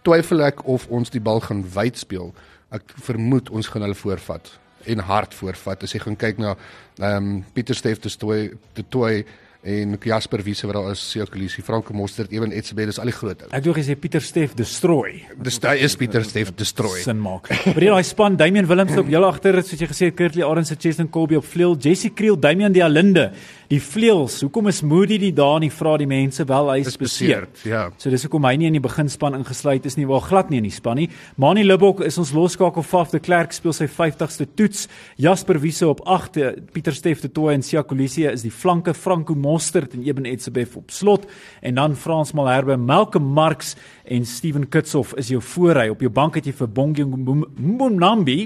twyfel 0.08 0.46
ek 0.48 0.63
of 0.67 0.88
ons 0.93 1.12
die 1.13 1.24
bal 1.24 1.43
gaan 1.43 1.65
wyd 1.76 2.00
speel. 2.00 2.32
Ek 2.74 2.96
vermoed 3.08 3.52
ons 3.52 3.67
gaan 3.72 3.86
hulle 3.86 3.98
voorvat 4.00 4.54
en 4.88 5.04
hard 5.04 5.34
voorvat. 5.36 5.84
As 5.84 5.96
jy 5.96 6.00
gaan 6.06 6.15
kyk 6.20 6.39
na 6.39 6.56
ehm 7.02 7.17
um, 7.17 7.43
Pieter 7.54 7.76
Steef 7.78 8.00
te 8.02 8.10
Toy 8.10 8.54
te 8.78 8.86
Toy 8.88 9.26
en 9.67 9.98
Jasper 10.00 10.39
Wiese 10.46 10.67
wat 10.70 10.78
daar 10.78 10.91
is, 10.93 11.02
Sekolisi, 11.12 11.62
Franco 11.65 11.93
Mostert, 11.93 12.32
Ewen 12.32 12.54
Etzebeth, 12.56 12.91
dis 12.91 13.00
al 13.02 13.10
die 13.10 13.15
groot 13.15 13.41
ou. 13.43 13.50
Ek 13.52 13.65
dink 13.65 13.80
jy 13.82 13.84
sê 13.89 13.96
Pieter 14.00 14.24
Steef 14.24 14.54
destroy. 14.56 15.17
Dis 15.43 15.58
daai 15.60 15.82
is 15.84 15.98
Pieter 16.00 16.24
Steef 16.24 16.54
destroy. 16.56 17.02
sin 17.04 17.20
maak. 17.20 17.50
Maar 17.65 17.84
hier 17.84 17.96
daai 17.98 18.08
span 18.08 18.38
Damian 18.39 18.70
Willems 18.70 18.96
op 19.02 19.10
heel 19.12 19.28
agter 19.28 19.60
soos 19.63 19.82
jy 19.82 19.89
gesê 19.91 20.12
het 20.12 20.17
Kurtley 20.20 20.46
Arends 20.48 20.72
en 20.72 20.80
Cheslin 20.80 21.10
Colby 21.12 21.41
op 21.41 21.50
vleuel, 21.50 21.76
Jesse 21.84 22.13
Kriel, 22.15 22.39
Damian 22.39 22.72
die 22.72 22.86
Alinde. 22.86 23.32
Die 23.67 23.82
vleuels. 23.84 24.38
Hoekom 24.45 24.69
is 24.71 24.77
Moody 24.80 25.17
die 25.19 25.34
daar 25.36 25.58
nie 25.60 25.67
vra 25.75 25.97
die 25.99 26.08
mense 26.08 26.45
wel 26.47 26.69
hy 26.71 26.77
is 26.86 26.95
beseer. 26.95 27.49
beseerd, 27.51 27.63
ja. 27.67 27.82
So 27.99 28.08
dis 28.13 28.23
hoekom 28.23 28.45
hy 28.47 28.53
nie 28.62 28.69
in 28.69 28.77
die 28.77 28.84
beginspan 28.84 29.36
ingesluit 29.36 29.84
is 29.89 29.97
nie, 29.99 30.06
waar 30.08 30.21
glad 30.23 30.53
nie 30.53 30.62
in 30.62 30.69
die 30.69 30.71
span 30.71 30.95
nie. 31.01 31.10
Mani 31.36 31.65
Libbok 31.65 31.99
is 32.06 32.15
ons 32.21 32.32
losskakel 32.32 32.86
Faf 32.88 33.12
de 33.12 33.19
Klerk 33.19 33.51
speel 33.51 33.75
sy 33.75 33.89
50ste 33.91 34.47
toets. 34.56 34.86
Jasper 35.19 35.60
Wiese 35.60 35.89
op 35.89 35.99
8, 36.08 36.39
Pieter 36.71 36.95
Steef 36.95 37.19
de 37.25 37.27
Tooi 37.27 37.58
en 37.58 37.65
Sia 37.65 37.84
Kolisi 37.84 38.23
is 38.32 38.45
die 38.47 38.53
flanke, 38.56 38.93
Franco 38.95 39.36
Mostert 39.36 39.97
en 39.97 40.06
Eben 40.08 40.30
Etzebeth 40.32 40.77
op 40.80 40.95
slot 40.95 41.27
en 41.60 41.75
dan 41.75 41.99
Frans 41.99 42.32
Malherbe, 42.38 42.77
Malcolm 42.80 43.27
Marx 43.36 43.75
en 44.08 44.23
Steven 44.25 44.69
Kitshoff 44.71 45.12
is 45.19 45.34
jou 45.34 45.41
voorry. 45.43 45.89
Op 45.91 46.06
jou 46.06 46.13
bank 46.13 46.39
het 46.39 46.47
jy 46.47 46.56
vir 46.56 46.71
Bongi 46.71 47.03
Mbonambi 47.03 48.38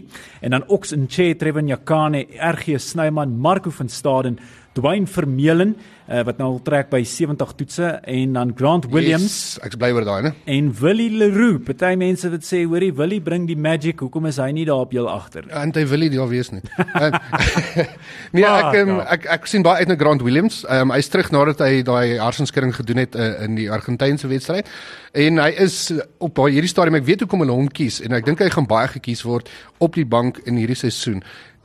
en 0.41 0.57
dan 0.57 0.65
Ox 0.73 0.97
en 0.97 1.05
Che 1.05 1.29
Trevor 1.37 1.61
Nyakane, 1.61 2.25
RG 2.41 2.81
Snyman, 2.81 3.37
Marco 3.37 3.69
van 3.69 3.89
Staden, 3.89 4.41
Dwayne 4.73 5.07
Vermeulen 5.07 5.73
uh, 6.07 6.21
wat 6.23 6.37
nou 6.39 6.47
al 6.53 6.59
trek 6.63 6.87
by 6.91 7.01
70 7.07 7.49
toetse 7.59 7.87
en 8.07 8.37
dan 8.37 8.53
Grant 8.55 8.85
Williams 8.91 9.23
Yes, 9.25 9.57
ek's 9.67 9.75
bly 9.79 9.89
oor 9.91 10.05
daai, 10.07 10.21
né? 10.29 10.31
en 10.47 10.69
Willie 10.79 11.09
Leroux. 11.11 11.59
Party 11.67 11.95
mense 11.99 12.29
wat 12.31 12.45
sê, 12.47 12.61
hoorie, 12.63 12.93
Willie 12.95 13.19
bring 13.23 13.47
die 13.49 13.57
magic. 13.59 13.99
Hoekom 13.99 14.29
is 14.31 14.39
hy 14.39 14.49
nie 14.55 14.63
daar 14.69 14.85
op 14.85 14.95
jou 14.95 15.03
agter? 15.11 15.49
En 15.51 15.73
hy 15.75 15.83
wil 15.91 16.05
nie 16.05 16.11
daar 16.13 16.31
wees 16.31 16.53
nie. 16.55 16.63
En- 17.03 17.19
nee, 18.35 18.45
ek, 18.47 18.79
um, 18.81 18.93
ek 19.03 19.27
ek 19.37 19.47
sien 19.51 19.63
baie 19.65 19.83
uit 19.83 19.91
na 19.91 19.99
Grant 19.99 20.23
Williams. 20.23 20.61
Ehm 20.67 20.87
um, 20.89 20.95
hy's 20.95 21.11
terug 21.11 21.31
nadat 21.35 21.63
hy 21.65 21.83
daai 21.87 22.17
harsenskering 22.21 22.71
gedoen 22.75 23.03
het 23.03 23.15
uh, 23.19 23.31
in 23.45 23.59
die 23.59 23.67
Argentynse 23.71 24.29
wedstryd. 24.31 24.71
En 25.11 25.39
hy 25.43 25.51
is 25.67 25.77
op 26.23 26.35
baie 26.39 26.55
hierdie 26.55 26.71
stadium 26.71 26.99
ek 27.01 27.07
weet 27.11 27.25
hoekom 27.25 27.43
hulle 27.43 27.55
hom 27.59 27.67
kies 27.71 27.99
en 28.05 28.15
ek 28.15 28.27
dink 28.27 28.39
hy 28.43 28.49
gaan 28.55 28.67
baie 28.71 28.87
gekies 28.95 29.25
word 29.27 29.51
op 29.83 29.99
die 29.99 30.07
bank 30.07 30.39
in 30.47 30.59
hierdie 30.61 30.79
seisoen. 30.79 31.19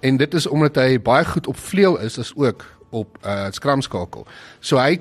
En 0.04 0.18
dit 0.20 0.34
is 0.34 0.46
omdat 0.46 0.76
hy 0.82 0.98
baie 1.02 1.24
goed 1.24 1.46
op 1.50 1.56
vleuel 1.56 1.96
is 2.04 2.18
as 2.20 2.34
ook 2.36 2.66
op 3.02 3.18
uh 3.24 3.48
skramskakel. 3.54 4.26
So 4.60 4.80
hy 4.80 4.98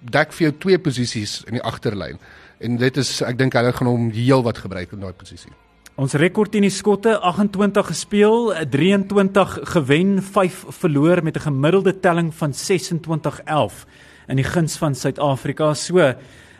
dek 0.00 0.34
vir 0.36 0.48
jou 0.48 0.52
twee 0.64 0.78
posisies 0.78 1.40
in 1.48 1.58
die 1.58 1.64
agterlyn. 1.64 2.20
En 2.58 2.76
dit 2.80 3.00
is 3.00 3.20
ek 3.26 3.38
dink 3.38 3.56
hulle 3.58 3.72
gaan 3.72 3.90
hom 3.90 4.10
heel 4.14 4.44
wat 4.46 4.60
gebruik 4.64 4.92
in 4.94 5.04
daai 5.06 5.16
posisie. 5.16 5.54
Ons 5.98 6.14
rekord 6.14 6.52
teen 6.54 6.62
die 6.62 6.70
skotte 6.70 7.16
28 7.26 7.88
gespeel, 7.90 8.52
23 8.70 9.54
gewen, 9.72 10.20
5 10.22 10.60
verloor 10.80 11.24
met 11.26 11.36
'n 11.36 11.50
gemiddelde 11.50 12.00
telling 12.00 12.30
van 12.34 12.52
26-11 12.54 13.86
in 14.28 14.36
die 14.36 14.44
guns 14.44 14.76
van 14.76 14.94
Suid-Afrika. 14.94 15.74
So 15.74 16.14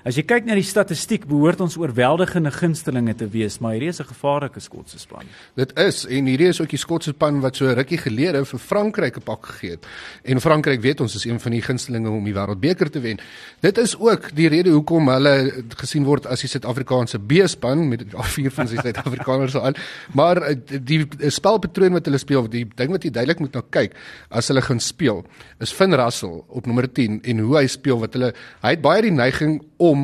As 0.09 0.17
jy 0.17 0.23
kyk 0.25 0.47
na 0.49 0.55
die 0.57 0.65
statistiek, 0.65 1.27
behoort 1.29 1.61
ons 1.61 1.75
oorweldigende 1.77 2.49
gunstelinge 2.55 3.13
te 3.21 3.27
wees, 3.29 3.59
maar 3.61 3.75
hierdie 3.75 3.91
is 3.93 4.01
'n 4.01 4.09
gevaarlike 4.09 4.61
Skotse 4.61 4.99
span. 4.99 5.27
Dit 5.55 5.79
is 5.79 6.07
en 6.07 6.25
hierdie 6.25 6.49
is 6.49 6.61
ook 6.61 6.71
die 6.71 6.79
Skotse 6.81 7.13
span 7.13 7.43
wat 7.43 7.57
so 7.57 7.67
rukkie 7.67 7.99
gelede 7.99 8.43
vir 8.45 8.59
Frankryk 8.59 9.19
'n 9.19 9.21
pak 9.21 9.47
gegee 9.47 9.71
het. 9.71 9.87
En 10.25 10.41
Frankryk 10.41 10.81
weet 10.81 11.01
ons 11.01 11.15
is 11.15 11.25
een 11.25 11.39
van 11.39 11.53
die 11.53 11.61
gunstelinge 11.61 12.09
om 12.09 12.25
die 12.25 12.33
wêreldbeker 12.33 12.91
te 12.91 13.01
wen. 13.01 13.21
Dit 13.61 13.79
is 13.79 13.99
ook 13.99 14.35
die 14.35 14.49
rede 14.49 14.71
hoekom 14.71 15.09
hulle 15.09 15.65
gesien 15.77 16.05
word 16.05 16.27
as 16.27 16.41
die 16.41 16.49
Suid-Afrikaanse 16.49 17.19
B-span 17.19 17.89
met 17.89 18.05
vier 18.09 18.51
van 18.51 18.69
sy 18.69 18.77
Suid-Afrikaners 18.85 19.57
aan. 19.57 19.75
Maar 20.15 20.37
eh, 20.37 20.57
die 20.81 21.07
spelpatroon 21.29 21.93
wat 21.93 22.07
hulle 22.07 22.19
speel, 22.19 22.49
die 22.49 22.67
ding 22.77 22.91
wat 22.91 23.05
jy 23.05 23.11
duidelik 23.11 23.41
moet 23.41 23.55
na 23.55 23.63
kyk 23.71 23.93
as 24.31 24.49
hulle 24.49 24.63
gaan 24.63 24.81
speel, 24.81 25.25
is 25.61 25.73
Finn 25.73 25.95
Russell 25.95 26.45
op 26.49 26.67
nommer 26.67 26.93
10 26.93 27.21
en 27.25 27.39
hoe 27.39 27.57
hy 27.57 27.67
speel 27.67 27.99
wat 27.99 28.13
hulle 28.15 28.33
hy 28.63 28.71
het 28.71 28.81
baie 28.81 29.03
die 29.03 29.11
neiging 29.11 29.61
om 29.77 29.98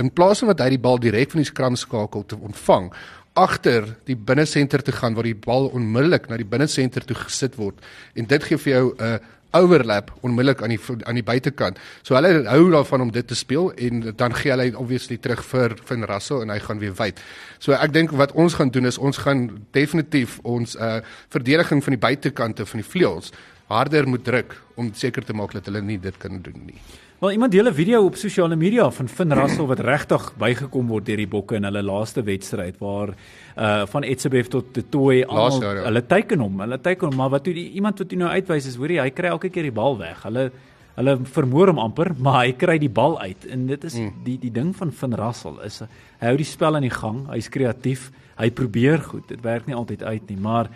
in 0.00 0.10
plaas 0.10 0.42
van 0.42 0.50
wat 0.52 0.64
hy 0.64 0.72
die 0.74 0.84
bal 0.86 0.98
direk 1.02 1.34
van 1.34 1.42
die 1.44 1.50
skram 1.50 1.76
skakel 1.78 2.26
te 2.26 2.38
ontvang 2.38 2.90
agter 3.34 3.86
die 4.06 4.16
binnesenter 4.16 4.82
te 4.82 4.94
gaan 4.94 5.14
waar 5.14 5.26
die 5.26 5.38
bal 5.46 5.68
onmiddellik 5.74 6.28
na 6.30 6.38
die 6.38 6.48
binnesenter 6.48 7.06
toe 7.06 7.16
gesit 7.18 7.56
word 7.58 7.82
en 8.14 8.28
dit 8.30 8.50
gee 8.50 8.58
vir 8.66 8.72
jou 8.74 8.86
'n 8.94 9.02
uh, 9.02 9.18
overlap 9.54 10.10
onmiddellik 10.20 10.62
aan 10.62 10.74
die 10.74 10.80
aan 11.06 11.18
die 11.18 11.22
buitekant. 11.22 11.78
So 12.02 12.14
hulle 12.18 12.42
hou 12.48 12.70
daarvan 12.70 13.06
om 13.06 13.12
dit 13.14 13.26
te 13.26 13.34
speel 13.38 13.72
en 13.72 14.02
dan 14.16 14.34
gee 14.34 14.50
hulle 14.50 14.78
obviously 14.78 15.16
terug 15.16 15.44
vir 15.44 15.76
Van 15.84 16.04
Rassel 16.10 16.42
en 16.42 16.50
hy 16.50 16.58
gaan 16.58 16.78
weer 16.82 16.94
wyd. 16.98 17.20
So 17.58 17.72
ek 17.72 17.92
dink 17.94 18.14
wat 18.18 18.32
ons 18.32 18.58
gaan 18.58 18.70
doen 18.74 18.90
is 18.90 18.98
ons 18.98 19.22
gaan 19.22 19.46
definitief 19.70 20.38
ons 20.42 20.76
uh 20.76 21.00
verdediging 21.28 21.82
van 21.84 21.96
die 21.96 22.02
buitekante 22.06 22.66
van 22.66 22.80
die 22.80 22.90
vleuels 22.90 23.32
harder 23.68 24.08
moet 24.08 24.24
druk 24.24 24.54
om 24.76 24.92
seker 24.94 25.24
te 25.24 25.32
maak 25.32 25.52
dat 25.52 25.66
hulle 25.66 25.82
nie 25.82 25.98
dit 25.98 26.16
kan 26.18 26.42
doen 26.42 26.66
nie. 26.66 26.80
Wel 27.24 27.32
iemand 27.32 27.52
deel 27.52 27.68
'n 27.68 27.74
video 27.74 28.04
op 28.04 28.16
sosiale 28.16 28.56
media 28.56 28.90
van 28.90 29.08
Finn 29.08 29.32
Russell 29.32 29.64
wat 29.64 29.78
regtig 29.78 30.32
bygekom 30.36 30.86
word 30.86 31.06
deur 31.06 31.16
die 31.16 31.26
bokke 31.26 31.54
in 31.56 31.64
hulle 31.64 31.82
laaste 31.82 32.22
wedstryd 32.22 32.76
waar 32.78 33.14
uh 33.56 33.86
van 33.86 34.02
Etzebeth 34.02 34.50
tot 34.50 34.74
de 34.74 34.88
Toy 34.88 35.22
almal 35.22 35.62
ja. 35.62 35.84
hulle 35.84 36.06
teiken 36.06 36.38
hom. 36.38 36.60
Hulle 36.60 36.80
teiken 36.80 37.08
hom, 37.08 37.16
maar 37.16 37.30
wat 37.30 37.44
toe 37.44 37.54
die 37.54 37.70
iemand 37.70 37.98
wat 37.98 38.08
toe 38.08 38.18
nou 38.18 38.28
uitwys 38.28 38.66
is, 38.66 38.76
hoorie, 38.76 39.00
hy 39.00 39.10
kry 39.10 39.28
elke 39.28 39.48
keer 39.48 39.62
die 39.62 39.72
bal 39.72 39.96
weg. 39.98 40.22
Hulle 40.22 40.50
hulle 40.94 41.16
vermoor 41.24 41.66
hom 41.66 41.78
amper, 41.78 42.12
maar 42.18 42.44
hy 42.44 42.52
kry 42.52 42.78
die 42.78 42.92
bal 42.92 43.20
uit 43.20 43.46
en 43.46 43.66
dit 43.66 43.84
is 43.84 43.94
mm. 43.94 44.12
die 44.24 44.38
die 44.38 44.52
ding 44.52 44.76
van 44.76 44.92
Finn 44.92 45.14
Russell 45.14 45.56
is 45.64 45.80
hy 45.80 46.26
hou 46.26 46.36
die 46.36 46.44
spel 46.44 46.76
aan 46.76 46.84
die 46.84 46.98
gang. 47.00 47.24
Hy's 47.32 47.48
kreatief. 47.48 48.10
Hy 48.36 48.50
probeer 48.50 48.98
goed. 48.98 49.28
Dit 49.28 49.40
werk 49.40 49.66
nie 49.66 49.74
altyd 49.74 50.02
uit 50.02 50.28
nie, 50.28 50.36
maar 50.36 50.68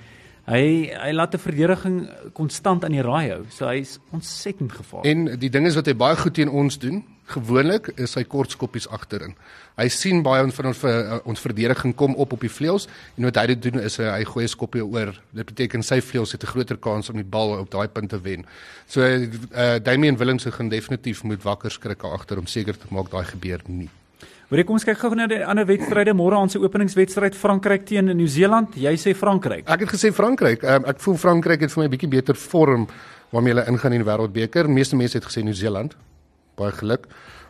Hy 0.48 0.88
hy 0.96 1.12
laat 1.12 1.34
'n 1.34 1.44
verdediging 1.44 2.08
konstant 2.32 2.84
aan 2.84 2.96
die 2.96 3.04
raai 3.04 3.30
hou. 3.30 3.44
So 3.50 3.66
hy's 3.66 3.98
ontsettend 4.10 4.72
gevaarlik. 4.72 5.04
En 5.04 5.38
die 5.38 5.50
ding 5.50 5.66
is 5.66 5.74
wat 5.74 5.86
hy 5.86 5.94
baie 5.94 6.16
goed 6.16 6.34
teen 6.34 6.48
ons 6.48 6.78
doen, 6.78 7.04
gewoonlik 7.28 7.90
is 7.96 8.14
hy 8.14 8.24
kort 8.24 8.50
skoppies 8.50 8.88
agterin. 8.88 9.34
Hy 9.76 9.88
sien 9.88 10.22
baie 10.22 10.50
van 10.50 10.66
ons 10.66 10.78
vir 10.78 11.20
ons 11.24 11.40
verdediging 11.40 11.94
kom 11.94 12.14
op 12.14 12.32
op 12.32 12.40
die 12.40 12.50
vleuels 12.50 12.88
en 13.16 13.28
wat 13.28 13.36
hy 13.36 13.54
doen 13.54 13.80
is 13.80 13.96
hy 13.96 14.24
gooi 14.24 14.44
'n 14.44 14.48
skoppie 14.48 14.84
oor. 14.84 15.12
Dit 15.32 15.46
beteken 15.46 15.82
sy 15.82 16.00
vleuels 16.00 16.32
het 16.32 16.42
'n 16.42 16.46
groter 16.46 16.76
kans 16.76 17.10
om 17.10 17.16
die 17.16 17.24
bal 17.24 17.58
op 17.58 17.70
daai 17.70 17.88
punt 17.88 18.10
te 18.10 18.20
wen. 18.20 18.46
So 18.86 19.00
uh, 19.02 19.78
Damian 19.78 20.16
Willemse 20.16 20.50
gaan 20.50 20.68
definitief 20.68 21.22
moet 21.24 21.42
wakker 21.42 21.70
skrik 21.70 22.04
agter 22.04 22.38
om 22.38 22.46
seker 22.46 22.78
te 22.78 22.86
maak 22.90 23.10
daai 23.10 23.24
gebeur 23.24 23.60
nie. 23.66 23.90
Ek 24.48 24.64
kom 24.64 24.78
ons 24.78 24.84
kyk 24.88 24.96
gou 24.96 25.10
na 25.12 25.26
die 25.28 25.42
ander 25.44 25.66
wedstryde 25.68 26.14
môre 26.16 26.38
aan 26.38 26.48
se 26.48 26.56
openingswedstryd 26.56 27.34
Frankryk 27.36 27.82
teen 27.84 28.06
Nieu-Seeland. 28.16 28.78
Jy 28.80 28.94
sê 28.96 29.12
Frankryk. 29.12 29.66
Ek 29.68 29.82
het 29.84 29.90
gesê 29.92 30.08
Frankryk. 30.16 30.62
Um, 30.64 30.86
ek 30.88 31.02
voel 31.04 31.18
Frankryk 31.20 31.66
het 31.66 31.74
vir 31.74 31.82
my 31.82 31.84
'n 31.84 31.92
bietjie 31.92 32.08
beter 32.08 32.34
vorm 32.34 32.86
waarmee 33.30 33.52
hulle 33.52 33.66
ingaan 33.68 33.92
in 33.92 34.00
die 34.02 34.08
Wêreldbeker. 34.08 34.64
Meeste 34.66 34.96
mense 34.96 35.18
het 35.18 35.26
gesê 35.28 35.44
Nieu-Seeland. 35.44 35.96
Baie 36.56 36.72
geluk. 36.72 37.04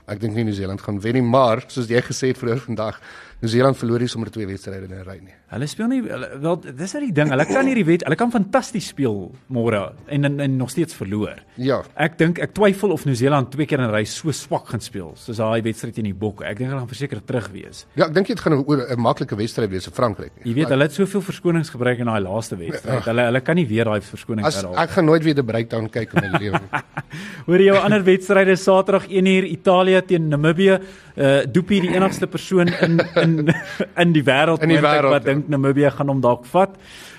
Ek 0.08 0.18
dink 0.18 0.34
nie 0.34 0.42
Nieu-Seeland 0.42 0.80
gaan 0.80 0.98
wen 1.00 1.14
nie, 1.14 1.22
maar 1.22 1.62
soos 1.68 1.86
jy 1.86 2.02
gesê 2.02 2.32
het 2.32 2.38
vroeër 2.38 2.58
vandag, 2.66 3.00
Nieu-Seeland 3.38 3.76
verloor 3.78 4.02
nie 4.02 4.08
sommer 4.10 4.30
twee 4.34 4.46
wedstryde 4.48 4.88
in 4.88 4.94
'n 4.98 5.04
ry 5.06 5.18
nie. 5.22 5.34
Hulle 5.52 5.66
speel 5.70 5.86
nie 5.86 6.00
hulle, 6.02 6.28
wel 6.42 6.56
dis 6.60 6.92
net 6.94 7.02
die 7.04 7.12
ding. 7.12 7.28
Hulle 7.30 7.44
kan 7.46 7.66
hierdie 7.66 7.84
wet, 7.86 8.02
hulle 8.02 8.16
kan 8.16 8.32
fantasties 8.32 8.88
speel 8.88 9.30
môre 9.48 9.92
en, 10.08 10.24
en 10.24 10.40
en 10.40 10.56
nog 10.56 10.70
steeds 10.70 10.92
verloor. 10.94 11.38
Ja. 11.56 11.82
Ek 11.94 12.18
dink 12.18 12.40
ek 12.42 12.52
twyfel 12.52 12.90
of 12.90 13.04
Nieu-Seeland 13.06 13.52
twee 13.52 13.66
keer 13.66 13.78
in 13.78 13.86
'n 13.86 13.94
ry 13.94 14.04
so 14.04 14.32
swak 14.32 14.66
gaan 14.68 14.80
speel 14.80 15.12
soos 15.14 15.36
daai 15.38 15.62
wedstryd 15.62 15.94
teen 15.94 16.10
die 16.10 16.14
Bokke. 16.14 16.44
Ek 16.44 16.58
dink 16.58 16.70
hulle 16.70 16.80
gaan 16.80 16.88
verseker 16.90 17.20
terug 17.24 17.48
wees. 17.52 17.86
Ja, 17.94 18.06
ek 18.06 18.14
dink 18.14 18.26
dit 18.26 18.40
gaan 18.40 18.58
'n 18.58 19.00
maklike 19.00 19.36
wedstryd 19.36 19.70
wees 19.70 19.84
vir 19.86 19.94
Frankryk. 19.94 20.32
Jy 20.44 20.54
weet, 20.54 20.68
hulle 20.68 20.82
het 20.82 20.92
soveel 20.92 21.22
verskonings 21.22 21.70
gebruik 21.70 21.98
in 22.00 22.06
daai 22.06 22.20
laaste 22.20 22.56
wedstryd. 22.58 23.04
Hulle 23.04 23.22
hulle 23.22 23.40
kan 23.40 23.54
nie 23.56 23.66
weer 23.66 23.84
daai 23.84 24.00
verskonings 24.00 24.54
herhaal. 24.56 24.76
Ek 24.82 24.90
gaan 24.90 25.04
nooit 25.06 25.22
weer 25.22 25.34
die 25.34 25.44
breakdown 25.44 25.88
kyk 25.88 26.12
in 26.14 26.32
my 26.32 26.38
lewe 26.38 26.58
nie. 26.58 26.82
Hoor 27.46 27.58
jy 27.58 27.70
jou 27.70 27.76
ander 27.78 28.02
wedstryde 28.02 28.56
Saterdag 28.56 29.06
1uur 29.08 29.44
Italië 29.46 30.02
teen 30.06 30.28
Namibië. 30.28 30.80
Uh 31.16 31.46
Doopie 31.46 31.80
die 31.80 31.94
enigste 31.94 32.26
persoon 32.26 32.68
in 32.68 33.00
in 33.16 33.27
in 34.02 34.12
die 34.12 34.24
wêreld 34.24 34.64
wat 34.64 35.22
ja. 35.22 35.32
dink 35.32 35.48
Namibië 35.48 35.90
gaan 35.98 36.08
hom 36.08 36.20
dalk 36.24 36.46
vat. 36.52 36.76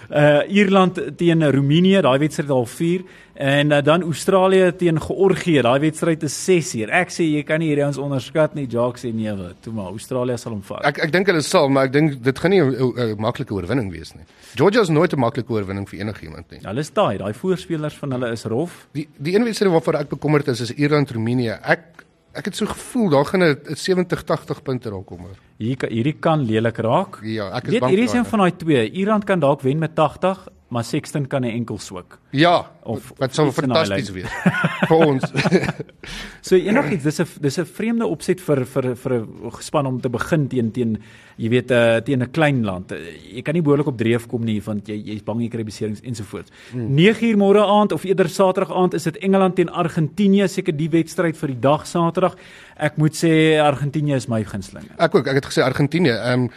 Uh 0.10 0.42
Ierland 0.50 0.98
teen 1.18 1.44
Roemenië, 1.54 2.00
daai 2.02 2.18
wedstryd 2.18 2.50
al 2.50 2.66
4 2.66 3.04
en 3.40 3.72
uh, 3.72 3.78
dan 3.86 4.02
Australië 4.02 4.72
teen 4.76 4.98
Georgië, 5.02 5.62
daai 5.62 5.80
wedstryd 5.80 6.24
is 6.26 6.34
6 6.46 6.72
uur. 6.80 6.94
Ek 6.98 7.14
sê 7.14 7.28
jy 7.28 7.44
kan 7.46 7.62
nie 7.62 7.70
hierdie 7.70 7.86
ons 7.86 8.00
onderskat 8.02 8.56
nie. 8.58 8.66
Jacques 8.66 9.06
sê 9.06 9.12
nee, 9.14 9.30
toe 9.62 9.74
maar 9.78 9.94
Australië 9.94 10.40
sal 10.42 10.56
hom 10.56 10.64
vat. 10.66 10.82
Ek 10.90 11.04
ek 11.06 11.14
dink 11.14 11.30
hulle 11.30 11.44
sal, 11.46 11.70
maar 11.70 11.92
ek 11.92 11.94
dink 11.94 12.18
dit 12.26 12.42
gaan 12.42 12.56
nie 12.56 12.64
'n 12.64 13.22
maklike 13.22 13.54
oorwinning 13.54 13.94
wees 13.94 14.16
nie. 14.18 14.26
Georgia 14.56 14.82
is 14.82 14.90
nooit 14.90 15.14
'n 15.14 15.22
maklike 15.22 15.54
oorwinning 15.54 15.88
vir 15.88 16.00
enigiemand 16.02 16.50
nie. 16.52 16.60
Hulle 16.66 16.80
is 16.82 16.90
daai, 16.90 17.18
daai 17.18 17.34
voorspelers 17.34 17.96
van 18.02 18.12
hulle 18.12 18.32
is 18.32 18.44
rof. 18.46 18.88
Die 18.94 19.08
die 19.18 19.36
een 19.36 19.44
wedstryd 19.44 19.72
waarvoor 19.72 20.02
ek 20.02 20.10
bekommerd 20.10 20.48
is 20.48 20.62
is 20.62 20.74
Ierland 20.74 21.12
Roemenië. 21.12 21.60
Ek 21.62 21.99
ek 22.40 22.50
het 22.50 22.60
so 22.60 22.70
gevoel 22.70 23.10
daar 23.14 23.26
gaan 23.26 23.44
'n 23.44 23.76
70 23.76 24.24
80 24.24 24.62
punte 24.64 24.90
raak 24.90 25.06
kom. 25.06 25.28
Hier 25.58 25.78
hierdie 25.90 26.18
kan 26.20 26.40
lelik 26.46 26.78
raak. 26.78 27.20
Ja, 27.24 27.50
ek 27.58 27.64
is 27.64 27.72
Weet, 27.72 27.80
bang. 27.80 27.92
Hierdie 27.92 28.08
is 28.08 28.14
een 28.14 28.26
van 28.26 28.40
daai 28.40 28.56
twee. 28.56 28.92
Ierland 28.92 29.24
kan 29.24 29.40
dalk 29.40 29.62
wen 29.62 29.78
met 29.78 29.96
80, 29.96 30.48
maar 30.70 30.84
Sexton 30.84 31.28
kan 31.28 31.42
'n 31.42 31.50
enkel 31.50 31.78
swik. 31.78 32.18
Ja, 32.32 32.72
Of 32.84 33.14
wat 33.18 33.34
sou 33.34 33.52
fantasties 33.52 34.12
wees 34.12 34.32
vir 34.88 34.98
ons. 34.98 35.24
So 36.42 36.56
enigiets 36.56 37.04
dis 37.04 37.20
'n 37.20 37.28
dis 37.42 37.58
'n 37.60 37.66
vreemde 37.66 38.06
opset 38.08 38.42
vir 38.42 38.66
vir 38.66 38.96
vir 38.96 39.14
'n 39.14 39.52
span 39.60 39.86
om 39.86 40.00
te 40.02 40.10
begin 40.10 40.48
teen 40.48 40.72
teen 40.72 40.98
jy 41.38 41.50
weet 41.50 41.72
uh, 41.72 41.98
teen 41.98 42.24
'n 42.24 42.32
klein 42.32 42.64
land. 42.64 42.92
Jy 43.34 43.42
kan 43.42 43.54
nie 43.54 43.62
behoorlik 43.62 43.88
op 43.88 43.98
dreef 43.98 44.28
kom 44.28 44.46
nie 44.46 44.62
want 44.62 44.88
jy 44.88 44.96
jy's 44.96 45.24
bang 45.24 45.42
jy 45.42 45.50
kry 45.50 45.64
beserings 45.64 46.02
ensovoorts. 46.02 46.52
Hmm. 46.72 46.96
9uur 46.96 47.38
môre 47.38 47.66
aand 47.66 47.92
of 47.92 48.04
eerder 48.04 48.30
Saterdag 48.30 48.72
aand 48.72 48.94
is 48.94 49.04
dit 49.04 49.18
Engeland 49.18 49.56
teen 49.56 49.70
Argentinië, 49.70 50.48
seker 50.48 50.76
die 50.76 50.90
wedstryd 50.90 51.38
vir 51.38 51.48
die 51.48 51.60
dag 51.60 51.86
Saterdag. 51.86 52.36
Ek 52.78 52.98
moet 52.98 53.14
sê 53.14 53.60
Argentinië 53.60 54.16
is 54.16 54.28
my 54.28 54.44
gunsteling. 54.44 54.86
Ek 54.98 55.16
ook, 55.16 55.28
ek 55.28 55.36
het 55.36 55.46
gesê 55.46 55.62
Argentinië. 55.64 56.16
Ehm 56.16 56.44
um, 56.44 56.50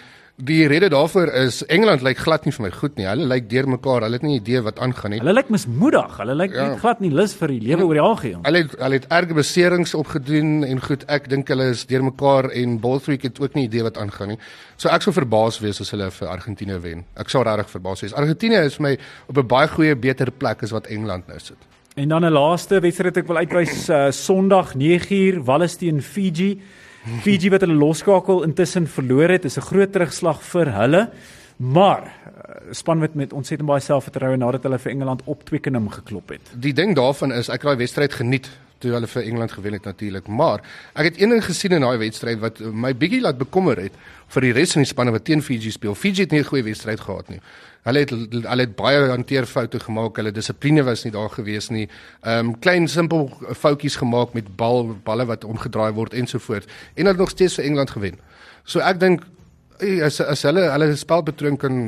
die 0.43 0.67
rede 0.67 0.89
daarvoor 0.91 1.31
is 1.39 1.61
Engeland 1.71 2.03
lyk 2.03 2.19
glad 2.19 2.47
nie 2.47 2.53
vir 2.57 2.65
my 2.65 2.71
goed 2.75 2.97
nie. 2.99 3.05
Hulle 3.07 3.27
lyk 3.31 3.45
deurmekaar. 3.51 4.03
Hulle 4.07 4.19
het 4.19 4.23
nie 4.27 4.39
'n 4.39 4.41
idee 4.41 4.61
wat 4.63 4.79
aangaan 4.79 5.11
nie. 5.11 5.19
Hulle 5.21 5.35
lyk 5.35 5.51
mismoedig. 5.51 6.17
Hulle 6.19 6.35
lyk 6.35 6.53
Ja. 6.55 6.65
ja. 6.71 6.77
glad 6.77 7.01
nie 7.01 7.11
lus 7.11 7.35
vir 7.35 7.49
die 7.49 7.61
lewe 7.61 7.85
oor 7.85 7.95
die 7.95 8.03
algeheel. 8.03 8.41
Hulle 8.43 8.59
het 8.59 8.73
hulle 8.79 8.95
het 8.95 9.07
erge 9.09 9.35
beserings 9.35 9.95
opgedoen 9.95 10.65
en 10.65 10.81
goed, 10.81 11.05
ek 11.09 11.29
dink 11.29 11.49
hulle 11.49 11.71
is 11.71 11.87
deurmekaar 11.87 12.51
en 12.51 12.81
Bolthwick 12.81 13.23
het 13.23 13.41
ook 13.41 13.55
nie 13.55 13.65
idee 13.65 13.83
wat 13.83 13.97
aangaan 13.99 14.29
nie. 14.29 14.39
So 14.77 14.89
ek 14.89 15.03
sou 15.03 15.13
verbaas 15.13 15.61
wees 15.61 15.81
as 15.81 15.91
hulle 15.91 16.11
vir 16.11 16.29
Argentinië 16.29 16.81
wen. 16.81 17.05
Ek 17.17 17.29
sou 17.31 17.43
regtig 17.43 17.71
verbaas 17.71 18.01
wees. 18.01 18.13
Argentinië 18.13 18.65
is 18.67 18.77
vir 18.77 18.83
my 18.83 18.99
op 19.29 19.39
'n 19.39 19.47
baie 19.47 19.69
goeie 19.69 19.95
beter 19.95 20.31
plek 20.31 20.63
as 20.63 20.71
wat 20.73 20.87
Engeland 20.87 21.29
nou 21.29 21.39
sit. 21.39 21.57
En 21.95 22.09
dan 22.09 22.25
'n 22.25 22.33
laaste 22.33 22.81
wedstryd 22.81 23.17
ek 23.17 23.27
wil 23.27 23.37
uitwys 23.37 23.89
uh, 23.91 24.11
Sondag 24.11 24.75
9uur 24.75 25.45
Wallis 25.45 25.77
teen 25.77 26.03
Fiji. 26.03 26.61
Fiji 27.03 27.51
wat 27.51 27.65
hulle 27.65 27.75
losskakel 27.75 28.45
intussen 28.47 28.87
verloor 28.87 29.29
het, 29.35 29.45
is 29.45 29.57
'n 29.59 29.67
groot 29.67 29.93
terugslag 29.93 30.43
vir 30.43 30.73
hulle. 30.73 31.11
Maar 31.57 32.03
uh, 32.03 32.73
span 32.73 33.01
wat 33.01 33.15
met 33.15 33.33
ontsettend 33.33 33.69
baie 33.69 33.81
selfvertroue 33.81 34.37
nadat 34.37 34.63
hulle 34.63 34.79
vir 34.79 34.93
Engeland 34.93 35.23
op 35.25 35.45
Twickenham 35.45 35.89
geklop 35.89 36.29
het. 36.29 36.41
Die 36.55 36.73
ding 36.73 36.97
daarvan 36.97 37.33
is 37.33 37.49
ek 37.49 37.63
het 37.63 37.63
daai 37.63 37.77
wedstryd 37.77 38.13
geniet 38.13 38.51
toe 38.79 38.91
hulle 38.91 39.07
vir 39.07 39.23
Engeland 39.23 39.53
gewen 39.53 39.73
het 39.73 39.85
natuurlik, 39.85 40.27
maar 40.27 40.63
ek 40.95 41.05
het 41.05 41.21
een 41.21 41.29
ding 41.29 41.45
gesien 41.45 41.73
in 41.73 41.81
daai 41.81 41.99
wedstryd 41.99 42.41
wat 42.43 42.59
my 42.59 42.95
bietjie 42.95 43.21
laat 43.21 43.39
bekommer 43.39 43.79
het 43.79 43.93
vir 44.35 44.49
die 44.49 44.53
res 44.53 44.73
van 44.73 44.83
die 44.83 44.91
spanne 44.91 45.15
wat 45.15 45.25
teen 45.25 45.43
Fiji 45.43 45.71
speel. 45.71 45.95
Fiji 45.95 46.27
het 46.27 46.31
nie 46.31 46.41
'n 46.41 46.51
goeie 46.51 46.65
wedstryd 46.65 47.01
gehad 47.01 47.29
nie. 47.29 47.41
Hulle 47.83 48.05
het 48.05 48.13
hulle 48.15 48.63
het 48.63 48.75
baie 48.79 49.09
hanteerfoute 49.11 49.81
gemaak. 49.83 50.17
Hulle 50.21 50.31
dissipline 50.35 50.85
was 50.87 51.03
nie 51.05 51.13
daar 51.15 51.31
gewees 51.35 51.71
nie. 51.75 51.89
Ehm 52.23 52.53
um, 52.53 52.59
klein 52.59 52.89
simpel 52.89 53.27
foutjies 53.59 53.97
gemaak 53.99 54.35
met 54.39 54.57
bal 54.57 54.95
balle 55.05 55.27
wat 55.27 55.45
omgedraai 55.45 55.91
word 55.93 56.15
ensovoorts 56.15 56.67
en 56.67 57.03
hulle 57.03 57.09
het 57.09 57.19
nog 57.19 57.35
steeds 57.35 57.59
vir 57.59 57.65
Engeland 57.65 57.91
gewen. 57.91 58.21
So 58.65 58.81
ek 58.81 59.01
dink 59.01 59.27
eh, 59.81 59.99
as 60.07 60.21
as 60.21 60.47
hulle 60.47 60.69
hulle 60.71 60.97
spelpatroon 60.97 61.59
kan 61.59 61.83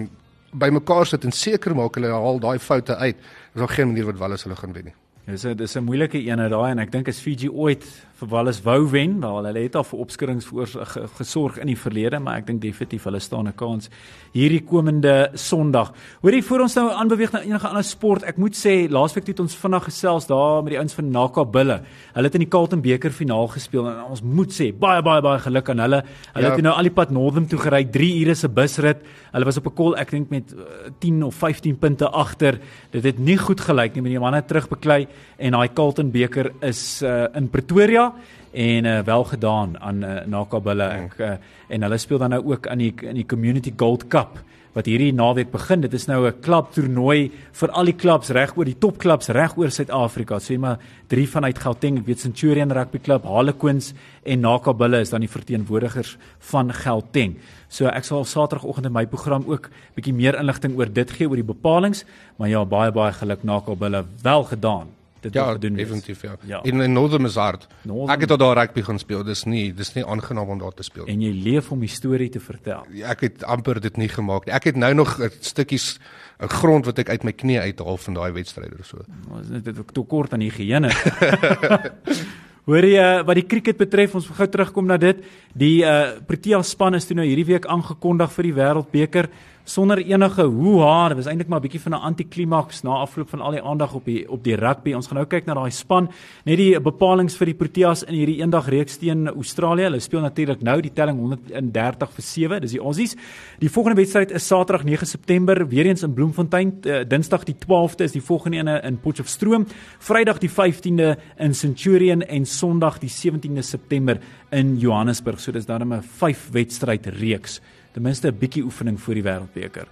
bymekaar 0.54 1.06
sit 1.06 1.24
en 1.24 1.32
seker 1.32 1.74
maak 1.74 1.94
hulle 1.98 2.10
haal 2.10 2.42
daai 2.42 2.58
foute 2.58 2.96
uit, 2.96 3.16
is 3.54 3.60
daar 3.60 3.74
geen 3.76 3.90
manier 3.90 4.10
wat 4.10 4.18
Wallis 4.18 4.46
hulle 4.46 4.58
gaan 4.58 4.74
wen 4.74 4.90
nie. 4.90 4.94
Dis 5.26 5.44
'n 5.44 5.56
dis 5.56 5.76
'n 5.76 5.84
moeilike 5.84 6.18
een 6.18 6.40
uit 6.40 6.50
daai 6.50 6.70
en 6.70 6.78
ek 6.78 6.92
dink 6.92 7.08
as 7.08 7.20
Fiji 7.20 7.48
ooit 7.48 7.84
vir 8.24 8.30
Wallis 8.32 8.60
wou 8.64 8.84
wen, 8.90 9.18
wel 9.20 9.44
hulle 9.44 9.62
het 9.66 9.76
al 9.76 9.84
vir 9.84 10.02
opskurings 10.04 10.46
voor 10.48 10.70
gesorg 11.18 11.58
in 11.60 11.70
die 11.70 11.78
verlede, 11.78 12.20
maar 12.22 12.40
ek 12.40 12.48
dink 12.48 12.62
definitief 12.62 13.04
hulle 13.08 13.20
staan 13.20 13.48
'n 13.48 13.56
kans 13.56 13.90
hierdie 14.34 14.62
komende 14.64 15.30
Sondag. 15.34 15.92
Hoorie 16.22 16.42
voor 16.42 16.60
ons 16.60 16.74
nou 16.74 16.90
aanbeweeg 16.90 17.32
na 17.32 17.42
enige 17.42 17.68
ander 17.68 17.84
sport. 17.84 18.24
Ek 18.24 18.36
moet 18.36 18.56
sê 18.56 18.88
laasweek 18.90 19.26
het 19.26 19.40
ons 19.40 19.54
vinnig 19.54 19.84
gesels 19.84 20.26
daar 20.26 20.62
met 20.62 20.72
die 20.72 20.78
ouens 20.78 20.94
van 20.94 21.10
Naka 21.10 21.44
Bulle. 21.44 21.82
Hulle 22.14 22.26
het 22.26 22.34
in 22.34 22.40
die 22.40 22.48
Carlton 22.48 22.82
beker 22.82 23.10
finaal 23.10 23.48
gespeel 23.48 23.86
en 23.86 24.10
ons 24.10 24.22
moet 24.22 24.50
sê 24.50 24.72
baie 24.72 25.02
baie 25.02 25.22
baie 25.22 25.38
geluk 25.38 25.68
aan 25.68 25.78
hulle. 25.78 26.02
Hulle 26.34 26.46
ja. 26.46 26.54
het 26.54 26.62
nou 26.62 26.74
al 26.74 26.82
die 26.82 26.90
pad 26.94 27.10
Northern 27.10 27.46
toe 27.46 27.58
gery, 27.58 27.84
3 27.84 28.10
ure 28.24 28.34
se 28.34 28.48
busrit. 28.48 29.02
Hulle 29.32 29.44
was 29.44 29.56
op 29.56 29.66
'n 29.66 29.74
kol 29.74 29.96
ek 29.96 30.10
dink 30.10 30.30
met 30.30 30.52
uh, 30.52 30.90
10 30.98 31.22
of 31.22 31.34
15 31.34 31.78
punte 31.78 32.08
agter. 32.08 32.58
Dit 32.90 33.04
het 33.04 33.18
nie 33.18 33.36
goed 33.36 33.60
gelyk 33.60 33.94
nie 33.94 34.02
met 34.02 34.12
die 34.12 34.20
manne 34.20 34.42
terugbeklei 34.42 35.06
en 35.38 35.52
daai 35.52 35.68
Carlton 35.72 36.10
beker 36.10 36.52
is 36.62 37.02
uh, 37.02 37.26
in 37.34 37.48
Pretoria 37.48 38.13
en 38.52 38.84
uh, 38.84 38.98
wel 39.06 39.24
gedaan 39.24 39.78
aan 39.80 40.02
uh, 40.04 40.16
Nakabulle 40.26 40.88
ek 40.88 41.18
uh, 41.18 41.36
en 41.68 41.86
hulle 41.86 41.98
speel 41.98 42.18
dan 42.18 42.30
nou 42.30 42.42
ook 42.52 42.68
aan 42.70 42.78
die 42.78 42.92
in 43.02 43.18
die 43.18 43.26
Community 43.26 43.72
Gold 43.76 44.06
Cup 44.08 44.38
wat 44.74 44.88
hierdie 44.90 45.12
naweek 45.14 45.52
begin. 45.52 45.84
Dit 45.84 45.94
is 45.94 46.06
nou 46.06 46.26
'n 46.26 46.40
klub 46.42 46.72
toernooi 46.74 47.30
vir 47.52 47.70
al 47.70 47.84
die 47.84 47.94
klubs 47.94 48.30
reg 48.30 48.56
oor 48.56 48.64
die 48.64 48.78
topklubs 48.78 49.28
reg 49.28 49.56
oor 49.56 49.70
Suid-Afrika. 49.70 50.38
Sê 50.38 50.58
maar 50.58 50.78
drie 51.08 51.28
vanuit 51.28 51.58
Gauteng, 51.58 51.98
ek 51.98 52.06
weet 52.06 52.20
Centurion 52.20 52.72
Rugby 52.72 52.98
Club, 52.98 53.24
Harlequins 53.24 53.94
en 54.24 54.40
Nakabulle 54.40 55.00
is 55.00 55.10
dan 55.10 55.20
die 55.20 55.28
verteenwoordigers 55.28 56.16
van 56.38 56.72
Gauteng. 56.72 57.36
So 57.68 57.86
ek 57.86 58.04
sal 58.04 58.24
Saterdagoggend 58.24 58.86
in 58.86 58.92
my 58.92 59.06
program 59.06 59.44
ook 59.46 59.70
bietjie 59.94 60.14
meer 60.14 60.34
inligting 60.34 60.76
oor 60.76 60.92
dit 60.92 61.10
gee 61.10 61.28
oor 61.28 61.36
die 61.36 61.44
bepalinge, 61.54 62.04
maar 62.36 62.48
ja, 62.48 62.64
baie 62.64 62.90
baie 62.90 63.12
geluk 63.12 63.44
Nakabulle 63.44 64.04
wel 64.22 64.44
gedaan 64.44 65.03
dit 65.24 65.34
ja, 65.36 65.44
gedoen 65.56 65.78
definitief 65.78 66.22
ja. 66.26 66.36
ja. 66.48 66.60
In 66.68 66.80
in 66.84 66.92
Northern 66.96 67.28
is 67.28 67.38
hard. 67.40 67.66
Northern, 67.82 68.12
ek 68.14 68.26
het 68.26 68.34
al 68.34 68.40
daar 68.42 68.58
rugby 68.60 68.84
gaan 68.86 69.00
speel. 69.02 69.24
Dis 69.26 69.44
nie 69.48 69.66
dis 69.74 69.94
nie 69.96 70.04
aangenaam 70.04 70.54
om 70.56 70.62
daar 70.62 70.76
te 70.76 70.86
speel. 70.86 71.08
En 71.10 71.24
jy 71.24 71.32
leef 71.32 71.70
om 71.74 71.82
die 71.82 71.90
storie 71.92 72.30
te 72.32 72.42
vertel. 72.42 72.86
Ja, 72.94 73.12
ek 73.14 73.26
het 73.28 73.44
amper 73.44 73.80
dit 73.82 73.98
nie 74.00 74.10
gemaak 74.12 74.48
nie. 74.48 74.54
Ek 74.56 74.70
het 74.70 74.80
nou 74.80 74.92
nog 74.94 75.16
stukkies 75.40 75.98
'n 76.40 76.48
grond 76.48 76.86
wat 76.86 76.98
ek 76.98 77.08
uit 77.08 77.24
my 77.24 77.32
knie 77.32 77.60
uithaal 77.60 77.96
van 77.96 78.14
daai 78.14 78.32
wedstryde 78.32 78.76
of 78.78 78.86
so. 78.86 79.04
Ons 79.30 79.48
het 79.48 79.64
dit 79.64 79.76
te 79.92 80.02
kort 80.02 80.32
aan 80.32 80.40
higiëne. 80.40 80.90
Hoorie 82.68 82.96
uh, 82.96 83.20
wat 83.28 83.36
die 83.36 83.46
cricket 83.46 83.76
betref, 83.76 84.14
ons 84.16 84.26
gou 84.26 84.46
terugkom 84.48 84.86
na 84.88 84.96
dit. 84.96 85.20
Die 85.52 85.84
uh 85.84 86.16
Protea 86.26 86.62
span 86.62 86.96
is 86.96 87.04
toe 87.04 87.16
nou 87.16 87.26
hierdie 87.26 87.44
week 87.52 87.66
aangekondig 87.66 88.32
vir 88.32 88.48
die 88.48 88.54
Wêreldbeker 88.56 89.28
sonder 89.64 89.98
enige 89.98 90.42
hoe 90.42 90.80
haar. 90.82 91.08
Dit 91.08 91.16
was 91.16 91.26
eintlik 91.26 91.48
maar 91.48 91.60
'n 91.60 91.62
bietjie 91.62 91.80
van 91.80 91.92
'n 91.92 92.00
antiklimaks 92.00 92.82
na 92.82 92.90
afloop 92.90 93.28
van 93.28 93.40
al 93.40 93.50
die 93.50 93.62
aandag 93.62 93.94
op 93.94 94.04
die 94.04 94.30
op 94.30 94.44
die 94.44 94.56
rugby. 94.56 94.92
Ons 94.92 95.06
gaan 95.06 95.16
nou 95.16 95.26
kyk 95.26 95.46
na 95.46 95.54
daai 95.54 95.70
span, 95.70 96.08
net 96.44 96.56
die 96.56 96.80
bepalinge 96.80 97.30
vir 97.30 97.46
die 97.46 97.54
Proteas 97.54 98.02
in 98.02 98.14
hierdie 98.14 98.40
eendag 98.40 98.68
reeks 98.68 98.96
teen 98.96 99.28
Australië. 99.28 99.82
Hulle 99.82 100.00
speel 100.00 100.20
natuurlik 100.20 100.62
nou 100.62 100.80
die 100.80 100.92
telling 100.92 101.18
130 101.18 102.12
vir 102.12 102.22
7. 102.22 102.60
Dis 102.60 102.70
die 102.70 102.80
Aussies. 102.80 103.16
Die 103.58 103.68
volgende 103.68 103.96
wedstryd 103.96 104.30
is 104.30 104.46
Saterdag 104.46 104.84
9 104.84 105.06
September 105.06 105.68
weer 105.68 105.86
eens 105.86 106.02
in 106.02 106.14
Bloemfontein. 106.14 106.78
Uh, 106.82 107.04
Dinsdag 107.08 107.44
die 107.44 107.56
12de 107.56 108.04
is 108.04 108.12
die 108.12 108.22
volgende 108.22 108.56
ene 108.56 108.80
in 108.82 109.00
Potchefstroom. 109.00 109.66
Vrydag 109.98 110.38
die 110.38 110.50
15de 110.50 111.16
in 111.38 111.54
Centurion 111.54 112.22
en 112.22 112.46
Sondag 112.46 112.98
die 112.98 113.10
17de 113.10 113.62
September 113.62 114.18
in 114.50 114.78
Johannesburg. 114.78 115.40
So 115.40 115.52
dis 115.52 115.66
dan 115.66 115.82
'n 115.82 116.02
5 116.02 116.50
wedstryd 116.52 117.06
reeks 117.06 117.60
ten 117.94 118.02
minste 118.02 118.28
'n 118.28 118.38
bietjie 118.38 118.64
oefening 118.64 118.98
vir 119.00 119.14
die 119.14 119.22
wêreldbeker. 119.22 119.86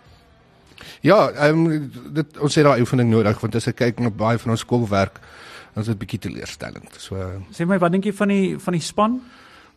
Ja, 1.01 1.31
ehm 1.31 1.67
um, 1.67 1.91
dit 2.15 2.39
ons 2.39 2.55
het 2.55 2.65
daai 2.67 2.81
oefening 2.83 3.11
nodig 3.11 3.41
want 3.41 3.55
as 3.55 3.69
ek 3.71 3.77
kyk 3.77 4.01
na 4.01 4.11
baie 4.11 4.39
van 4.39 4.51
ons 4.51 4.61
skoolwerk, 4.61 5.21
dan 5.75 5.83
is 5.83 5.91
dit 5.91 5.99
bietjie 5.99 6.19
teleurstellend. 6.19 6.95
So 6.99 7.17
sê 7.55 7.67
my, 7.67 7.79
wat 7.79 7.93
dink 7.93 8.05
jy 8.05 8.13
van 8.13 8.29
die 8.29 8.59
van 8.59 8.79
die 8.79 8.83
span? 8.83 9.21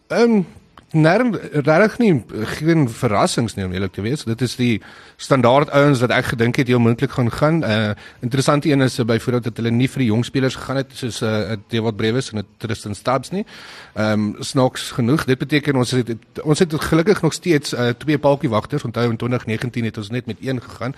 Ehm 0.09 0.39
um, 0.39 0.45
nerm 0.91 1.33
regtig 1.51 1.97
nie 1.97 2.23
geen 2.59 2.89
verrassings 2.89 3.55
nie 3.55 3.65
om 3.65 3.73
eerlik 3.73 3.93
te 3.95 4.03
wees. 4.05 4.23
Dit 4.23 4.41
is 4.41 4.55
die 4.55 4.81
standaard 5.17 5.69
ouens 5.75 5.99
wat 6.03 6.13
ek 6.15 6.31
gedink 6.33 6.59
het 6.61 6.67
heel 6.67 6.79
moontlik 6.79 7.11
gaan 7.11 7.31
gaan. 7.31 7.59
'n 7.59 7.63
uh, 7.63 7.91
Interessante 8.21 8.69
een 8.69 8.81
is 8.81 8.99
uh, 8.99 9.05
byvoorbeeld 9.05 9.43
dat 9.43 9.57
hulle 9.57 9.71
nie 9.71 9.89
vir 9.89 9.99
die 9.99 10.07
jong 10.07 10.25
spelers 10.25 10.55
gegaan 10.55 10.75
het 10.75 10.91
soos 10.93 11.21
'n 11.21 11.25
uh, 11.25 11.57
Dewald 11.67 11.95
Brewes 11.95 12.31
en 12.31 12.39
'n 12.39 12.47
Tristan 12.57 12.95
Stubbs 12.95 13.31
nie. 13.31 13.45
Ehm 13.93 14.11
um, 14.11 14.35
snaaks 14.39 14.91
genoeg. 14.91 15.25
Dit 15.25 15.37
beteken 15.37 15.75
ons 15.75 15.91
het 15.91 16.17
ons 16.43 16.59
het 16.59 16.73
gelukkig 16.73 17.21
nog 17.21 17.33
steeds 17.33 17.73
uh, 17.73 17.89
twee 17.97 18.17
paltjie 18.17 18.49
wagters. 18.49 18.83
Onthou 18.83 19.09
in 19.09 19.17
2019 19.17 19.85
het 19.85 19.97
ons 19.97 20.09
net 20.09 20.25
met 20.25 20.37
een 20.41 20.61
gegaan 20.61 20.95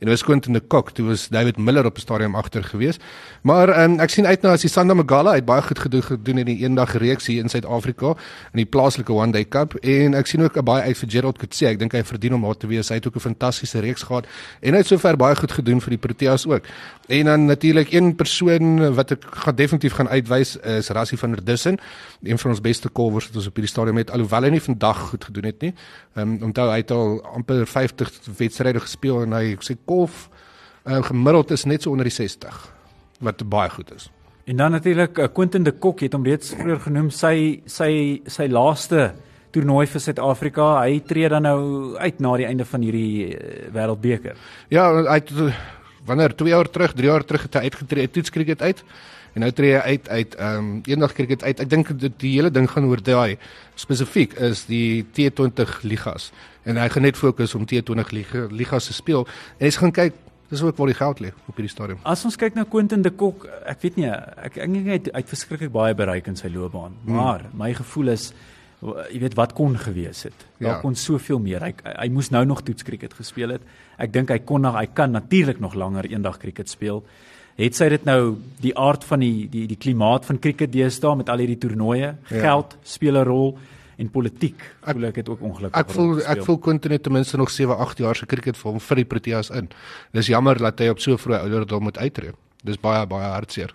en 0.00 0.08
dit 0.08 0.14
was 0.14 0.22
Quentin 0.24 0.52
de 0.52 0.60
Kok. 0.60 0.90
Toe 0.90 1.06
was 1.06 1.28
David 1.28 1.58
Miller 1.58 1.84
op 1.84 1.94
die 1.94 2.02
stadion 2.02 2.34
agter 2.34 2.64
gewees. 2.64 2.96
Maar 3.44 3.72
um, 3.82 3.98
ek 4.00 4.12
sien 4.14 4.26
uit 4.26 4.42
na 4.42 4.54
as 4.56 4.64
die 4.64 4.70
Sanda 4.72 4.94
Magala 4.96 5.34
het 5.36 5.44
baie 5.44 5.60
goed 5.62 5.78
gedoen 5.78 6.02
gedoen 6.06 6.40
in 6.40 6.48
die 6.48 6.56
eendag 6.64 6.94
reeks 7.00 7.28
hier 7.28 7.44
in 7.44 7.52
Suid-Afrika 7.52 8.14
in 8.52 8.62
die 8.62 8.68
plaaslike 8.68 9.12
One 9.12 9.36
Day 9.36 9.44
Cup 9.44 9.76
en 9.84 10.16
ek 10.16 10.30
sien 10.30 10.44
ook 10.44 10.56
baie 10.64 10.88
uit 10.88 10.96
vir 11.02 11.12
Gerald 11.16 11.40
Coetzee. 11.40 11.68
Ek 11.68 11.82
dink 11.82 11.92
hy 11.96 12.00
verdien 12.08 12.38
om 12.38 12.48
daar 12.48 12.56
te 12.56 12.70
wees. 12.70 12.88
Hy 12.88 12.96
het 12.96 13.10
ook 13.10 13.20
'n 13.20 13.26
fantastiese 13.28 13.80
reeks 13.84 14.02
gehad 14.08 14.24
en 14.62 14.72
hy 14.72 14.80
het 14.80 14.88
sover 14.88 15.16
baie 15.16 15.36
goed 15.36 15.52
gedoen 15.52 15.80
vir 15.80 15.90
die 15.90 16.02
Proteas 16.08 16.46
ook. 16.46 16.64
En 17.08 17.24
dan 17.24 17.44
natuurlik 17.44 17.92
een 17.92 18.14
persoon 18.16 18.94
wat 18.94 19.10
ek 19.10 19.24
gaan 19.30 19.54
definitief 19.54 19.92
gaan 19.92 20.08
uitwys 20.08 20.56
is 20.56 20.88
Rassie 20.88 21.18
van 21.18 21.30
der 21.30 21.44
Dussen, 21.44 21.78
een 22.22 22.38
van 22.38 22.50
ons 22.50 22.60
beste 22.60 22.88
kolwers 22.88 23.26
wat 23.26 23.36
ons 23.36 23.46
op 23.46 23.54
hierdie 23.54 23.72
stadium 23.72 23.96
het 23.96 24.10
alhoewel 24.10 24.42
hy 24.42 24.50
nie 24.50 24.62
vandag 24.62 24.98
goed 25.10 25.24
gedoen 25.24 25.44
het 25.44 25.60
nie. 25.60 25.74
Ehm 26.14 26.28
um, 26.28 26.42
onthou 26.42 26.70
hy 26.70 26.76
het 26.76 26.90
al 26.90 27.22
amper 27.34 27.66
50 27.66 28.10
wedstryde 28.38 28.80
gespeel 28.80 29.22
en 29.22 29.32
hy 29.32 29.56
sê 29.60 29.76
kolf 29.90 30.28
uh, 30.86 31.02
gemiddeld 31.06 31.50
is 31.56 31.66
net 31.68 31.84
so 31.84 31.94
onder 31.94 32.08
die 32.08 32.14
60 32.14 32.62
wat 33.20 33.42
baie 33.52 33.70
goed 33.74 33.90
is. 33.96 34.08
En 34.48 34.56
dan 34.56 34.72
natuurlik 34.72 35.18
uh, 35.18 35.28
Quentin 35.34 35.66
de 35.66 35.72
Kok 35.72 36.00
het 36.06 36.14
hom 36.16 36.24
reeds 36.26 36.54
vroeër 36.58 36.80
genoem 36.86 37.10
sy 37.14 37.34
sy 37.68 37.92
sy 38.26 38.46
laaste 38.50 39.10
toernooi 39.54 39.84
vir 39.90 40.02
Suid-Afrika. 40.02 40.70
Hy 40.84 41.00
tree 41.06 41.28
dan 41.28 41.44
nou 41.46 41.60
uit 41.98 42.22
na 42.22 42.36
die 42.38 42.48
einde 42.48 42.66
van 42.70 42.86
hierdie 42.86 43.34
uh, 43.34 43.68
wêreldbeker. 43.74 44.38
Ja, 44.72 44.88
hy 45.10 45.18
het 45.20 45.34
wanneer 46.08 46.34
2 46.34 46.54
jaar 46.54 46.70
terug, 46.70 46.94
3 46.96 47.10
jaar 47.10 47.26
terug 47.26 47.46
het 47.46 47.58
hy 47.58 47.68
uitgetree 47.68 48.06
uit 48.06 48.14
toetskriket 48.16 48.62
uit. 48.62 48.84
En 49.34 49.44
nou 49.44 49.50
tree 49.54 49.74
hy 49.74 49.82
uit 49.94 50.08
uit 50.08 50.34
ehm 50.34 50.56
um, 50.58 50.70
eendag 50.84 51.12
kriket 51.12 51.42
uit. 51.42 51.60
Ek 51.60 51.70
dink 51.70 51.92
dit 51.98 52.16
die 52.22 52.32
hele 52.36 52.50
ding 52.50 52.70
gaan 52.70 52.88
oor 52.90 53.02
daai 53.02 53.38
spesifiek 53.74 54.34
is 54.38 54.64
die 54.66 55.04
T20 55.16 55.80
ligas. 55.82 56.32
En 56.64 56.76
hy 56.76 56.88
gaan 56.88 57.06
net 57.06 57.16
fokus 57.16 57.54
om 57.54 57.66
T20 57.66 58.50
ligas 58.50 58.90
te 58.90 58.96
speel. 58.96 59.26
En 59.58 59.66
hy 59.66 59.70
gaan 59.76 59.92
kyk 59.92 60.18
Dis 60.50 60.62
ook 60.66 60.76
waar 60.76 60.90
die 60.90 60.98
geld 60.98 61.20
lê 61.22 61.28
op 61.46 61.54
hierdie 61.54 61.70
stadium. 61.70 61.98
As 62.02 62.24
ons 62.26 62.34
kyk 62.38 62.56
na 62.58 62.64
Quentin 62.66 63.04
de 63.06 63.12
Kok, 63.14 63.44
ek 63.70 63.84
weet 63.84 64.00
nie, 64.00 64.08
ek 64.10 64.56
ek 64.58 64.72
dink 64.72 64.88
hy 64.88 64.96
het, 64.96 65.10
het 65.14 65.28
verskriklik 65.30 65.70
baie 65.70 65.94
bereik 65.94 66.26
in 66.26 66.38
sy 66.38 66.50
loopbaan. 66.50 66.96
Hmm. 67.04 67.20
Maar 67.20 67.44
my 67.54 67.68
gevoel 67.78 68.10
is 68.16 68.32
jy 68.82 69.20
weet 69.22 69.36
wat 69.38 69.54
kon 69.54 69.76
gewees 69.78 70.24
het. 70.26 70.46
Daar 70.58 70.78
ja. 70.78 70.80
kon 70.82 70.96
soveel 70.98 71.38
meer. 71.44 71.62
Hy 71.68 71.92
hy 71.92 72.08
moes 72.10 72.32
nou 72.34 72.42
nog 72.48 72.64
toets 72.66 72.82
cricket 72.82 73.14
gespeel 73.14 73.54
het. 73.54 73.66
Ek 74.00 74.10
dink 74.10 74.32
hy 74.34 74.40
kon 74.42 74.66
nog 74.66 74.74
hy 74.74 74.88
kan 74.90 75.14
natuurlik 75.14 75.60
nog 75.62 75.76
langer 75.78 76.10
eendag 76.10 76.40
cricket 76.42 76.72
speel. 76.72 77.04
Het 77.60 77.76
sy 77.76 77.90
dit 77.92 78.06
nou 78.08 78.20
die 78.62 78.72
aard 78.78 79.04
van 79.04 79.20
die 79.20 79.48
die 79.52 79.66
die 79.68 79.76
klimaat 79.76 80.24
van 80.28 80.38
cricket 80.40 80.72
deesdae 80.72 81.18
met 81.20 81.28
al 81.28 81.42
hierdie 81.42 81.58
toernooie, 81.60 82.14
ja. 82.16 82.40
geld 82.40 82.76
speel 82.82 83.18
'n 83.20 83.26
rol 83.28 83.58
en 84.00 84.08
politiek. 84.08 84.62
Ek 84.80 84.96
voel 84.96 85.08
ek 85.10 85.20
het 85.20 85.28
ook 85.28 85.42
ongelukkig. 85.44 85.80
Ek 85.80 85.90
voel 85.90 86.22
ek 86.24 86.44
voel 86.46 86.58
Quentin 86.58 86.94
het 86.96 87.02
ten 87.02 87.12
minste 87.12 87.36
nog 87.36 87.50
7, 87.50 87.76
8 87.76 87.98
jaar 87.98 88.16
se 88.16 88.26
cricket 88.26 88.56
vir 88.56 88.70
hom 88.70 88.80
vir 88.80 88.96
die 88.96 89.04
Proteas 89.04 89.50
in. 89.50 89.68
Dis 90.12 90.26
jammer 90.32 90.58
dat 90.58 90.80
hy 90.80 90.88
op 90.88 91.00
so 91.00 91.16
vroeg 91.16 91.44
ouderdom 91.44 91.82
moet 91.82 91.98
uittreë. 91.98 92.32
Dis 92.64 92.80
baie 92.80 93.06
baie 93.06 93.28
hartseer. 93.28 93.74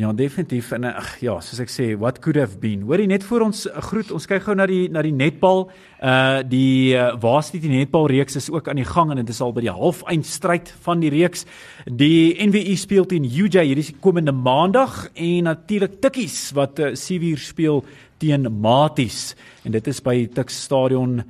Ja, 0.00 0.08
definitief 0.16 0.70
en 0.72 0.86
ag 0.88 1.18
ja, 1.20 1.34
soos 1.44 1.60
ek 1.60 1.68
sê, 1.68 1.90
what 2.00 2.22
could 2.24 2.38
have 2.40 2.56
been. 2.62 2.86
Hoorie 2.88 3.04
net 3.10 3.26
voor 3.28 3.44
ons 3.44 3.66
eh, 3.68 3.74
groet, 3.90 4.08
ons 4.16 4.24
kyk 4.28 4.46
gou 4.46 4.54
na 4.56 4.64
die 4.68 4.86
na 4.88 5.02
die 5.04 5.12
netbal. 5.12 5.66
Uh 6.00 6.40
die 6.48 6.96
uh, 6.96 7.10
waar 7.20 7.42
sit 7.44 7.60
die 7.60 7.70
netbal 7.70 8.08
reeks 8.10 8.38
is 8.40 8.48
ook 8.50 8.70
aan 8.72 8.80
die 8.80 8.88
gang 8.88 9.12
en 9.12 9.20
dit 9.20 9.28
is 9.30 9.42
al 9.44 9.52
by 9.52 9.66
die 9.66 9.74
halfeindstryd 9.74 10.72
van 10.86 11.04
die 11.04 11.12
reeks. 11.12 11.44
Die 11.84 12.32
NWI 12.40 12.78
speel 12.80 13.06
teen 13.10 13.28
UJ 13.28 13.66
hierdie 13.68 13.92
komende 14.00 14.32
maandag 14.32 15.10
en 15.12 15.50
natuurlik 15.50 16.00
Tikkies 16.00 16.40
wat 16.56 16.80
uh, 16.80 16.94
Sevier 16.96 17.38
speel 17.38 17.84
teen 18.22 18.48
Maties 18.48 19.34
en 19.66 19.76
dit 19.76 19.92
is 19.92 20.00
by 20.00 20.24
Tuks 20.32 20.56
Stadion 20.64 21.20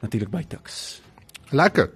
natuurlik 0.00 0.32
by 0.32 0.46
Tuks. 0.48 1.02
Lekker 1.52 1.92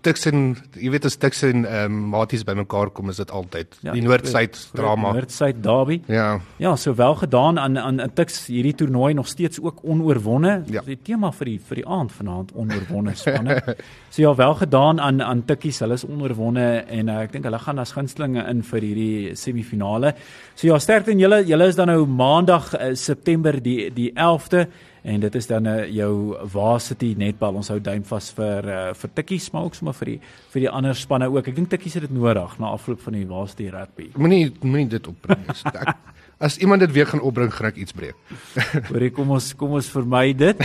tussen 0.00 0.56
jy 0.78 0.90
weet 0.90 1.04
as 1.08 1.16
tussen 1.16 1.64
ehm 1.64 1.92
um, 1.92 1.98
maties 2.12 2.44
bymekaar 2.44 2.90
kom 2.90 3.10
is 3.10 3.20
dit 3.20 3.30
altyd. 3.30 3.76
Ja, 3.82 3.92
die 3.92 4.02
noord-suid 4.02 4.58
drama. 4.76 5.12
Noord-suid 5.12 5.62
derby. 5.62 6.00
Ja. 6.06 6.40
Ja 6.58 6.76
so 6.76 6.94
wel 6.94 7.14
gedaan 7.14 7.58
aan 7.58 7.78
aan 7.78 8.00
in 8.00 8.12
tuks 8.14 8.46
hierdie 8.46 8.74
toernooi 8.74 9.14
nog 9.14 9.28
steeds 9.28 9.60
ook 9.60 9.82
onoorwonne. 9.82 10.62
Ja. 10.66 10.82
die 10.86 10.98
tema 11.02 11.32
vir 11.32 11.52
die 11.52 11.58
vir 11.68 11.82
die 11.82 11.86
aand 11.86 12.12
vanaand 12.12 12.52
onoorwonne 12.54 13.14
spanne. 13.14 13.60
So 14.12 14.20
ja 14.20 14.34
wel 14.36 14.54
gedaan 14.54 15.00
aan 15.00 15.22
aan 15.22 15.44
tikkies. 15.44 15.78
Hulle 15.80 15.94
is 15.94 16.04
onoorwonne 16.04 16.84
en 16.84 17.08
uh, 17.08 17.22
ek 17.24 17.32
dink 17.32 17.46
hulle 17.48 17.58
gaan 17.58 17.78
as 17.80 17.94
gunstelinge 17.96 18.44
in 18.50 18.60
vir 18.62 18.84
hierdie 18.84 19.36
semifinale. 19.40 20.12
So 20.54 20.66
ja 20.66 20.76
sterkte 20.78 21.14
en 21.14 21.22
julle. 21.22 21.40
Julle 21.48 21.70
is 21.72 21.78
dan 21.80 21.88
nou 21.88 22.04
maandag 22.06 22.74
uh, 22.74 22.90
September 22.94 23.56
die 23.62 23.88
die 23.90 24.10
11de 24.12 24.66
en 25.04 25.20
dit 25.20 25.34
is 25.34 25.46
dan 25.46 25.66
uh, 25.66 25.86
jou 25.90 26.36
Varsity 26.52 27.14
netbal. 27.18 27.54
Ons 27.58 27.68
hou 27.72 27.80
duim 27.80 28.04
vas 28.04 28.30
vir 28.36 28.68
uh, 28.70 28.80
vir 28.94 29.10
tikkies, 29.14 29.50
maar 29.52 29.64
ook 29.66 29.74
sommer 29.74 29.94
vir 29.98 30.06
die 30.12 30.18
vir 30.54 30.60
die 30.66 30.70
ander 30.70 30.94
spanne 30.94 31.26
ook. 31.32 31.48
Ek 31.48 31.56
dink 31.56 31.70
tikkies 31.70 31.94
het 31.98 32.06
dit 32.08 32.14
nodig 32.14 32.58
na 32.62 32.70
afloop 32.76 33.00
van 33.02 33.12
die 33.18 33.26
Varsity 33.26 33.68
rugby. 33.74 34.10
Moenie 34.16 34.52
moenie 34.62 34.88
dit 34.88 35.06
opbring 35.10 35.46
nie. 35.46 35.56
Ek- 35.72 35.96
As 36.42 36.56
iemand 36.58 36.80
dit 36.82 36.90
weer 36.90 37.06
gaan 37.06 37.20
opbring, 37.22 37.52
gaan 37.54 37.68
ek 37.68 37.76
iets 37.78 37.92
breek. 37.94 38.16
Hoorie, 38.90 39.10
kom 39.14 39.30
ons 39.30 39.52
kom 39.54 39.76
ons 39.78 39.86
vermy 39.94 40.32
dit. 40.34 40.58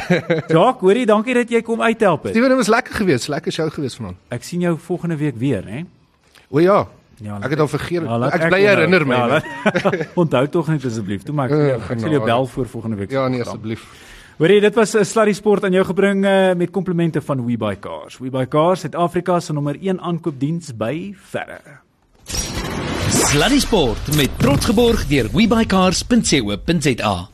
Jacques, 0.49 0.81
hoorie, 0.81 1.03
dankie 1.05 1.35
dat 1.37 1.51
jy 1.53 1.61
kom 1.61 1.83
uithelp 1.85 2.23
het. 2.25 2.33
Steven, 2.33 2.49
dit 2.49 2.57
was 2.57 2.71
lekker 2.73 2.95
geweest, 2.97 3.27
lekker 3.29 3.53
show 3.53 3.67
geweest 3.75 3.99
vanaand. 3.99 4.17
Ek 4.33 4.41
sien 4.47 4.63
jou 4.65 4.73
volgende 4.87 5.19
week 5.21 5.37
weer, 5.37 5.61
hè? 5.69 5.83
O 6.49 6.57
ja. 6.65 6.79
Ja, 7.21 7.37
Ek 7.45 7.53
het 7.53 7.61
al 7.61 7.69
vergeet. 7.69 8.01
Ja, 8.09 8.17
laat 8.21 8.33
ek 8.39 8.47
bly 8.49 8.59
herinner 8.65 9.05
my. 9.05 9.15
Ja, 9.17 9.37
onthou 10.21 10.43
tog 10.53 10.67
net 10.73 10.83
asseblief. 10.89 11.23
Toe 11.29 11.33
maak 11.37 11.53
ek, 11.53 11.61
Eh, 11.61 11.77
ek 11.77 11.85
sal 12.01 12.09
jou 12.09 12.21
genade. 12.21 12.25
bel 12.31 12.45
voor 12.55 12.67
volgende 12.73 12.97
week. 13.03 13.13
ja 13.13 13.27
nee 13.27 13.41
asseblief. 13.45 13.85
Hoorie, 14.37 14.61
dit 14.61 14.75
was 14.75 14.93
'n 14.93 15.03
Sluddy 15.03 15.33
Sport 15.33 15.63
aan 15.63 15.71
jou 15.71 15.85
gebring 15.85 16.25
uh, 16.25 16.53
met 16.53 16.69
komplimente 16.69 17.21
van 17.21 17.45
WeBuyCars. 17.45 18.17
WeBuyCars, 18.17 18.79
Suid-Afrika 18.79 19.39
se 19.39 19.53
nommer 19.53 19.77
1 19.81 20.01
aankoopdiens 20.01 20.75
by 20.77 21.15
verre. 21.17 21.61
Sluddy 23.09 23.59
Sport 23.59 24.15
met 24.15 24.29
trots 24.37 24.65
geborg 24.65 25.07
deur 25.07 25.29
webycars.co.za. 25.33 27.29